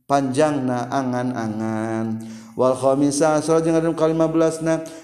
panjangna 0.10 0.90
angan-angan. 0.90 2.37
Walmis15 2.58 3.94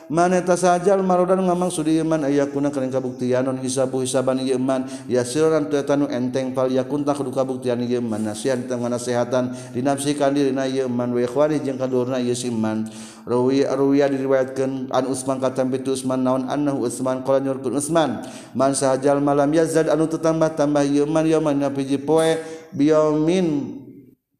maneta 0.10 0.58
sajal 0.58 1.06
marodan 1.06 1.45
ngamang 1.45 1.70
sudi 1.70 2.01
iman 2.01 2.26
aya 2.26 2.49
kuna 2.49 2.74
kabuktian 2.74 3.45
non 3.45 3.62
hisabu 3.62 4.01
hisaban 4.01 4.41
Yeman 4.41 4.89
yasiran 5.06 5.70
tuetanu 5.70 6.10
enteng 6.10 6.58
pal 6.58 6.74
yakunta 6.74 7.14
kudu 7.14 7.30
kabuktian 7.30 7.78
iman. 7.78 8.26
Nasihan 8.26 8.66
tengah 8.66 8.89
nasihatan 8.89 9.54
dinafsikan 9.70 10.34
dirina 10.34 10.66
we 11.14 11.30
ikhwani 11.30 11.62
jeung 11.62 11.78
kadurna 11.78 12.18
Yesiman 12.18 12.89
Rawi 13.30 13.70
Arwiya 13.70 14.10
diriwayatkeun 14.10 14.89
an 14.89 15.06
Utsman 15.06 15.38
katam 15.38 15.70
pitu 15.70 15.93
Utsman 15.93 16.26
naon 16.26 16.49
annahu 16.49 16.89
Utsman 16.89 17.22
qala 17.22 17.38
nyurkeun 17.38 17.78
Utsman 17.78 18.26
man 18.58 18.74
sajal 18.74 19.22
malam 19.22 19.54
yazad 19.54 19.93
anu 19.93 20.10
tetambah 20.10 20.58
tambah 20.58 20.82
iman 20.82 21.26
Yeman 21.30 21.62
na 21.62 21.70
piji 21.70 22.01
poe 22.01 22.34
biomin 22.74 23.78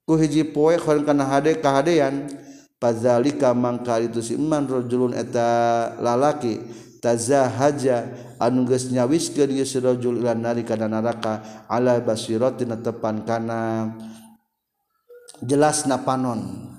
ku 0.02 0.18
hiji 0.18 0.50
poe 0.50 0.82
kana 0.82 1.30
hade 1.30 1.62
kahadean. 1.62 2.42
Pazalika 2.84 3.56
mangka 3.56 3.96
itu 4.04 4.20
si 4.20 4.36
iman 4.36 4.68
rajulun 4.68 5.16
eta 5.16 5.48
lalaki 6.04 6.60
tazahaja 7.00 8.12
anu 8.44 8.68
geus 8.68 8.92
nyawiskeun 8.92 9.56
ieu 9.56 9.64
si 9.64 9.80
rajul 9.80 10.20
ila 10.20 10.36
nari 10.36 10.68
kana 10.68 10.92
neraka 10.92 11.64
ala 11.72 12.04
basiratin 12.04 12.76
tepan 12.84 13.24
kana. 13.24 13.88
Jelas 15.40 15.88
napanon 15.88 16.72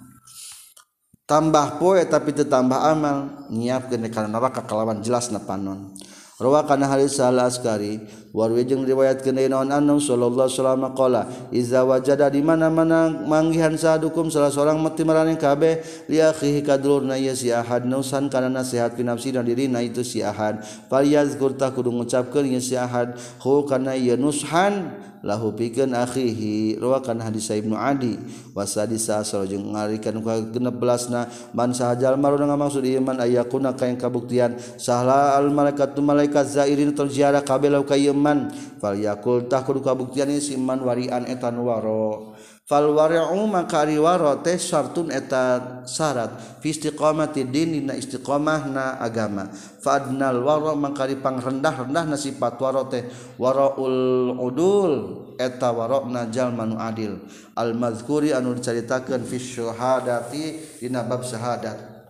tambah 1.25 1.81
poe 1.81 2.05
tapi 2.05 2.37
tetambah 2.37 2.85
amal 2.85 3.49
nyiapkeun 3.49 4.05
kana 4.13 4.29
neraka 4.29 4.61
kalawan 4.61 5.01
jelas 5.01 5.33
napanon 5.33 5.97
rawa 6.37 6.69
kana 6.69 6.85
hadis 6.85 7.17
al 7.17 7.41
askari 7.41 8.05
warwi 8.35 8.67
jeung 8.67 8.83
riwayatkeun 8.83 9.47
naon 9.47 9.71
anum 9.71 10.03
sallallahu 10.03 10.51
salama 10.51 10.91
qala 10.91 11.31
iza 11.55 11.87
wajada 11.87 12.27
di 12.27 12.43
mana-mana 12.43 13.07
manggihan 13.31 13.79
sadukum 13.79 14.27
salah 14.27 14.51
seorang 14.51 14.83
mati 14.83 15.07
maraneh 15.07 15.39
kabeh 15.39 15.79
li 16.11 16.19
akhihi 16.19 16.67
kadulurna 16.67 17.15
ya 17.15 17.31
si 17.39 17.55
ahad 17.55 17.87
nusan 17.87 18.27
kana 18.27 18.51
nasihat 18.51 18.99
fi 18.99 19.07
nafsi 19.07 19.31
dan 19.31 19.47
dirina 19.47 19.79
itu 19.79 20.03
si 20.03 20.19
ahad. 20.19 20.67
Fal 20.91 21.07
yazkur 21.07 21.55
ta 21.55 21.71
kudu 21.71 21.95
ngucapkeun 21.95 22.51
ya 22.51 22.61
si 22.61 22.75
ahad. 22.75 23.15
Hu 23.39 23.63
kana 23.69 23.95
ya 23.95 24.19
nushan 24.19 24.91
lahu 25.23 25.55
pikeun 25.55 25.95
akhihi. 25.95 26.83
Rawakan 26.83 27.23
hadis 27.23 27.47
Ibnu 27.55 27.79
Adi. 27.79 28.19
Wasadisa 28.55 29.23
jeung 29.47 29.75
ngarikan 29.75 30.19
ka 30.23 30.39
16na 30.39 31.27
man 31.55 31.75
sahajal 31.75 32.15
maruna 32.19 32.51
ngamaksud 32.51 32.87
iman 32.87 33.19
ayakuna 33.23 33.75
ka 33.75 33.91
yang 33.91 33.99
kabuktian 33.99 34.55
sahla 34.79 35.35
al 35.35 35.51
malaikat 35.51 35.99
malaikat 35.99 36.47
zairin 36.47 36.95
terziarah 36.95 37.43
kabeh 37.43 37.67
lau 37.67 37.83
ka 37.83 37.99
iman 38.25 38.49
falyakultah 38.81 39.61
kudu 39.69 39.85
kabuktian 39.85 40.33
siman 40.41 40.81
warian 40.81 41.29
etan 41.29 41.61
waro. 41.61 42.33
Fal 42.65 42.97
wari'u 42.97 43.45
maka 43.45 43.85
riwaro 43.85 44.41
teh 44.41 44.57
syartun 44.57 45.13
eta 45.13 45.85
syarat. 45.85 46.33
Fi 46.65 46.73
istiqamati 46.73 47.45
din 47.45 47.77
dina 47.77 47.93
istiqamahna 47.93 48.97
agama. 49.05 49.53
Fa 49.53 50.01
adnal 50.01 50.41
waro 50.41 50.73
maka 50.73 51.05
dipang 51.05 51.37
rendah 51.37 51.85
rendah 51.85 52.09
na 52.09 52.17
sifat 52.17 52.57
waro 52.57 52.89
teh. 52.89 53.05
Waraul 53.37 54.33
udul 54.41 54.93
eta 55.37 55.77
waro 55.77 56.09
na 56.09 56.25
jalma 56.33 56.65
nu 56.65 56.81
adil. 56.81 57.21
Al 57.53 57.77
mazkuri 57.77 58.33
anu 58.33 58.57
dicaritakeun 58.57 59.29
fi 59.29 59.37
syahadati 59.37 60.45
dina 60.81 61.05
bab 61.05 61.21
syahadat. 61.21 62.09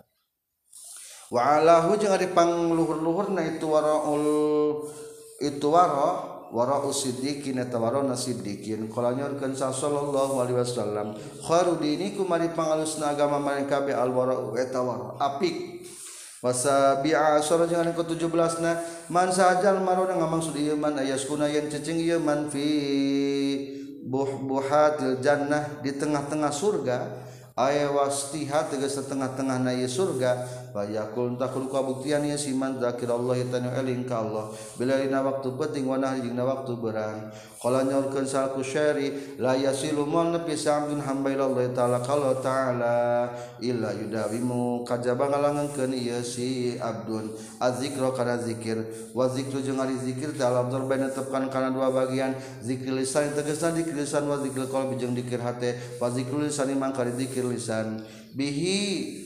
Wa 1.35 1.59
alahu 1.59 1.99
jeung 1.99 2.15
ari 2.15 2.31
pangluhur-luhurna 2.31 3.43
itu 3.43 3.67
waraul 3.67 4.87
itu 5.43 5.67
waro 5.71 6.35
waro 6.55 6.87
usidikin 6.87 7.59
eta 7.59 7.83
waro 7.83 8.07
nasidikin 8.07 8.87
kala 8.87 9.19
nyorkeun 9.19 9.59
sallallahu 9.59 10.39
alaihi 10.39 10.59
wasallam 10.63 11.19
kharu 11.43 11.83
diniku 11.83 12.23
mari 12.23 12.53
pangalusna 12.55 13.15
agama 13.15 13.43
mari 13.43 13.67
kabe 13.67 13.91
al 13.91 14.15
waro 14.15 14.55
eta 14.55 14.79
waro 14.79 15.19
apik. 15.19 15.83
Wasa 16.45 17.01
bi'a 17.01 17.41
asara 17.41 17.65
jeung 17.65 17.81
anu 17.81 17.97
17 17.97 18.29
na 18.61 18.77
man 19.09 19.33
sajal 19.33 19.81
marona 19.81 20.13
ngamaksud 20.13 20.53
ieu 20.61 20.77
man 20.77 20.93
ayaskuna 20.93 21.49
yen 21.49 21.73
cecing 21.73 21.97
ieu 21.97 22.21
man 22.21 22.53
fi 22.53 22.69
buhbuhatil 24.05 25.25
jannah 25.25 25.81
di 25.81 25.97
tengah-tengah 25.97 26.53
surga 26.53 26.99
aya 27.57 27.89
wastiha 27.89 28.69
tegas 28.69 29.01
tengah-tengah 29.09 29.57
na 29.57 29.73
surga 29.89 30.45
Fayakul 30.75 31.39
takul 31.39 31.71
kabuktian 31.71 32.27
ya 32.27 32.35
siman 32.35 32.83
zakir 32.83 33.07
Allah 33.07 33.39
tanu 33.47 33.71
eling 33.79 34.03
ka 34.11 34.27
Allah. 34.27 34.51
Bila 34.75 34.99
dina 34.99 35.23
waktu 35.23 35.55
penting 35.55 35.87
wanah 35.87 36.19
dina 36.19 36.43
waktu 36.43 36.75
berang. 36.75 37.31
Qala 37.63 37.87
nyaurkeun 37.87 38.27
salku 38.27 38.59
syari 38.59 39.39
la 39.39 39.55
yasilu 39.55 40.03
man 40.03 40.35
nepi 40.35 40.59
sa'dun 40.59 40.99
hamba 40.99 41.31
Allah 41.31 41.71
taala 41.71 42.03
kalau 42.03 42.35
taala 42.43 43.31
illa 43.63 43.95
yudawimu. 43.95 44.83
Kajaba 44.83 45.31
ngalangenkeun 45.31 45.95
ieu 45.95 46.19
si 46.27 46.75
abdun. 46.75 47.31
Azzikra 47.63 48.11
kana 48.11 48.43
zikir. 48.43 48.83
Wa 49.15 49.31
zikru 49.31 49.63
jeung 49.63 49.79
ari 49.79 49.95
zikir 49.95 50.35
dalam 50.35 50.67
abdur 50.67 50.91
baina 50.91 51.07
tepkan 51.07 51.55
kana 51.55 51.71
dua 51.71 51.95
bagian. 51.95 52.35
Zikir 52.67 52.99
lisan 52.99 53.31
tegasna 53.31 53.79
zikir 53.79 53.95
lisan 53.95 54.27
wa 54.27 54.43
zikir 54.43 54.67
qalbi 54.67 54.99
jeung 54.99 55.15
zikir 55.15 55.39
hate. 55.39 55.79
Wa 56.03 56.11
zikir 56.11 56.35
lisan 56.35 56.75
mangkari 56.75 57.15
zikir 57.15 57.47
lisan. 57.47 58.03
Bihi 58.35 59.23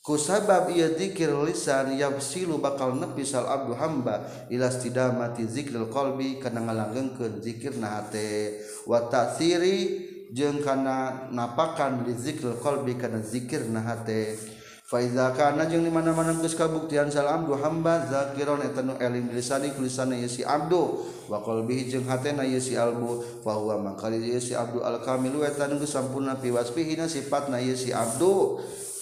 kusabab 0.00 0.72
ia 0.72 0.96
dzikir 0.96 1.28
lisan 1.44 1.92
yabsilu 1.92 2.56
bakal 2.56 2.96
nepi 2.96 3.20
sal 3.20 3.44
abdu 3.44 3.76
hamba 3.76 4.24
ila 4.48 4.72
istidamati 4.72 5.44
zikril 5.44 5.92
qalbi 5.92 6.40
kana 6.40 6.64
ngalanggengkeun 6.64 7.44
zikirna 7.44 8.00
hate. 8.00 8.64
Wa 8.88 9.12
ta'siri 9.12 10.08
jeung 10.32 10.64
kana 10.64 11.28
napakan 11.28 12.08
di 12.08 12.16
zikril 12.16 12.56
qalbi 12.64 12.96
kana 12.96 13.20
zikirna 13.20 13.84
hate. 13.84 14.40
Fa 14.88 14.98
iza 14.98 15.30
kana 15.36 15.68
jeung 15.70 15.86
di 15.86 15.92
mana-mana 15.92 16.34
geus 16.40 16.56
kabuktian 16.56 17.12
sal 17.12 17.28
abdu 17.28 17.54
hamba 17.60 18.10
zakiron 18.10 18.58
eta 18.64 18.82
nu 18.82 18.98
eling 18.98 19.30
lisani 19.30 19.70
kulisana 19.76 20.16
ieu 20.16 20.26
si 20.26 20.42
abdu. 20.42 21.06
Wa 21.28 21.44
qalbihi 21.44 21.92
jeung 21.92 22.08
hatena 22.08 22.42
ieu 22.42 22.58
si 22.58 22.74
albu 22.74 23.22
fa 23.44 23.54
huwa 23.54 23.78
mangkali 23.78 24.18
ieu 24.18 24.40
si 24.40 24.56
abdu 24.56 24.80
al 24.80 24.98
kamilu 25.04 25.44
eta 25.46 25.68
nu 25.70 25.78
sampurna 25.84 26.40
fi 26.40 26.50
wasfihi 26.50 26.98
sifatna 27.04 27.60
ieu 27.60 27.76
si 27.76 27.92
abdu. 27.92 28.58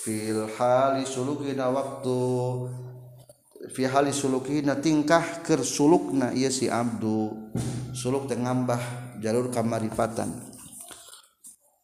fil 0.08 0.48
hali 0.56 1.04
sulukina 1.04 1.68
waktu 1.68 2.16
fi 3.76 3.84
hali 3.84 4.08
sulukina 4.08 4.80
tingkah 4.80 5.44
ker 5.44 5.60
sulukna 5.60 6.32
ieu 6.32 6.48
si 6.48 6.72
abdu. 6.72 7.52
Suluk 7.92 8.24
teh 8.24 8.40
ngambah 8.40 8.80
jalur 9.20 9.52
kamarifatan 9.52 10.32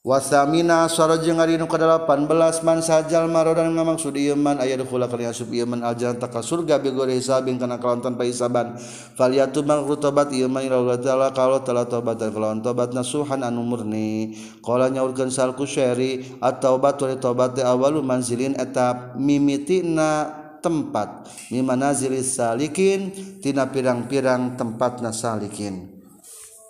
wasamina 0.04 0.84
suara 0.84 1.16
jeung 1.16 1.40
ari 1.40 1.56
nu 1.56 1.64
ka-18 1.64 2.60
man 2.60 2.84
sajal 2.84 3.24
marodan 3.24 3.72
ngamaksud 3.72 4.12
ieu 4.20 4.36
man 4.36 4.60
aya 4.60 4.76
dukhula 4.76 5.08
kana 5.08 5.32
asup 5.32 5.48
ieu 5.48 5.64
man 5.64 5.80
aljannata 5.80 6.28
ka 6.28 6.44
surga 6.44 6.76
bi 6.76 6.92
gori 6.92 7.16
hisabin 7.16 7.56
kana 7.56 7.80
kalontan 7.80 8.12
paisaban. 8.12 8.76
Falyatu 9.16 9.64
man 9.64 9.80
rutobat 9.88 10.28
ieu 10.36 10.44
man 10.44 10.60
ila 10.60 11.00
taala 11.00 11.32
kalau 11.32 11.64
telah 11.64 11.88
tobat 11.88 12.20
dan 12.20 12.36
kalawan 12.36 12.60
tobat 12.60 12.92
nasuhan 12.92 13.40
anu 13.40 13.64
murni. 13.64 14.36
Qala 14.60 14.92
nyaurkeun 14.92 15.32
salku 15.32 15.64
syari 15.64 16.36
at-taubat 16.36 17.00
wa 17.00 17.16
tobat 17.16 17.56
de 17.56 17.64
awalu 17.64 18.04
manzilin 18.04 18.52
eta 18.60 19.16
mimitina 19.16 20.28
tempat. 20.60 21.32
Mimana 21.48 21.96
zilis 21.96 22.36
salikin 22.36 23.08
tina 23.40 23.72
pirang-pirang 23.72 24.60
tempat 24.60 25.00
nasalikin. 25.00 25.93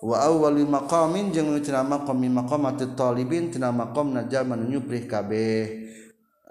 wa 0.05 0.21
awwalu 0.21 0.69
maqamin 0.69 1.33
jeung 1.33 1.57
nu 1.57 1.65
tina 1.65 1.81
maqam 1.81 2.21
min 2.21 2.37
maqamatit 2.37 2.93
talibin 2.93 3.49
tina 3.49 3.73
maqamna 3.73 4.29
jalma 4.29 4.53
nu 4.53 4.69
nyuprih 4.69 5.09
kabeh 5.09 5.89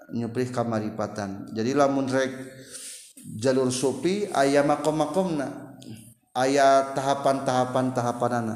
nyuprih 0.09 0.49
kamaripatan. 0.49 1.53
Jadi 1.53 1.77
lamun 1.77 2.09
rek 2.09 2.33
jalur 3.37 3.69
supi 3.69 4.25
aya 4.33 4.65
maqam-maqamna 4.65 5.77
aya 6.33 6.97
tahapan-tahapan 6.97 7.93
tahapanana 7.93 8.55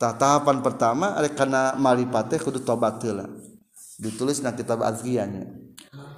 tah 0.00 0.16
tahapan 0.16 0.64
pertama 0.64 1.20
rek 1.20 1.36
kana 1.36 1.76
maripate 1.76 2.40
kudu 2.40 2.64
tobat 2.64 3.04
heula. 3.04 3.28
Ditulis 4.00 4.40
na 4.40 4.56
kitab 4.56 4.80
azkiyanya 4.80 5.44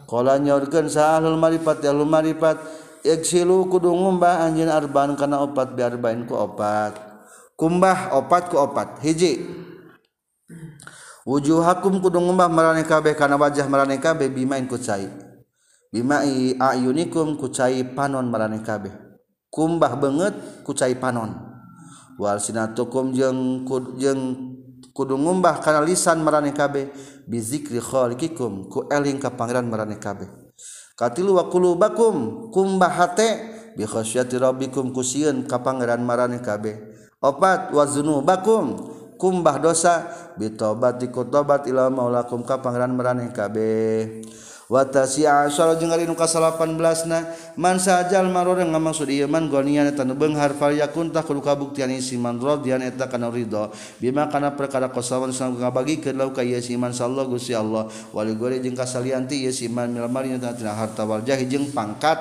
qala 0.06 0.38
nyorkeun 0.38 0.86
sahlul 0.86 1.34
maripat 1.34 1.82
ya 1.82 1.90
maripat 1.90 2.62
Iksilu 3.00 3.64
kudu 3.72 3.88
ngumbah 3.96 4.44
anjeun 4.44 4.68
arban 4.68 5.16
kana 5.16 5.40
opat 5.40 5.72
biarbain 5.72 6.28
ku 6.28 6.36
opat. 6.36 7.09
kumbah 7.60 8.16
opat 8.16 8.48
ku 8.48 8.56
opat. 8.56 9.04
Hiji. 9.04 9.44
Wujuh 11.28 11.60
hakum 11.60 12.00
kudu 12.00 12.16
ngumbah 12.16 12.48
marane 12.48 12.88
kabeh 12.88 13.12
kana 13.12 13.36
wajah 13.36 13.68
marane 13.68 14.00
kabeh 14.00 14.32
bimain 14.32 14.64
ku 14.64 14.80
cai. 14.80 15.04
Bimai 15.92 16.56
ayunikum 16.56 17.36
ku 17.36 17.52
cai 17.52 17.84
panon 17.84 18.32
marane 18.32 18.64
kabeh. 18.64 18.96
Kumbah 19.52 20.00
banget 20.00 20.64
ku 20.64 20.72
cai 20.72 20.96
panon. 20.96 21.36
Wal 22.16 22.40
sinatukum 22.40 23.12
jeung 23.12 23.68
jeung 24.00 24.20
kudu 24.96 25.20
ngumbah 25.20 25.60
kana 25.60 25.84
lisan 25.84 26.24
marane 26.24 26.56
kabeh. 26.56 26.88
Bi 27.28 27.38
zikri 27.44 27.78
khaliqikum 27.78 28.72
ku 28.72 28.88
eling 28.88 29.20
ka 29.20 29.36
pangeran 29.36 29.68
marane 29.68 30.00
kabeh. 30.00 30.26
Katilu 30.96 31.36
wa 31.36 31.52
qulubakum 31.52 32.48
kumbah 32.48 32.90
hate 32.90 33.28
bi 33.76 33.84
khasyati 33.84 34.40
rabbikum 34.40 34.96
ku 34.96 35.04
sieun 35.04 35.44
ka 35.44 35.60
pangeran 35.60 36.00
marane 36.00 36.40
kabeh. 36.40 36.89
opat 37.20 37.70
wazunu 37.70 38.24
bakum 38.24 38.76
kumbah 39.20 39.60
dosa. 39.60 40.08
Bitobat 40.40 40.96
dikotobat 40.96 41.68
ila 41.68 41.92
maulakum 41.92 42.40
ka 42.40 42.64
pangeran 42.64 42.96
meraneh 42.96 43.28
kabeh. 43.28 44.24
Watasi 44.70 45.26
asal 45.26 45.74
jeung 45.82 45.90
ari 45.90 46.06
nu 46.06 46.14
ka 46.14 46.30
18na 46.30 47.26
man 47.58 47.76
sajal 47.82 48.30
maror 48.30 48.56
ngamaksud 48.62 49.10
ieu 49.10 49.26
man 49.26 49.50
gonian 49.50 49.90
eta 49.90 50.06
nu 50.06 50.14
beunghar 50.14 50.54
fal 50.54 50.70
yakun 50.70 51.10
tah 51.10 51.26
kudu 51.26 51.42
kabuktian 51.42 51.90
si 51.98 52.14
man 52.14 52.38
radian 52.38 52.80
eta 52.80 53.10
kana 53.10 53.28
ridho. 53.28 53.68
Bima 53.98 54.30
kana 54.30 54.54
perkara 54.54 54.88
kosawan 54.88 55.34
sang 55.34 55.58
ngabagikeun 55.58 56.14
lau 56.14 56.30
ka 56.30 56.46
ieu 56.46 56.62
si 56.62 56.78
man 56.78 56.94
sallallahu 56.94 57.36
gusti 57.36 57.52
Allah. 57.52 57.90
Wali 58.14 58.32
gore 58.38 58.62
jeung 58.62 58.78
kasalian 58.78 59.26
ti 59.26 59.42
ieu 59.42 59.52
si 59.52 59.66
man 59.66 59.90
milmari 59.90 60.32
eta 60.32 60.54
harta 60.72 61.02
wal 61.02 61.26
jahi 61.26 61.50
jeung 61.50 61.68
pangkat 61.74 62.16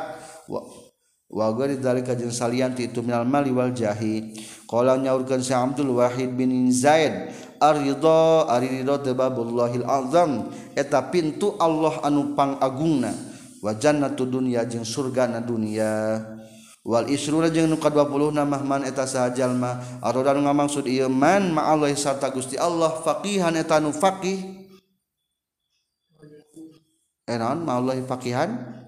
wajeng 1.29 2.33
salian 2.33 2.73
itu 2.73 3.05
minal 3.05 3.23
mali 3.23 3.53
wal 3.53 3.71
jahi. 3.71 4.33
Qala 4.65 4.97
nyaurkeun 4.97 5.41
si 5.45 5.53
Abdul 5.53 5.93
Wahid 5.97 6.33
bin 6.33 6.49
Zaid 6.73 7.33
arido 7.61 8.49
arido 8.49 8.97
tebabullahil 8.97 9.85
azam. 9.85 10.49
Eta 10.73 11.05
pintu 11.13 11.53
Allah 11.61 12.01
anu 12.01 12.33
pang 12.33 12.57
agungna 12.57 13.13
wajannatu 13.59 14.23
dunya 14.25 14.63
jeung 14.65 14.87
surga 14.87 15.27
na 15.27 15.43
dunia 15.43 16.23
wal 16.83 17.05
isruna 17.11 17.51
jeung 17.51 17.67
nu 17.67 17.77
20 17.77 18.31
na 18.31 18.47
mahman 18.47 18.87
eta 18.87 19.03
sahajalma 19.03 19.99
aroda 19.99 20.31
nu 20.31 20.47
ngamaksud 20.47 20.87
ieu 20.87 21.11
man 21.11 21.51
ma'allah 21.51 21.91
sarta 21.93 22.31
Gusti 22.31 22.55
Allah 22.55 23.03
faqihan 23.03 23.53
eta 23.59 23.83
nu 23.83 23.91
faqih. 23.91 24.39
Eh, 27.29 27.37
Enon 27.37 27.61
ma'allah 27.61 27.99
faqihan? 28.09 28.78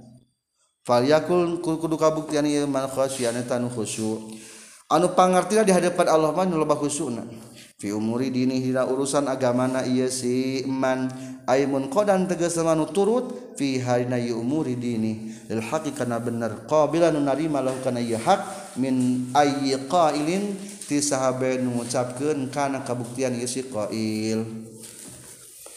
falyakul 0.81 1.61
kudu 1.61 1.93
kabuktian 1.97 2.45
ieu 2.49 2.65
man 2.65 2.89
khasyian 2.89 3.37
tanu 3.45 3.69
khusyu 3.69 4.17
anu 4.89 5.13
pangartina 5.13 5.61
di 5.61 5.69
hadapan 5.69 6.09
Allah 6.09 6.33
mah 6.33 6.45
nu 6.49 6.57
loba 6.57 6.73
khusyuna 6.73 7.21
fi 7.77 7.93
umuri 7.93 8.33
dini 8.33 8.57
hira 8.57 8.89
urusan 8.89 9.29
agamana 9.29 9.85
ieu 9.85 10.09
si 10.09 10.65
man 10.65 11.05
aymun 11.45 11.85
qadan 11.93 12.25
tegas 12.25 12.57
manu 12.65 12.89
turut 12.89 13.55
fi 13.57 13.77
harina 13.77 14.17
ieu 14.17 14.41
umuri 14.41 14.73
dini 14.73 15.29
lil 15.49 15.61
haqi 15.61 15.93
kana 15.93 16.17
bener 16.17 16.65
qabila 16.65 17.13
nu 17.13 17.21
narima 17.21 17.61
lahu 17.61 17.77
kana 17.85 18.01
ieu 18.01 18.17
hak 18.17 18.73
min 18.81 19.29
ayyi 19.37 19.77
qailin 19.85 20.57
ti 20.89 20.97
sahabe 20.97 21.61
nu 21.61 21.77
ngucapkeun 21.77 22.49
kana 22.49 22.81
kabuktian 22.81 23.37
ieu 23.37 23.45
si 23.45 23.61
qail. 23.69 24.70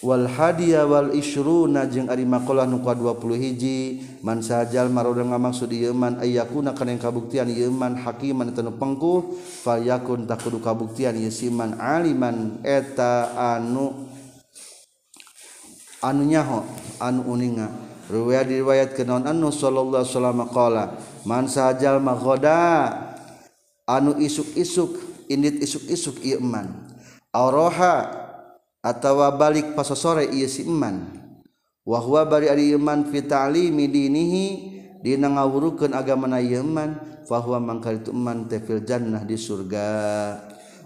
wal 0.04 0.28
hadiya 0.28 0.84
wal 0.84 1.16
isruna 1.16 1.88
jeung 1.88 2.12
ari 2.12 2.28
maqalah 2.28 2.68
nu 2.68 2.84
20 2.84 3.40
hiji. 3.40 4.04
Man 4.20 4.44
sajal 4.44 4.92
maroda 4.92 5.24
ngamaksud 5.24 5.72
ieu 5.72 5.96
man 5.96 6.20
ayyakuna 6.20 6.76
kana 6.76 6.96
kabuktian 7.00 7.48
ieu 7.48 7.72
man 7.72 7.96
hakiman 7.96 8.52
tanu 8.52 8.76
pengku 8.76 9.36
fal 9.40 9.80
yakun 9.80 10.28
takudu 10.28 10.60
kabuktian 10.60 11.16
ieu 11.16 11.32
siman 11.32 11.80
aliman 11.80 12.60
eta 12.64 13.32
anu 13.56 14.08
anu 16.04 16.22
nyaho 16.24 16.64
anu 17.00 17.20
uninga. 17.24 17.68
Riwayat 18.04 18.48
riwayat 18.52 18.90
kenaon 18.92 19.24
anu 19.24 19.48
sallallahu 19.48 20.04
alaihi 20.04 20.12
wasallam 20.12 20.40
qala 20.52 20.84
man 21.24 21.48
sajal 21.48 22.00
maghoda 22.04 22.92
anu 23.88 24.16
isuk-isuk 24.20 25.00
indit 25.28 25.60
isuk-isuk 25.60 26.20
ieu 26.24 26.40
man 26.40 26.96
aroha 27.32 28.23
atawa 28.84 29.32
balik 29.32 29.72
pasosore 29.72 30.28
ieu 30.28 30.44
si 30.44 30.68
iman. 30.68 31.08
Wa 31.88 32.04
huwa 32.04 32.28
bari 32.28 32.52
ari 32.52 32.76
iman 32.76 33.08
fi 33.08 33.24
ta'limi 33.24 33.88
dinihi 33.88 34.46
dina 35.00 35.32
ngawurukeun 35.32 35.96
agama 35.96 36.28
na 36.28 36.44
iman. 36.44 37.00
Fa 37.24 37.40
huwa 37.40 37.56
mangkal 37.56 38.04
itu 38.04 38.12
iman 38.12 38.44
teh 38.44 38.60
fil 38.60 38.84
jannah 38.84 39.24
di 39.24 39.40
surga. 39.40 39.88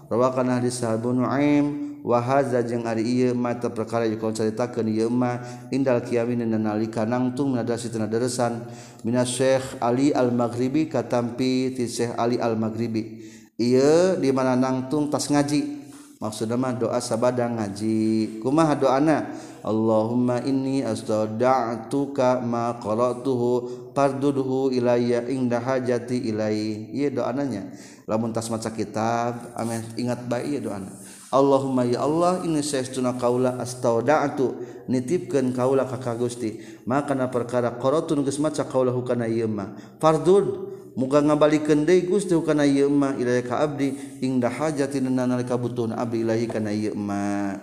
Rawakan 0.07 0.55
hadis 0.55 0.79
sahabu 0.79 1.11
nuaim. 1.11 1.91
Wa 1.99 2.23
hadza 2.23 2.63
jeung 2.63 2.87
ari 2.87 3.03
ieu 3.03 3.35
mata 3.35 3.67
perkara 3.67 4.07
yukon 4.07 4.31
caritakeun 4.31 4.87
ieu 4.87 5.11
mah 5.11 5.67
indal 5.67 5.99
kiamin 5.99 6.47
nalika 6.47 7.03
nangtung 7.03 7.59
nadasi 7.59 7.91
sitana 7.91 8.07
deresan 8.07 8.63
mina 9.03 9.27
syekh 9.27 9.83
ali 9.83 10.15
al 10.15 10.31
maghribi 10.31 10.87
katampi 10.87 11.75
ti 11.75 11.91
syekh 11.91 12.15
ali 12.15 12.39
al 12.39 12.55
maghribi 12.55 13.19
ieu 13.59 14.15
di 14.15 14.31
mana 14.31 14.55
nangtung 14.55 15.11
tas 15.11 15.27
ngaji. 15.27 15.78
maksudmah 16.19 16.75
doa 16.75 16.99
sabada 16.99 17.47
ngaji 17.47 18.39
kumaha 18.43 18.75
doana? 18.75 19.17
Allahumma 19.59 20.39
ini 20.47 20.87
astoda'tuka 20.87 22.39
ma 22.39 22.79
qara'tuhu 22.79 23.91
parduduhu 23.91 24.71
ilayya 24.71 25.27
inda 25.27 25.59
hajati 25.59 26.31
ilai. 26.31 26.87
Ieu 26.95 27.11
doananya 27.11 27.67
lamun 28.07 28.31
tas 28.31 28.47
maca 28.47 28.71
kitab 28.71 29.51
ame 29.59 29.83
ingat 29.99 30.31
bae 30.31 30.47
ieu 30.47 30.63
doana. 30.63 30.87
Allahumma 31.29 31.83
ya 31.85 32.07
Allah 32.07 32.41
ini 32.47 32.63
saestuna 32.63 33.19
kaula 33.19 33.59
astoda'tu 33.59 34.55
nitipkeun 34.87 35.51
kaula 35.51 35.85
ka 35.85 36.15
Gusti. 36.15 36.57
Maka 36.87 37.13
kana 37.13 37.27
perkara 37.27 37.75
qaratun 37.75 38.23
geus 38.23 38.39
maca 38.39 38.63
kaula 38.63 38.95
hukana 38.95 39.27
ieu 39.27 39.45
mah. 39.45 39.75
Fardud 39.99 40.78
muga 40.97 41.21
ngabalikeun 41.21 41.85
deui 41.85 42.07
Gusti 42.07 42.33
kana 42.45 42.65
ieu 42.65 42.89
mah 42.89 43.17
ilahi 43.17 43.43
ka 43.45 43.61
abdi. 43.61 43.93
Ingda 44.23 44.49
hajatin 44.49 45.09
nalika 45.11 45.59
butuhna 45.59 45.97
abdi 45.99 46.23
ilahi 46.25 46.45
kana 46.49 46.71
ieu 46.71 46.95
mah 46.95 47.57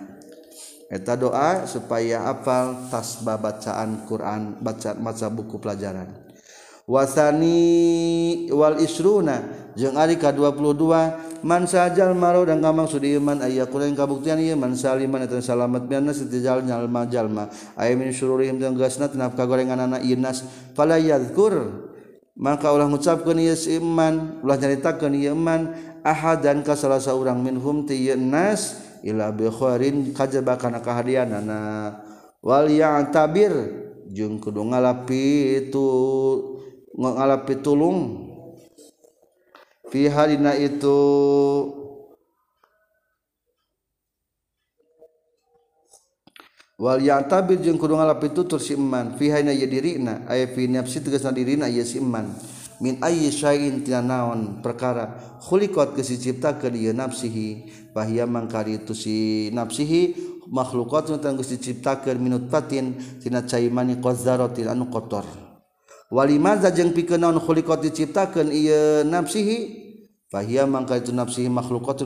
eta 0.87 1.19
doa 1.19 1.67
supaya 1.67 2.23
apal 2.31 2.87
tasbah 2.87 3.35
bacaan 3.35 4.07
Quran 4.07 4.55
baca 4.63 4.95
maca 4.95 5.27
buku 5.27 5.59
pelajaran. 5.59 6.07
Wasani 6.87 8.47
wal 8.47 8.79
isruna 8.79 9.43
jeung 9.75 9.99
ari 9.99 10.15
ka 10.15 10.31
22 10.31 11.43
man 11.43 11.67
sajal 11.67 12.15
maro 12.15 12.47
dan 12.47 12.63
kamang 12.63 12.87
sudi 12.87 13.19
iman 13.19 13.43
aya 13.43 13.67
kuring 13.67 13.91
kabuktian 13.91 14.39
ieu 14.39 14.55
man 14.55 14.71
saliman 14.71 15.27
eta 15.27 15.43
salamat 15.43 15.83
bianna 15.83 16.15
sitijal 16.15 16.63
nyalma 16.63 17.03
jalma. 17.11 17.51
Aya 17.75 17.91
min 17.99 18.15
syururihim 18.15 18.55
jeung 18.55 18.79
gasna 18.79 19.11
tina 19.11 19.27
kagorenganna 19.27 19.99
inas 19.99 20.47
nas 20.47 20.47
fala 20.71 20.95
yadhkur 20.95 21.86
maka 22.37 22.69
orang 22.69 22.93
mengucapkan 22.93 23.35
Yes 23.41 23.65
iman 23.65 24.39
ulah 24.45 24.61
nyaritakeun 24.61 25.17
ieu 25.17 25.33
Iman 25.33 25.73
Ahad 26.05 26.45
dan 26.45 26.61
ka 26.63 26.77
salah 26.77 27.01
seorang 27.01 27.41
minhum 27.41 27.83
tinas 27.83 28.79
ila 29.03 29.33
bi 29.33 29.49
kharin 29.49 30.15
kajaba 30.15 30.55
kana 30.55 30.79
kahadianana 30.79 31.99
wal 32.39 32.69
ya'tabir. 32.69 33.83
Jeung 34.07 34.39
kudu 34.39 34.63
ngalapi 34.63 35.59
itu 35.67 35.87
ngalapi 36.95 37.59
tulung. 37.59 38.23
Fi 39.91 40.07
harina 40.07 40.55
itu 40.55 40.99
Waliantabir 46.77 47.57
jeung 47.57 47.81
kudu 47.81 47.97
ngalap 47.97 48.21
tutur 48.37 48.61
si 48.61 48.77
iman 48.77 49.17
fi 49.17 49.33
hayna 49.33 49.49
yadirina 49.49 50.29
ay 50.29 50.45
fi 50.53 50.69
nafsi 50.69 51.01
tegasna 51.01 51.33
dirina 51.33 51.65
ya 51.65 51.81
si 51.81 51.97
iman 51.97 52.29
min 52.77 53.01
ayyi 53.01 53.33
syai'in 53.33 53.81
tina 53.81 54.05
naon? 54.05 54.61
Perkara 54.61 55.17
khuliqat 55.41 55.97
geus 55.97 56.13
diciptakeun 56.13 56.77
ieu 56.77 56.93
nafsihi. 56.93 57.73
Bahia 57.97 58.29
mangkari 58.29 58.77
itu 58.77 58.93
si 58.93 59.49
nafsihi 59.49 60.13
makhluqat 60.53 61.09
nu 61.09 61.17
tanggus 61.17 61.49
diciptakeun 61.49 62.21
minut 62.21 62.45
patin 62.45 62.93
tina 63.25 63.41
cai 63.41 63.73
mani 63.73 63.97
qazzaratin 63.97 64.69
anu 64.69 64.85
kotor. 64.93 65.25
Walimaza 66.13 66.69
jeung 66.69 66.93
pikeun 66.93 67.25
naon 67.25 67.41
khuliqat 67.41 67.89
diciptakeun 67.89 68.53
ieu 68.53 69.01
nafsihi? 69.01 69.89
Bahia 70.29 70.69
mangkari 70.69 71.01
itu 71.01 71.09
nafsihi 71.09 71.49
makhluqat 71.49 72.05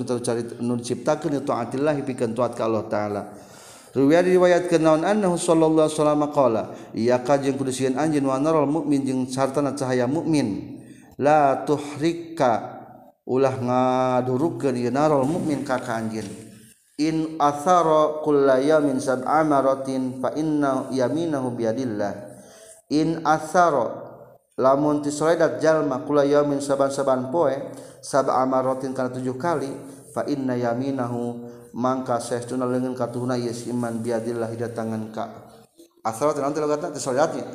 nu 0.63 0.79
diciptakeun 0.79 1.43
itu 1.43 1.51
atillah 1.51 1.99
pikeun 2.07 2.31
taat 2.31 2.55
ka 2.55 2.71
Allah 2.71 2.87
taala. 2.87 3.50
Riwayat 3.91 4.23
riwayatkeun 4.23 4.83
naon 4.87 5.03
annahu 5.03 5.35
sallallahu 5.35 5.91
alaihi 5.91 5.99
wasallam 5.99 6.23
qala, 6.31 6.63
"Iya 6.95 7.19
ka 7.27 7.35
jeung 7.35 7.59
kudu 7.59 7.75
sieun 7.75 7.99
anjeun 7.99 8.23
wa 8.23 8.39
narol 8.39 8.63
mukmin 8.63 9.03
jeung 9.03 9.27
sartana 9.27 9.75
cahaya 9.75 10.07
mukmin. 10.07 10.79
La 11.19 11.67
tuhrika 11.67 12.79
ulah 13.27 13.51
ngadurukkeun 13.59 14.79
ieu 14.79 14.95
narol 14.95 15.27
mukmin 15.27 15.67
ka 15.67 15.83
ka 15.83 15.99
anjeun. 15.99 16.23
In 17.03 17.35
athara 17.35 18.23
kullayamin 18.23 19.03
sab'a 19.03 19.43
maratin 19.43 20.23
fa 20.23 20.31
inna 20.39 20.87
yaminahu 20.87 21.51
biadillah. 21.51 22.15
In 22.95 23.27
athara 23.27 23.91
lamun 24.55 25.03
tisoledat 25.03 25.59
jalma 25.59 26.07
kullayamin 26.07 26.63
saban-saban 26.63 27.27
poe 27.27 27.59
sab'a 27.99 28.47
maratin 28.47 28.95
kana 28.95 29.11
tujuh 29.11 29.35
kali 29.35 29.67
fa 30.15 30.23
inna 30.31 30.55
yaminahu 30.55 31.51
mangka 31.75 32.19
saestuna 32.19 32.67
leungeun 32.67 32.95
katuhuna 32.95 33.39
ieu 33.39 33.53
iman 33.71 34.03
biadillah 34.03 34.51
di 34.51 34.65
ka 35.11 35.23
asal 36.03 36.33
teh 36.33 36.41
nanti 36.41 36.59
logatna? 36.59 36.91
Teh 36.91 37.45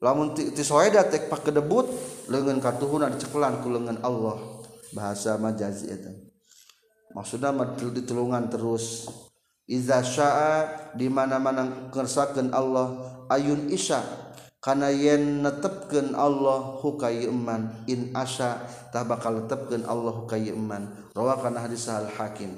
lamun 0.00 0.32
ti 0.32 0.62
soeda 0.64 1.04
pak 1.04 1.44
kedebut 1.44 1.86
leungeun 2.32 2.58
katuhuna 2.58 3.12
dicekelan 3.12 3.60
ku 3.60 3.68
leungeun 3.68 4.00
Allah. 4.00 4.38
Bahasa 4.90 5.38
majazi 5.38 5.86
eta. 5.86 6.10
Maksudna 7.14 7.54
ditulungan 7.78 8.50
terus. 8.50 9.06
Iza 9.70 10.02
syaa 10.02 10.90
di 10.98 11.06
mana-mana 11.06 11.94
kersakeun 11.94 12.50
Allah 12.50 12.90
ayun 13.30 13.70
isya 13.70 14.02
kana 14.58 14.90
yen 14.90 15.46
netepkeun 15.46 16.18
Allah 16.18 16.82
hukaiman 16.82 17.86
in 17.86 18.10
asya 18.10 18.66
tah 18.90 19.06
bakal 19.06 19.46
netepkeun 19.46 19.86
Allah 19.86 20.26
hukaiman 20.26 20.90
rawakan 21.14 21.54
hadis 21.54 21.86
al 21.86 22.10
hakim. 22.10 22.50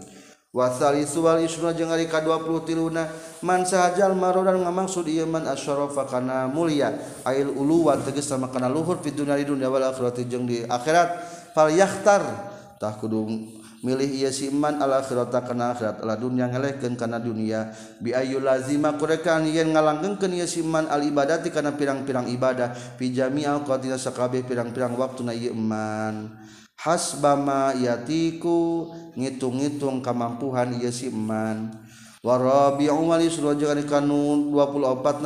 wasalwaluna 0.53 1.97
ka20tiluna 2.05 3.09
mansajal 3.41 4.13
marodan 4.13 4.61
ngamaksud 4.61 5.09
ieu 5.09 5.25
man 5.25 5.49
asyarofa 5.49 6.05
kana 6.05 6.47
mulia. 6.47 6.93
Ail 7.25 7.49
uluwan 7.49 8.05
tegas 8.05 8.29
sama 8.29 8.53
kana 8.53 8.69
luhur 8.69 9.01
fituna 9.01 9.41
di 9.41 9.49
dunia 9.49 9.73
wal 9.73 9.83
akhirati 9.83 10.29
jeung 10.29 10.45
di 10.45 10.61
akhirat. 10.61 11.09
Fal 11.57 11.73
yakhtar. 11.73 12.53
Tah 12.77 12.93
kudu 13.01 13.62
milih 13.83 14.09
ia 14.09 14.31
siman 14.31 14.79
al-akhirata 14.79 15.43
kana 15.43 15.75
akhirat. 15.75 16.01
Ala 16.01 16.15
dunya 16.15 16.47
ngelehkeun 16.49 16.95
kana 16.95 17.19
dunia. 17.19 17.75
Bi 17.99 18.15
ayu 18.15 18.39
lazima 18.39 18.95
kurekan 18.97 19.45
yen 19.51 19.75
ngalanggengkeun 19.75 20.39
ieu 20.39 20.49
siman 20.49 20.87
al 20.89 21.03
ibadati 21.03 21.51
kana 21.51 21.75
pirang-pirang 21.75 22.31
ibadah. 22.31 22.73
Fi 22.73 23.11
jami'al 23.11 23.67
qatina 23.67 23.99
sakabeh 23.99 24.47
pirang-pirang 24.47 24.95
waktuna 24.95 25.35
ieu 25.35 25.53
iman. 25.53 26.31
Hasbama 26.79 27.77
yatiku 27.79 28.91
ngitung-ngitung 29.19 30.03
kamampuhan 30.03 30.79
ieu 30.79 30.91
siman 30.91 31.83
warabiun 32.23 33.11
24 33.11 34.47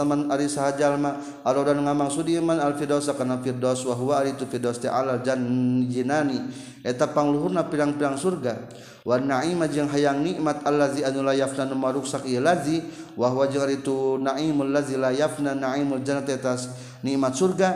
naman 0.01 0.33
Ari 0.33 0.49
sahjallma 0.49 1.21
arodan 1.45 1.85
ngamang 1.85 2.09
Sudiman 2.09 2.57
alfirdaus 2.57 3.13
kana 3.13 3.37
firdaus 3.45 3.85
wa 3.85 3.93
huwa 3.93 4.25
ari 4.25 4.33
tu 4.33 4.49
firdaus 4.49 4.81
ta'ala 4.81 5.21
janjinani. 5.21 6.41
Eta 6.81 7.13
pangluhurna 7.13 7.69
pirang-pirang 7.69 8.17
surga. 8.17 8.73
Wa 9.05 9.21
na'ima 9.21 9.69
jeung 9.69 9.93
hayang 9.93 10.25
nikmat 10.25 10.65
allazi 10.65 11.05
anu 11.05 11.21
la 11.23 11.37
yafna 11.37 11.69
nu 11.69 11.77
maruksak 11.79 12.27
ieu 12.27 12.41
lazi 12.43 12.83
wa 13.15 13.29
huwa 13.31 13.47
jeung 13.47 13.69
itu 13.71 14.17
naimul 14.19 14.73
lazi 14.73 14.97
la 14.97 15.13
yafna 15.13 15.55
naimul 15.55 16.01
jannati 16.01 16.33
atas 16.33 16.73
nikmat 17.05 17.37
surga. 17.37 17.71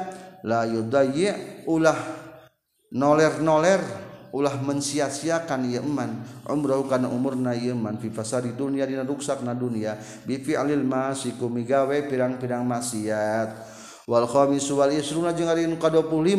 La 0.48 0.64
yudayyi 0.64 1.68
ulah 1.68 1.94
noler-noler. 2.88 4.09
ulah 4.30 4.58
mensia-siakan 4.62 5.70
yeman 5.70 6.22
umroh 6.46 6.86
kana 6.86 7.10
umurna 7.10 7.54
yeman 7.54 7.98
fi 7.98 8.10
fasari 8.10 8.54
dunia 8.54 8.86
dina 8.86 9.02
ruksak 9.02 9.42
na 9.42 9.54
dunia 9.54 9.98
bi 10.26 10.38
alil 10.54 10.82
masiku 10.82 11.50
migawe 11.50 11.94
pirang-pirang 12.06 12.62
maksiat. 12.66 13.70
Wal 14.10 14.26
khamisu 14.26 14.74
wal 14.74 14.90
isruna 14.90 15.30
jeung 15.30 15.46
ari 15.46 15.70
nu 15.70 15.78
ka-25 15.78 16.34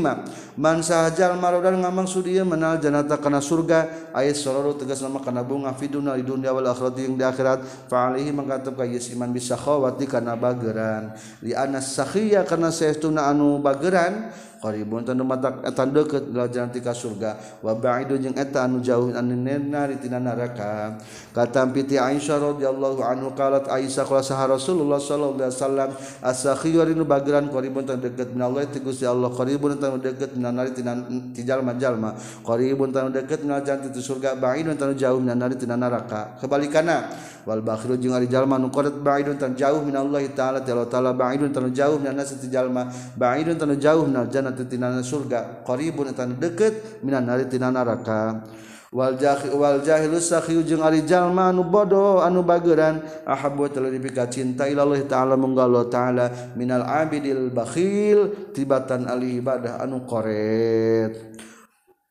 man 0.60 0.84
sahajal 0.84 1.40
marodan 1.40 1.80
ngamang 1.80 2.04
ieu 2.28 2.44
menal 2.44 2.76
janata 2.76 3.16
kana 3.16 3.40
surga 3.40 4.12
ayat 4.12 4.36
sororu 4.36 4.76
tegas 4.76 5.00
nama 5.00 5.24
kana 5.24 5.40
bunga 5.40 5.72
fi 5.72 5.88
dunya 5.88 6.12
di 6.20 6.28
dunya 6.28 6.52
wal 6.52 6.68
akhirat 6.68 7.00
yang 7.00 7.16
di 7.16 7.24
akhirat. 7.24 7.64
Fa 7.88 8.12
alaihi 8.12 8.36
mangkatep 8.36 8.76
ka 8.76 8.84
yes 8.84 9.16
iman 9.16 9.32
bisa 9.32 9.56
khawati 9.56 10.04
kana 10.04 10.36
bageran. 10.36 11.16
Li 11.40 11.56
anas 11.56 11.96
sakhiya 11.96 12.44
kana 12.44 12.76
saestuna 12.76 13.32
anu 13.32 13.64
bageran 13.64 14.36
qaribun 14.62 15.02
tanu 15.02 15.26
matak 15.26 15.66
eta 15.66 15.84
eh, 15.84 15.90
deukeut 15.90 16.26
lajan 16.30 16.70
ti 16.70 16.80
ka 16.86 16.94
surga. 16.94 17.36
Wa 17.66 17.74
ba'idu 17.74 18.16
jeung 18.22 18.38
eta 18.38 18.70
anu 18.70 18.78
jauh 18.80 19.10
anu 19.10 19.34
nari 19.34 19.98
tina 19.98 20.22
neraka 20.22 21.02
katampi 21.34 21.90
ti 21.90 21.98
Aisyah 21.98 22.38
radhiyallahu 22.38 23.02
anhu 23.02 23.34
qalat 23.34 23.66
Aisyah 23.66 24.06
qala 24.06 24.22
sah 24.22 24.46
Rasulullah 24.46 25.02
sallallahu 25.02 25.42
alaihi 25.42 25.58
wasallam 25.58 25.90
as-sakhiyu 26.22 26.86
rinu 26.86 27.04
bageran 27.10 27.50
qaribun 27.50 27.90
tanu 27.90 28.06
deukeut 28.06 28.30
min 28.38 28.46
Allah 28.46 28.70
ti 28.70 28.80
Gusti 28.80 29.04
Allah. 29.04 29.34
Qaribun 29.34 29.82
tanu 29.82 29.98
deukeut 29.98 30.38
tina 30.38 30.54
nari 30.54 30.72
tina 30.78 30.94
ti 31.34 31.42
jalma-jalma. 31.42 32.14
Qaribun 32.46 32.94
tanu 32.94 33.10
deukeut 33.10 33.42
lajan 33.42 33.82
ti 33.90 33.98
surga. 33.98 34.38
Ba'idun 34.38 34.78
tanu 34.78 34.94
jauh 34.94 35.18
min 35.18 35.34
nari 35.34 35.58
tina 35.58 35.74
neraka 35.74 36.38
kebalikana 36.38 37.10
wal 37.42 37.66
bakhiru 37.66 37.98
jeung 37.98 38.14
ari 38.14 38.30
jalma 38.30 38.62
nu 38.62 38.70
qarat 38.70 38.94
ba'idun 38.94 39.42
tanu 39.42 39.58
jauh 39.58 39.82
min 39.82 39.98
Allah 39.98 40.22
taala 40.30 40.62
taala. 40.62 41.18
Ba'idun 41.18 41.50
tanu 41.50 41.74
jauh 41.74 41.98
min 41.98 42.14
nasi 42.14 42.38
ti 42.38 42.46
jalma. 42.46 42.86
Ba'idun 43.18 43.58
tanu 43.58 43.74
jauh 43.82 44.06
minal 44.06 44.30
jannah 44.30 44.51
tinana 44.56 45.02
surga. 45.02 45.64
Qaribun 45.64 46.12
eta 46.12 46.28
deket 46.28 47.04
minan 47.04 47.26
nari 47.28 47.48
tina 47.48 47.72
neraka 47.72 48.44
wal 48.92 49.16
jahil 49.16 49.56
wal 49.56 49.80
jahilu 49.80 50.20
sakhiyu 50.20 50.68
jeung 50.68 50.84
ari 50.84 51.08
jalma 51.08 51.48
anu 51.48 51.64
bodoh 51.64 52.20
anu 52.20 52.44
bageuran 52.44 53.00
ahabbu 53.24 53.72
teu 53.72 53.88
dipika 53.88 54.28
cinta 54.28 54.68
ilallah 54.68 55.00
taala 55.08 55.40
munggal 55.40 55.88
taala. 55.88 56.54
Minal 56.60 56.84
abidil 56.84 57.48
bakhil 57.56 58.52
tibatan 58.52 59.08
ali 59.08 59.40
ibadah 59.40 59.80
anu 59.80 60.04
qoret. 60.04 61.40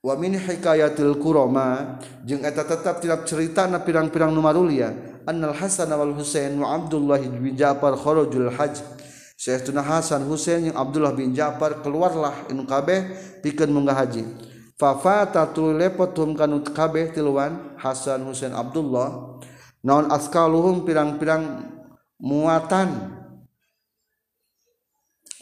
Wa 0.00 0.16
min 0.16 0.32
hikayatil 0.32 1.20
qurama 1.20 2.00
jeung 2.24 2.40
eta 2.40 2.64
tetap 2.64 3.04
tidak 3.04 3.28
cerita 3.28 3.68
na 3.68 3.84
pirang-pirang 3.84 4.32
numarulia 4.32 4.96
annal 5.28 5.52
hasan 5.52 5.92
wal 5.92 6.16
husain 6.16 6.56
wa 6.56 6.72
abdullah 6.72 7.20
bin 7.20 7.52
ja'far 7.52 8.00
kharajul 8.00 8.48
hajj. 8.48 8.99
Syekhuna 9.40 9.80
Hasan 9.80 10.28
Husain 10.28 10.68
yang 10.68 10.76
Abdullah 10.76 11.16
bin 11.16 11.32
Ja'far 11.32 11.80
keluarlah 11.80 12.44
inu 12.52 12.68
kabeh 12.68 13.08
pikeun 13.40 13.72
munggah 13.72 13.96
haji. 13.96 14.28
Fafatatul 14.76 15.80
lepot 15.80 16.12
hum 16.20 16.36
kanu 16.36 16.60
kabeh 16.60 17.08
tiluan 17.08 17.72
Hasan 17.80 18.20
Husain 18.28 18.52
Abdullah. 18.52 19.40
Naon 19.80 20.12
askaluhum 20.12 20.84
pirang-pirang 20.84 21.72
muatan. 22.20 23.16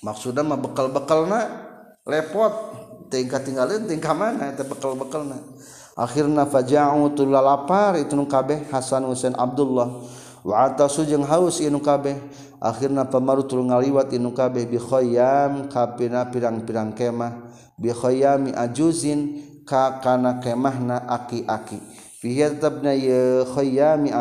Maksudnya 0.07 0.47
mah 0.47 0.63
bekal-bekalna 0.63 1.41
lepot. 2.07 2.55
Tingkat 3.11 3.51
tinggalin 3.51 3.83
tingkah 3.91 4.15
mana? 4.15 4.55
Eta 4.55 4.63
bekal-bekalna. 4.63 5.43
Akhirna 5.99 6.47
faja'u 6.47 7.19
tulalapar 7.19 7.99
itu 7.99 8.15
nu 8.15 8.31
kabeh 8.31 8.71
Hasan 8.71 9.11
Husain 9.11 9.35
Abdullah 9.35 10.07
waatasu 10.49 11.05
jeung 11.05 11.29
haus 11.29 11.61
inu 11.61 11.85
kabeh. 11.85 12.17
Akhirna 12.59 13.07
pemaru 13.07 13.45
tul 13.47 13.69
ngaliwat 13.69 14.11
inu 14.17 14.33
kabeh 14.33 14.65
bikhoyam 14.67 15.69
kapina 15.69 16.27
pirang-pirang 16.27 16.97
kemah. 16.97 17.53
Bikhoyami 17.79 18.57
ajuzin 18.57 19.45
ka 19.63 20.01
kana 20.03 20.41
kemahna 20.41 21.07
aki-aki. 21.07 21.79
Fihi 22.19 22.59
tetapna 22.59 22.91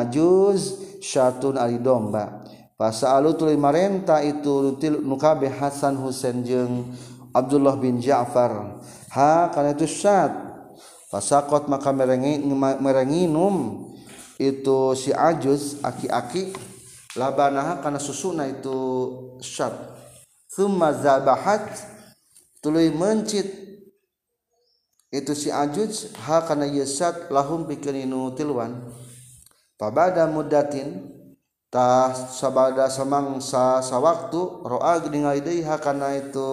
ajuz 0.05 0.77
syatun 1.01 1.57
ali 1.57 1.81
domba. 1.81 2.45
Pasa'alu 2.77 3.33
tuluy 3.33 3.57
marenta 3.57 4.21
itu 4.21 4.77
til 4.77 5.01
nukabe 5.01 5.49
Hasan 5.49 5.97
Husain 5.97 6.45
jeung 6.45 6.93
Abdullah 7.33 7.73
bin 7.73 7.97
Ja'far. 7.97 8.77
Ha 9.17 9.49
kana 9.49 9.73
itu 9.73 9.89
syat 9.89 10.29
pasakot 11.09 11.65
maka 11.65 11.89
merengi 11.89 12.37
merenginum. 12.77 13.89
itu 14.37 14.93
si 14.93 15.09
ajuz 15.09 15.81
aki-aki 15.81 16.53
labanaha 17.17 17.81
karena 17.81 17.97
susuna 17.97 18.45
itu 18.45 18.77
syar 19.41 19.73
thumma 20.53 20.93
zabahat 20.93 21.65
tuluy 22.61 22.89
mencit. 22.89 23.65
Itu 25.07 25.31
si 25.31 25.47
ajuz 25.47 26.11
ha 26.27 26.43
kana 26.43 26.67
yasat 26.67 27.31
lahum 27.31 27.63
bikininu 27.63 28.35
tilwan 28.35 28.91
pabada 29.79 30.27
mudatin 30.27 30.99
tah 31.71 32.11
sabada 32.11 32.91
samangsa 32.91 33.79
sawaktu 33.79 34.67
roa 34.67 34.99
ningali 35.07 35.39
deui 35.39 35.63
ha 35.63 35.79
kana 35.79 36.11
itu 36.11 36.51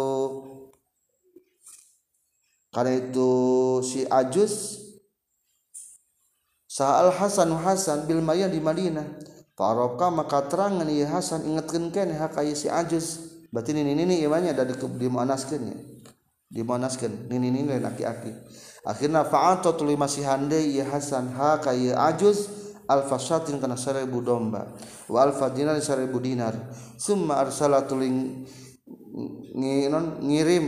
karena 2.70 2.94
itu 2.94 3.30
si 3.82 4.06
ajuz 4.06 4.83
Sa'al 6.74 7.14
Hasan 7.14 7.54
Hasan 7.54 8.10
bil 8.10 8.18
Maryam 8.18 8.50
di 8.50 8.58
Madinah. 8.58 9.06
Faroka 9.54 10.10
maka 10.10 10.42
terangan 10.50 10.90
ieu 10.90 11.06
Hasan 11.06 11.46
ingetkeun 11.46 11.94
kene 11.94 12.18
hakaya 12.18 12.50
si 12.58 12.66
Ajuz. 12.66 13.30
Berarti 13.54 13.70
nini 13.70 13.94
nini 13.94 14.18
ieu 14.18 14.26
mah 14.26 14.42
da 14.42 14.66
di 14.66 14.74
dimanaskeun 14.74 15.62
nya. 15.62 15.78
Dimanaskeun 16.50 17.30
nini 17.30 17.54
nini 17.54 17.78
laki-laki. 17.78 18.34
Akhirna 18.82 19.22
fa'ata 19.22 19.78
tuluy 19.78 19.94
masih 19.94 20.26
handai 20.26 20.74
ieu 20.74 20.82
Hasan 20.82 21.30
hakaya 21.38 21.94
Ajuz 22.10 22.50
alfa 22.90 23.22
syatin 23.22 23.62
kana 23.62 23.78
seribu 23.78 24.20
domba 24.20 24.68
wa 25.08 25.18
alfa 25.24 25.48
dinar 25.48 25.80
seribu 25.80 26.20
dinar 26.20 26.52
summa 27.00 27.40
arsala 27.40 27.88
tuling 27.88 28.44
ngirim 30.20 30.66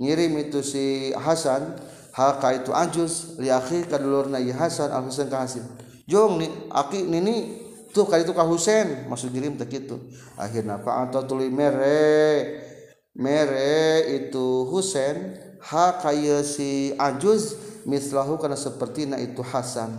ngirim 0.00 0.32
itu 0.42 0.58
si 0.64 1.14
Hasan 1.14 1.78
halka 2.14 2.54
itu 2.54 2.70
ajus 2.74 3.38
liakhir 3.38 3.86
kadulur 3.86 4.26
na 4.26 4.38
Hasan 4.38 4.90
al 4.90 5.06
Husain 5.06 5.30
ka 5.30 5.46
Hasim. 5.46 5.62
Jong 6.10 6.42
nih 6.42 6.50
aki 6.70 7.06
nini 7.06 7.62
tuh 7.94 8.06
kali 8.06 8.26
itu 8.26 8.34
ka 8.34 8.42
Husain. 8.42 9.06
Maksud 9.06 9.30
kirim 9.30 9.54
tak 9.54 9.70
itu 9.70 9.98
akhirnya 10.34 10.82
fa 10.82 11.06
tuli 11.24 11.50
mere. 11.50 12.66
Mere 13.14 14.06
itu 14.06 14.66
Husain 14.70 15.34
ha 15.70 15.98
kaya 15.98 16.46
si 16.46 16.94
ajuz 16.94 17.58
mislahu 17.86 18.38
karena 18.38 18.58
seperti 18.58 19.06
na 19.06 19.18
itu 19.18 19.42
Hasan. 19.42 19.98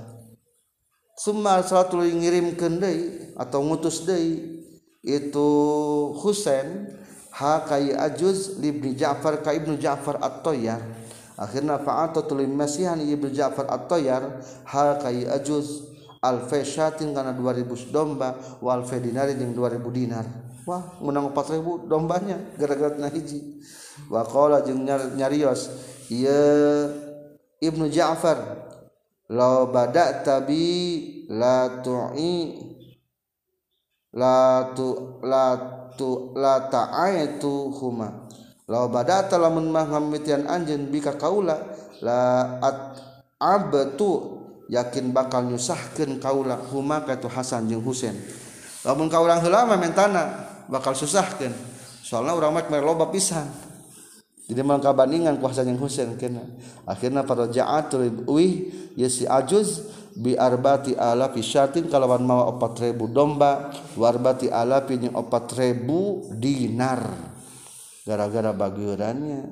Summa 1.19 1.61
salat 1.61 1.91
tuli 1.91 2.15
ngirim 2.15 2.55
kendai 2.57 3.29
atau 3.37 3.61
ngutus 3.61 4.07
deui 4.07 4.63
itu 5.03 5.49
Husain 6.17 6.97
ha 7.35 7.61
kaya 7.67 7.99
ajuz 8.09 8.57
libni 8.57 8.95
Ja'far 8.97 9.43
ka 9.43 9.53
ibnu 9.53 9.77
Ja'far 9.77 10.17
at-Tayyar 10.17 10.81
akhirnya 11.41 11.81
fa'ata 11.81 12.21
tulim 12.29 12.53
masihan 12.53 13.01
ibnu 13.01 13.33
Ja'far 13.33 13.65
at-Tayyar 13.65 14.45
hal 14.69 15.01
kai 15.01 15.25
ajuz 15.25 15.89
alfa 16.21 16.61
syatin 16.61 17.17
kana 17.17 17.33
2000 17.33 17.89
domba 17.89 18.37
wal 18.61 18.85
alfa 18.85 19.01
dinari 19.01 19.33
jeung 19.33 19.57
2000 19.57 19.81
dinar. 19.89 20.25
Wah 20.69 21.01
menang 21.01 21.33
4000 21.33 21.89
dombanya 21.89 22.37
gara-gara 22.53 22.93
na 23.01 23.09
hiji. 23.09 23.57
Wa 24.05 24.21
qala 24.21 24.61
jeung 24.61 24.85
nyarios 24.85 25.73
ieu 26.13 26.93
ibnu 27.57 27.89
Ja'far 27.89 28.37
law 29.33 29.65
bada'ta 29.73 30.45
bi 30.45 31.25
la 31.31 31.81
tu'i 31.81 32.61
la 34.13 34.69
tu 34.75 35.17
la 35.23 35.45
tu 35.95 36.35
la 36.35 36.67
ta'aitu 36.67 37.71
huma 37.79 38.27
la 38.69 38.85
badata 38.89 39.39
lamun 39.41 39.69
maham 39.69 40.11
mitian 40.11 40.45
anjeun 40.45 40.89
bika 40.91 41.17
kaula 41.17 41.57
la 42.01 42.57
at 42.61 43.01
abtu 43.41 44.41
yakin 44.69 45.09
bakal 45.13 45.49
nyusahkeun 45.49 46.21
kaula. 46.21 46.57
Huma 46.69 47.03
ka 47.03 47.17
tu 47.17 47.27
Hasan 47.27 47.67
jeung 47.67 47.81
Husain 47.81 48.15
lamun 48.85 49.09
kaula 49.09 49.37
heula 49.41 49.65
mah 49.65 49.77
mentana 49.77 50.23
bakal 50.69 50.93
susahkeun. 50.97 51.53
Soalna 52.01 52.35
urang 52.35 52.51
mah 52.51 52.65
loba 52.83 53.07
pisan. 53.07 53.47
Jadi 54.51 54.67
mangka 54.67 54.91
bandingan 54.91 55.39
kuasa 55.39 55.63
yang 55.63 55.79
Husain 55.79 56.19
kena 56.19 56.43
akhirna 56.83 57.23
para 57.23 57.47
ja'atul 57.47 58.27
wi 58.27 58.67
yasi 58.99 59.23
ajuz 59.23 59.87
bi 60.11 60.35
arbati 60.35 60.91
alafi 60.91 61.39
syatin 61.39 61.87
kalawan 61.87 62.19
mawa 62.19 62.59
4000 62.59 62.99
domba 63.15 63.71
warbati 63.95 64.51
alafi 64.51 65.07
jeung 65.07 65.15
4000 65.15 66.35
dinar. 66.35 67.30
gara-gara 68.11 68.51
bagurannya 68.51 69.47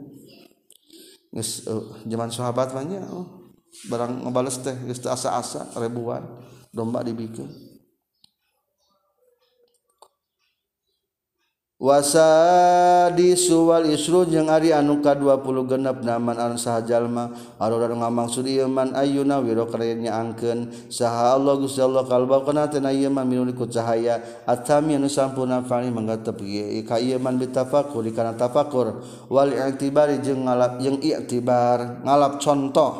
zaman 2.04 2.30
eh, 2.30 2.36
sahabat 2.36 2.76
banyak 2.76 3.08
oh. 3.08 3.56
barang 3.88 4.28
ngebales 4.28 4.60
teh 4.60 4.76
asa-asa 5.08 5.72
ribuan 5.80 6.26
domba 6.76 7.00
dibikin 7.06 7.48
wasa 11.80 13.08
disual 13.16 13.88
Isru 13.88 14.28
jeung 14.28 14.52
Ari 14.52 14.76
anuka 14.76 15.16
20 15.16 15.64
genep 15.64 16.04
naman 16.04 16.36
an 16.36 16.60
sahjallma 16.60 17.32
aruran 17.56 17.96
ngamang 17.96 18.28
Suman 18.28 18.92
Ayyuna 18.92 19.40
wiro 19.40 19.64
kerennya 19.72 20.12
angken 20.12 20.92
saha 20.92 21.40
Allah 21.40 21.56
Gusti 21.56 21.80
Allah 21.80 22.04
kalba 22.04 22.44
kana 22.44 22.68
tena 22.68 22.92
ieu 22.92 23.08
man 23.08 23.32
cahaya. 23.72 24.20
Atami 24.44 25.00
anu 25.00 25.08
sampurna 25.08 25.64
fani 25.64 25.88
manggatep 25.88 26.44
ieu 26.44 26.84
ka 26.84 27.00
ieu 27.00 27.16
man 27.18 27.40
kana 27.40 28.36
tafakur. 28.36 29.00
Wal 29.32 29.56
i'tibari 29.56 30.20
jeung 30.20 30.52
ngalap 30.52 30.84
jeung 30.84 31.00
i'tibar 31.00 32.04
ngalap 32.04 32.44
contoh. 32.44 32.92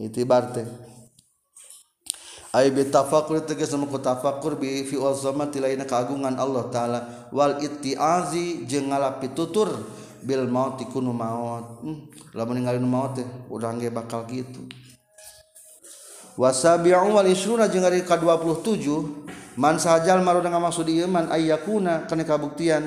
Itibar 0.00 0.50
teh. 0.50 0.83
ay 2.54 2.70
bitafakur 2.70 3.42
tegas 3.42 3.74
sama 3.74 3.90
ku 3.90 3.98
tafakur 3.98 4.54
bi 4.54 4.86
fi 4.86 4.94
azamati 4.94 5.58
lain 5.58 5.82
keagungan 5.82 6.38
Allah 6.38 6.64
taala. 6.70 7.00
Wal 7.34 7.58
ittiazi 7.58 8.62
jeung 8.70 8.94
ngalapi 8.94 9.34
tutur 9.34 9.74
bil 10.22 10.46
maut 10.46 10.78
ikunu 10.78 11.10
maut. 11.10 11.82
Hmm, 11.82 12.06
lamun 12.30 12.62
ninggalin 12.62 12.86
maut 12.86 13.18
teh 13.18 13.26
udah 13.50 13.74
ge 13.74 13.90
bakal 13.90 14.22
gitu. 14.30 14.62
Wasabi'u 16.38 17.10
wal 17.10 17.26
isruna 17.26 17.66
jeung 17.66 17.82
ari 17.82 18.06
ka 18.06 18.22
27 18.22 19.58
man 19.58 19.82
sajal 19.82 20.22
marudang 20.22 20.54
maksud 20.54 20.86
ieu 20.86 21.10
man 21.10 21.26
ayyakuna 21.34 22.06
kana 22.06 22.22
kabuktian. 22.22 22.86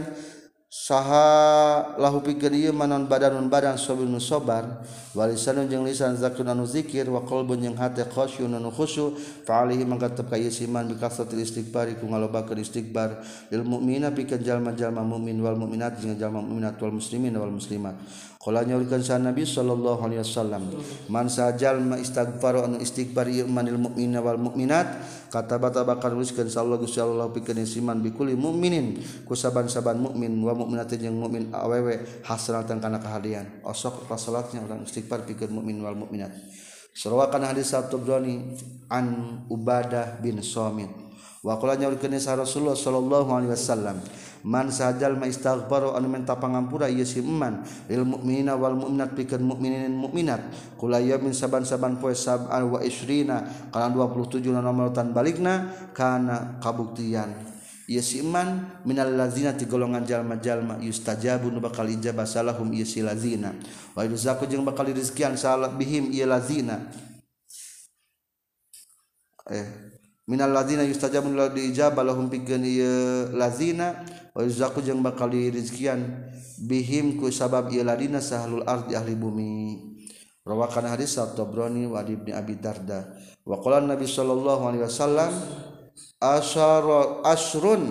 saha 0.68 1.95
lahu 1.95 2.20
pikir 2.20 2.51
manon 2.76 3.07
badanun 3.07 3.47
badan 3.47 3.80
sobir 3.80 4.03
nusobar 4.03 4.84
walisanun 5.15 5.72
jeung 5.72 5.88
lisan 5.88 6.20
zakunan 6.20 6.59
zikir 6.68 7.07
wa 7.07 7.24
qalbun 7.24 7.63
jeung 7.63 7.80
hate 7.80 8.03
khasyunun 8.03 8.68
khusyu 8.76 9.15
fa 9.47 9.63
alihi 9.63 9.88
mangkatep 9.88 10.28
ka 10.28 10.36
yesiman 10.36 10.91
bi 10.91 10.99
kasratil 10.99 11.39
istighfar 11.39 11.88
ku 11.95 12.11
ngalobakeun 12.11 12.59
istighfar 12.59 13.24
lil 13.47 13.63
mukmina 13.63 14.11
pikeun 14.11 14.43
jalma-jalma 14.43 15.07
mukmin 15.07 15.39
wal 15.39 15.55
mukminat 15.55 16.03
jeung 16.03 16.20
jalma 16.20 16.43
mukminat 16.43 16.76
wal 16.84 16.91
muslimin 16.99 17.32
wal 17.39 17.55
muslimat. 17.55 17.95
Kala 18.38 18.62
nyaurkeun 18.64 19.02
sa 19.02 19.18
Nabi 19.18 19.44
sallallahu 19.44 20.08
alaihi 20.08 20.22
wasallam, 20.22 20.70
man 21.10 21.26
sajal 21.26 21.82
ma 21.82 21.98
istighfar 21.98 22.70
anu 22.70 22.78
istighfar 22.78 23.26
ieu 23.28 23.50
manil 23.50 23.82
mukmina 23.82 24.22
wal 24.22 24.38
mukminat, 24.38 24.88
katabata 25.34 25.82
bakal 25.82 26.14
nuliskeun 26.14 26.46
sallallahu 26.46 26.86
Gusti 26.86 27.02
Allah 27.02 27.34
pikeun 27.34 27.66
siman 27.66 27.98
bikuli 28.00 28.38
mukminin 28.38 29.02
ku 29.26 29.34
saban-saban 29.34 29.98
mukmin 29.98 30.38
wa 30.38 30.54
mukminat 30.54 30.94
jeung 30.96 31.18
mukmin 31.18 31.50
awewe 31.50 32.24
hasratan 32.24 32.78
kana 32.78 33.02
kahadian. 33.02 33.62
Osok 33.66 34.06
pas 34.06 34.22
salatnya 34.22 34.62
urang 34.64 34.86
istighfar 34.86 35.26
pikeun 35.26 35.52
mukmin 35.52 35.82
wal 35.82 35.98
mukminat. 35.98 36.32
Surawakan 36.94 37.46
hadis 37.54 37.74
Sabtu 37.74 38.02
Brani 38.02 38.58
an 38.90 39.42
Ubadah 39.50 40.18
bin 40.22 40.42
Somit. 40.46 41.07
wakolanya 41.46 41.90
urkenis 41.90 42.26
Rasulullah 42.30 42.78
sallallahu 42.78 43.30
alaihi 43.30 43.54
wasallam 43.54 43.98
man 44.48 44.72
sajal 44.72 45.20
ma 45.20 45.28
istaghfaru 45.28 45.92
anu 45.98 46.08
minta 46.08 46.40
pangampura 46.40 46.88
ieu 46.88 47.04
si 47.04 47.20
eman. 47.20 47.68
Lil 47.92 48.08
mukminina 48.08 48.56
wal 48.56 48.80
mukminat 48.80 49.12
pikeun 49.12 49.44
mukminin 49.44 49.92
mukminat 49.92 50.42
kula 50.80 51.04
yamin 51.04 51.36
saban-saban 51.36 52.00
poe 52.00 52.16
sab'an 52.16 52.64
ah, 52.64 52.66
wa 52.66 52.80
isrina 52.80 53.44
kana 53.74 53.92
27 53.92 54.48
na 54.56 54.64
nomor 54.64 54.96
tan 54.96 55.12
balikna 55.12 55.68
kana 55.92 56.60
kabuktian. 56.64 57.34
Ieu 57.88 58.04
si 58.04 58.20
iman 58.20 58.84
minal 58.84 59.16
lazina 59.16 59.56
ti 59.56 59.64
golongan 59.64 60.04
jalma-jalma 60.04 60.80
yustajabu 60.84 61.48
nu 61.48 61.64
bakal 61.64 61.88
ijabah 61.88 62.28
salahum 62.28 62.68
ieu 62.76 62.88
si 62.88 63.00
lazina. 63.00 63.56
Wa 63.96 64.04
yuzaku 64.04 64.48
jeung 64.48 64.68
bakal 64.68 64.92
rizkian 64.92 65.40
salah 65.40 65.72
bihim 65.72 66.12
ieu 66.12 66.28
lazina. 66.28 66.84
Eh 69.48 69.87
minal 70.28 70.52
lazina 70.52 70.84
yustajabun 70.84 71.40
lahu 71.40 71.56
diijabah 71.56 72.04
lahum 72.04 72.28
pikeun 72.28 72.68
ieu 72.68 73.32
lazina 73.32 74.04
wa 74.36 74.44
yuzaku 74.44 74.84
jeung 74.84 75.00
bakal 75.00 75.32
dirizkian 75.32 76.28
bihim 76.60 77.16
ku 77.16 77.32
sabab 77.32 77.72
ieu 77.72 77.88
ladina 77.88 78.20
sahlul 78.20 78.68
ardi 78.68 78.94
ahli 78.94 79.16
bumi. 79.16 79.56
Rawakan 80.48 80.88
hadis 80.88 81.20
at-Tabrani 81.20 81.92
wa 81.92 82.00
ibni 82.08 82.32
Abi 82.32 82.56
Darda. 82.56 83.04
Wa 83.44 83.60
qala 83.60 83.84
Nabi 83.84 84.08
sallallahu 84.08 84.64
alaihi 84.64 84.88
wasallam 84.88 85.32
asyara 86.24 87.20
asrun 87.28 87.84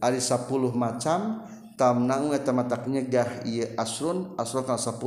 ari 0.00 0.20
10 0.20 0.76
macam 0.76 1.40
tamna'u 1.76 2.32
eta 2.36 2.52
matak 2.52 2.88
nyegah 2.88 3.44
ieu 3.48 3.64
asrun 3.80 4.36
asrun 4.36 4.64
kana 4.64 4.76
10 4.76 5.00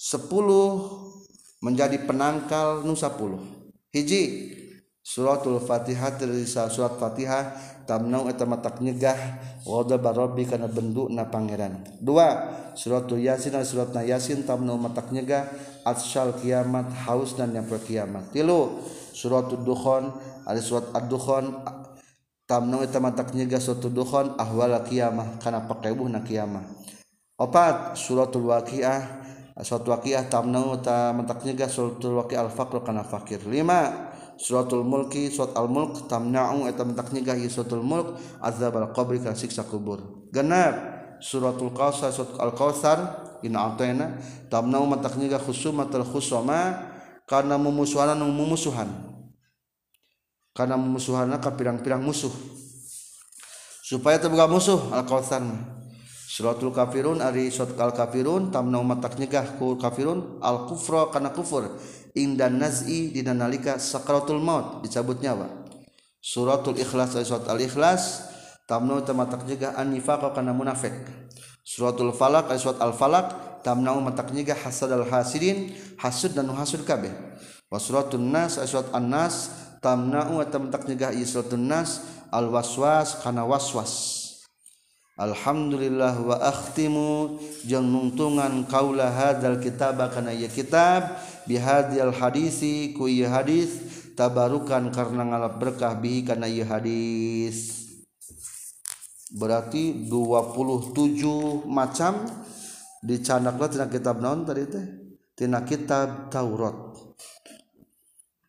10 0.00 1.60
menjadi 1.62 1.96
penangkal 2.02 2.82
nu 2.82 2.96
10 2.96 3.94
hiji 3.94 4.22
suratul 5.02 5.58
fatihah 5.58 6.14
dari 6.14 6.46
surat 6.46 6.94
fatihah 6.96 7.52
tamna'u 7.84 8.30
eta 8.30 8.46
matak 8.46 8.78
nyegah 8.78 9.18
wada 9.66 9.98
barabbi 9.98 10.46
kana 10.46 10.70
na 11.10 11.26
pangeran. 11.26 11.82
Dua 11.98 12.54
suratul 12.78 13.20
yasin 13.20 13.58
suratna 13.66 14.06
yasin 14.06 14.46
tamna'u 14.46 14.78
matak 14.78 15.10
nyegah 15.10 15.50
atsyal 15.82 16.38
kiamat 16.38 16.88
haus 17.04 17.34
dan 17.34 17.50
yang 17.50 17.66
kiamat 17.66 18.30
tilu 18.30 18.78
suratul 19.12 19.66
dukhon 19.66 20.14
ada 20.46 20.62
surat 20.62 20.90
ad-dukhan 20.94 21.50
tamnu 22.46 22.82
eta 22.82 22.98
matak 22.98 23.34
nyegah 23.34 23.62
suatu 23.62 23.90
dukhon 23.90 24.34
ahwal 24.38 24.74
kiamah 24.86 25.38
kana 25.42 25.66
pakebuhna 25.66 26.22
kiamah. 26.22 26.62
Opat 27.38 27.98
suratul 27.98 28.50
waqiah 28.50 29.22
suratul 29.62 29.98
waqiah 29.98 30.30
tamnu 30.30 30.78
ta 30.82 31.10
matak 31.16 31.42
nyegah 31.42 31.70
suratul 31.70 32.22
waqiah 32.22 32.46
al-faqr 32.46 32.82
kana 32.86 33.02
fakir. 33.02 33.42
Lima 33.46 34.11
suratul 34.42 34.82
mulki 34.82 35.30
surat 35.30 35.54
al 35.54 35.70
mulk 35.70 36.10
tamna'u 36.10 36.66
eta 36.66 36.82
mentak 36.82 37.14
nyegah 37.14 37.38
ieu 37.38 37.46
suratul 37.46 37.86
mulk 37.86 38.18
azab 38.42 38.74
al 38.74 38.90
qabri 38.90 39.22
kana 39.22 39.38
siksa 39.38 39.62
kubur. 39.62 40.26
Genep 40.34 40.74
suratul 41.22 41.70
qausar 41.70 42.10
surat 42.10 42.34
al 42.42 42.50
qausar 42.50 42.98
in 43.46 43.54
ataina 43.54 44.18
tamna'u 44.50 44.82
mentak 44.90 45.14
nyegah 45.14 45.38
khusumatul 45.38 46.02
khusuma 46.02 46.90
karena 47.30 47.54
memusuhan 47.54 48.18
memusuhan 48.18 48.90
karena 50.52 50.74
memusuhanna 50.74 51.38
ka 51.38 51.54
pirang-pirang 51.54 52.02
musuh. 52.02 52.34
Supaya 53.86 54.18
terbuka 54.18 54.50
musuh 54.50 54.90
al 54.90 55.06
qausar 55.06 55.38
suratul 56.26 56.74
kafirun 56.74 57.22
ari 57.22 57.46
surat 57.54 57.78
al 57.78 57.94
kafirun 57.94 58.50
tamna'u 58.50 58.82
mentak 58.82 59.22
nyegah 59.22 59.54
ku 59.54 59.78
kafirun 59.78 60.42
al 60.42 60.66
kufra 60.66 61.14
kana 61.14 61.30
kufur. 61.30 61.78
indan 62.16 62.60
nazi 62.60 63.12
dina 63.12 63.32
nalika 63.32 63.80
sakaratul 63.80 64.40
maut 64.40 64.84
dicabut 64.84 65.20
nyawa. 65.20 65.48
Suratul 66.22 66.78
ikhlas 66.78 67.18
ayat 67.18 67.26
surat 67.26 67.44
al 67.50 67.58
ikhlas 67.58 68.30
tamnu 68.70 69.02
tamatak 69.02 69.42
nyegah 69.42 69.74
an 69.74 69.90
nifaq 69.90 70.30
kana 70.30 70.54
munafik. 70.54 70.94
Suratul 71.66 72.14
falak 72.14 72.52
ayat 72.52 72.58
eh, 72.58 72.62
surat 72.62 72.78
al 72.78 72.94
falak 72.94 73.26
tamnu 73.66 73.98
matak 73.98 74.30
nyegah 74.30 74.54
hasad 74.54 74.94
al 74.94 75.06
hasidin 75.08 75.74
hasud 75.98 76.30
dan 76.38 76.46
hasud 76.54 76.86
kabeh. 76.86 77.10
Wa 77.66 77.82
suratun 77.82 78.30
nas 78.30 78.60
ayat 78.60 78.70
surat 78.70 78.88
an 78.94 79.10
nas 79.10 79.50
tamnu 79.82 80.38
tamatak 80.46 80.86
nyegah 80.86 81.10
suratul 81.26 81.58
nas 81.58 81.98
eh, 81.98 82.38
al 82.38 82.46
waswas 82.54 83.18
kana 83.18 83.42
waswas. 83.42 84.21
Alhamdulillah 85.22 86.18
wa 86.18 86.36
akhtimu. 86.42 87.38
Jeung 87.62 87.86
nungtungan 87.86 88.66
kaula 88.66 89.06
hadzal 89.06 89.62
kitab 89.62 90.02
kana 90.10 90.34
ieu 90.34 90.50
kitab 90.50 91.14
bihadzal 91.46 92.10
hadisi 92.10 92.90
ku 92.90 93.06
ieu 93.06 93.30
hadis 93.30 93.78
tabarukan 94.18 94.90
karena 94.90 95.22
ngalap 95.22 95.62
berkah 95.62 95.94
bihi 95.94 96.26
kana 96.26 96.50
ieu 96.50 96.66
hadis. 96.66 97.86
Berarti 99.30 100.10
27 100.10 101.64
macam 101.70 102.26
dicandakna 103.00 103.66
tina 103.70 103.86
kitab 103.88 104.18
naon 104.18 104.42
tadi 104.42 104.66
teh? 104.66 104.86
Tina 105.38 105.64
kitab 105.64 106.28
Taurat. 106.28 106.76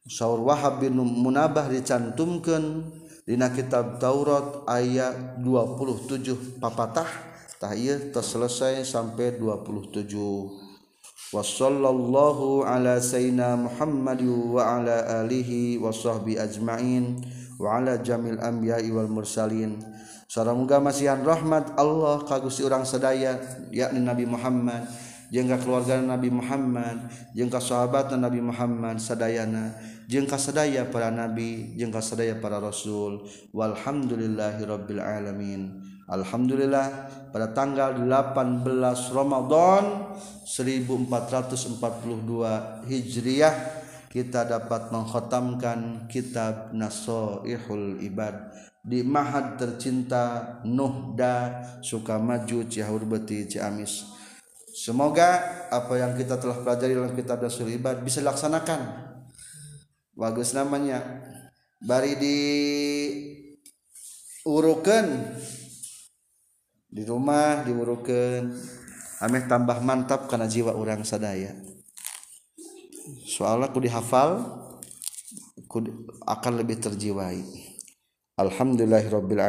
Saur 0.04 0.44
Wahab 0.44 0.84
bin 0.84 1.00
Munabah 1.00 1.72
dicantumkeun 1.72 2.92
Dina 3.24 3.56
kitab 3.56 4.04
Taurat 4.04 4.68
ayat 4.68 5.40
27 5.40 6.60
papatah 6.60 7.08
tahir 7.56 8.12
terselesai 8.12 8.84
sampai 8.84 9.40
27 9.40 10.12
wasallallahu 11.32 12.68
ala 12.68 13.00
sayyidina 13.00 13.56
Muhammad 13.56 14.20
wa 14.28 14.60
ala 14.60 15.24
alihi 15.24 15.80
wa 15.80 15.96
sahbi 15.96 16.36
ajma'in 16.36 17.24
wa 17.56 17.80
ala 17.80 17.96
jamil 18.04 18.44
anbiya'i 18.44 18.92
wal 18.92 19.08
mursalin. 19.08 19.80
Sarangga 20.28 20.84
masihan 20.84 21.24
rahmat 21.24 21.80
Allah 21.80 22.28
kagusti 22.28 22.68
orang 22.68 22.84
sedaya 22.84 23.40
yakni 23.72 24.04
Nabi 24.04 24.28
Muhammad 24.28 24.84
jengka 25.32 25.64
keluarga 25.64 25.96
Nabi 26.04 26.28
Muhammad 26.28 27.08
jengka 27.32 27.64
sahabat 27.64 28.12
Nabi 28.20 28.44
Muhammad 28.44 29.00
sadayana. 29.00 29.93
Jengka 30.08 30.36
sedaya 30.40 30.88
para 30.88 31.10
nabi 31.12 31.76
jengka 31.76 32.02
sedaya 32.04 32.36
para 32.40 32.60
rasul. 32.60 33.28
Walhamdulillahirabbil 33.56 35.02
alamin. 35.02 35.84
Alhamdulillah 36.04 37.10
pada 37.32 37.56
tanggal 37.56 37.96
18 37.96 38.36
Ramadan 39.16 40.14
1442 40.44 41.80
Hijriah 42.92 43.56
kita 44.12 44.46
dapat 44.46 44.94
mengkhatamkan 44.94 46.06
kitab 46.06 46.70
Nasoihul 46.76 48.04
Ibad. 48.04 48.54
Di 48.84 49.00
Mahad 49.02 49.56
tercinta 49.56 50.60
Nuhda 50.68 51.64
Sukamaju 51.80 52.68
Cihaur 52.68 53.08
Ciamis. 53.26 54.12
Semoga 54.76 55.40
apa 55.72 55.98
yang 55.98 56.14
kita 56.20 56.36
telah 56.36 56.60
pelajari 56.62 56.94
dalam 56.94 57.16
kitab 57.16 57.40
Nasoihul 57.42 57.80
Ibad 57.80 58.04
bisa 58.04 58.20
dilaksanakan 58.20 59.13
bagus 60.14 60.54
namanya. 60.56 61.02
Bari 61.84 62.16
di 62.18 62.40
urukan. 64.48 65.06
Di 66.94 67.02
rumah 67.10 67.66
diurukan 67.66 68.54
ameh 69.24 69.44
tambah 69.50 69.82
mantap 69.82 70.30
karena 70.30 70.46
jiwa 70.46 70.78
orang 70.78 71.02
sadaya. 71.02 71.58
Soalnya 73.26 73.74
aku 73.74 73.82
dihafal 73.82 74.46
aku 75.74 75.78
akan 76.22 76.54
lebih 76.62 76.78
terjiwai. 76.78 77.42
Alhamdulillahirabbil 78.38 79.42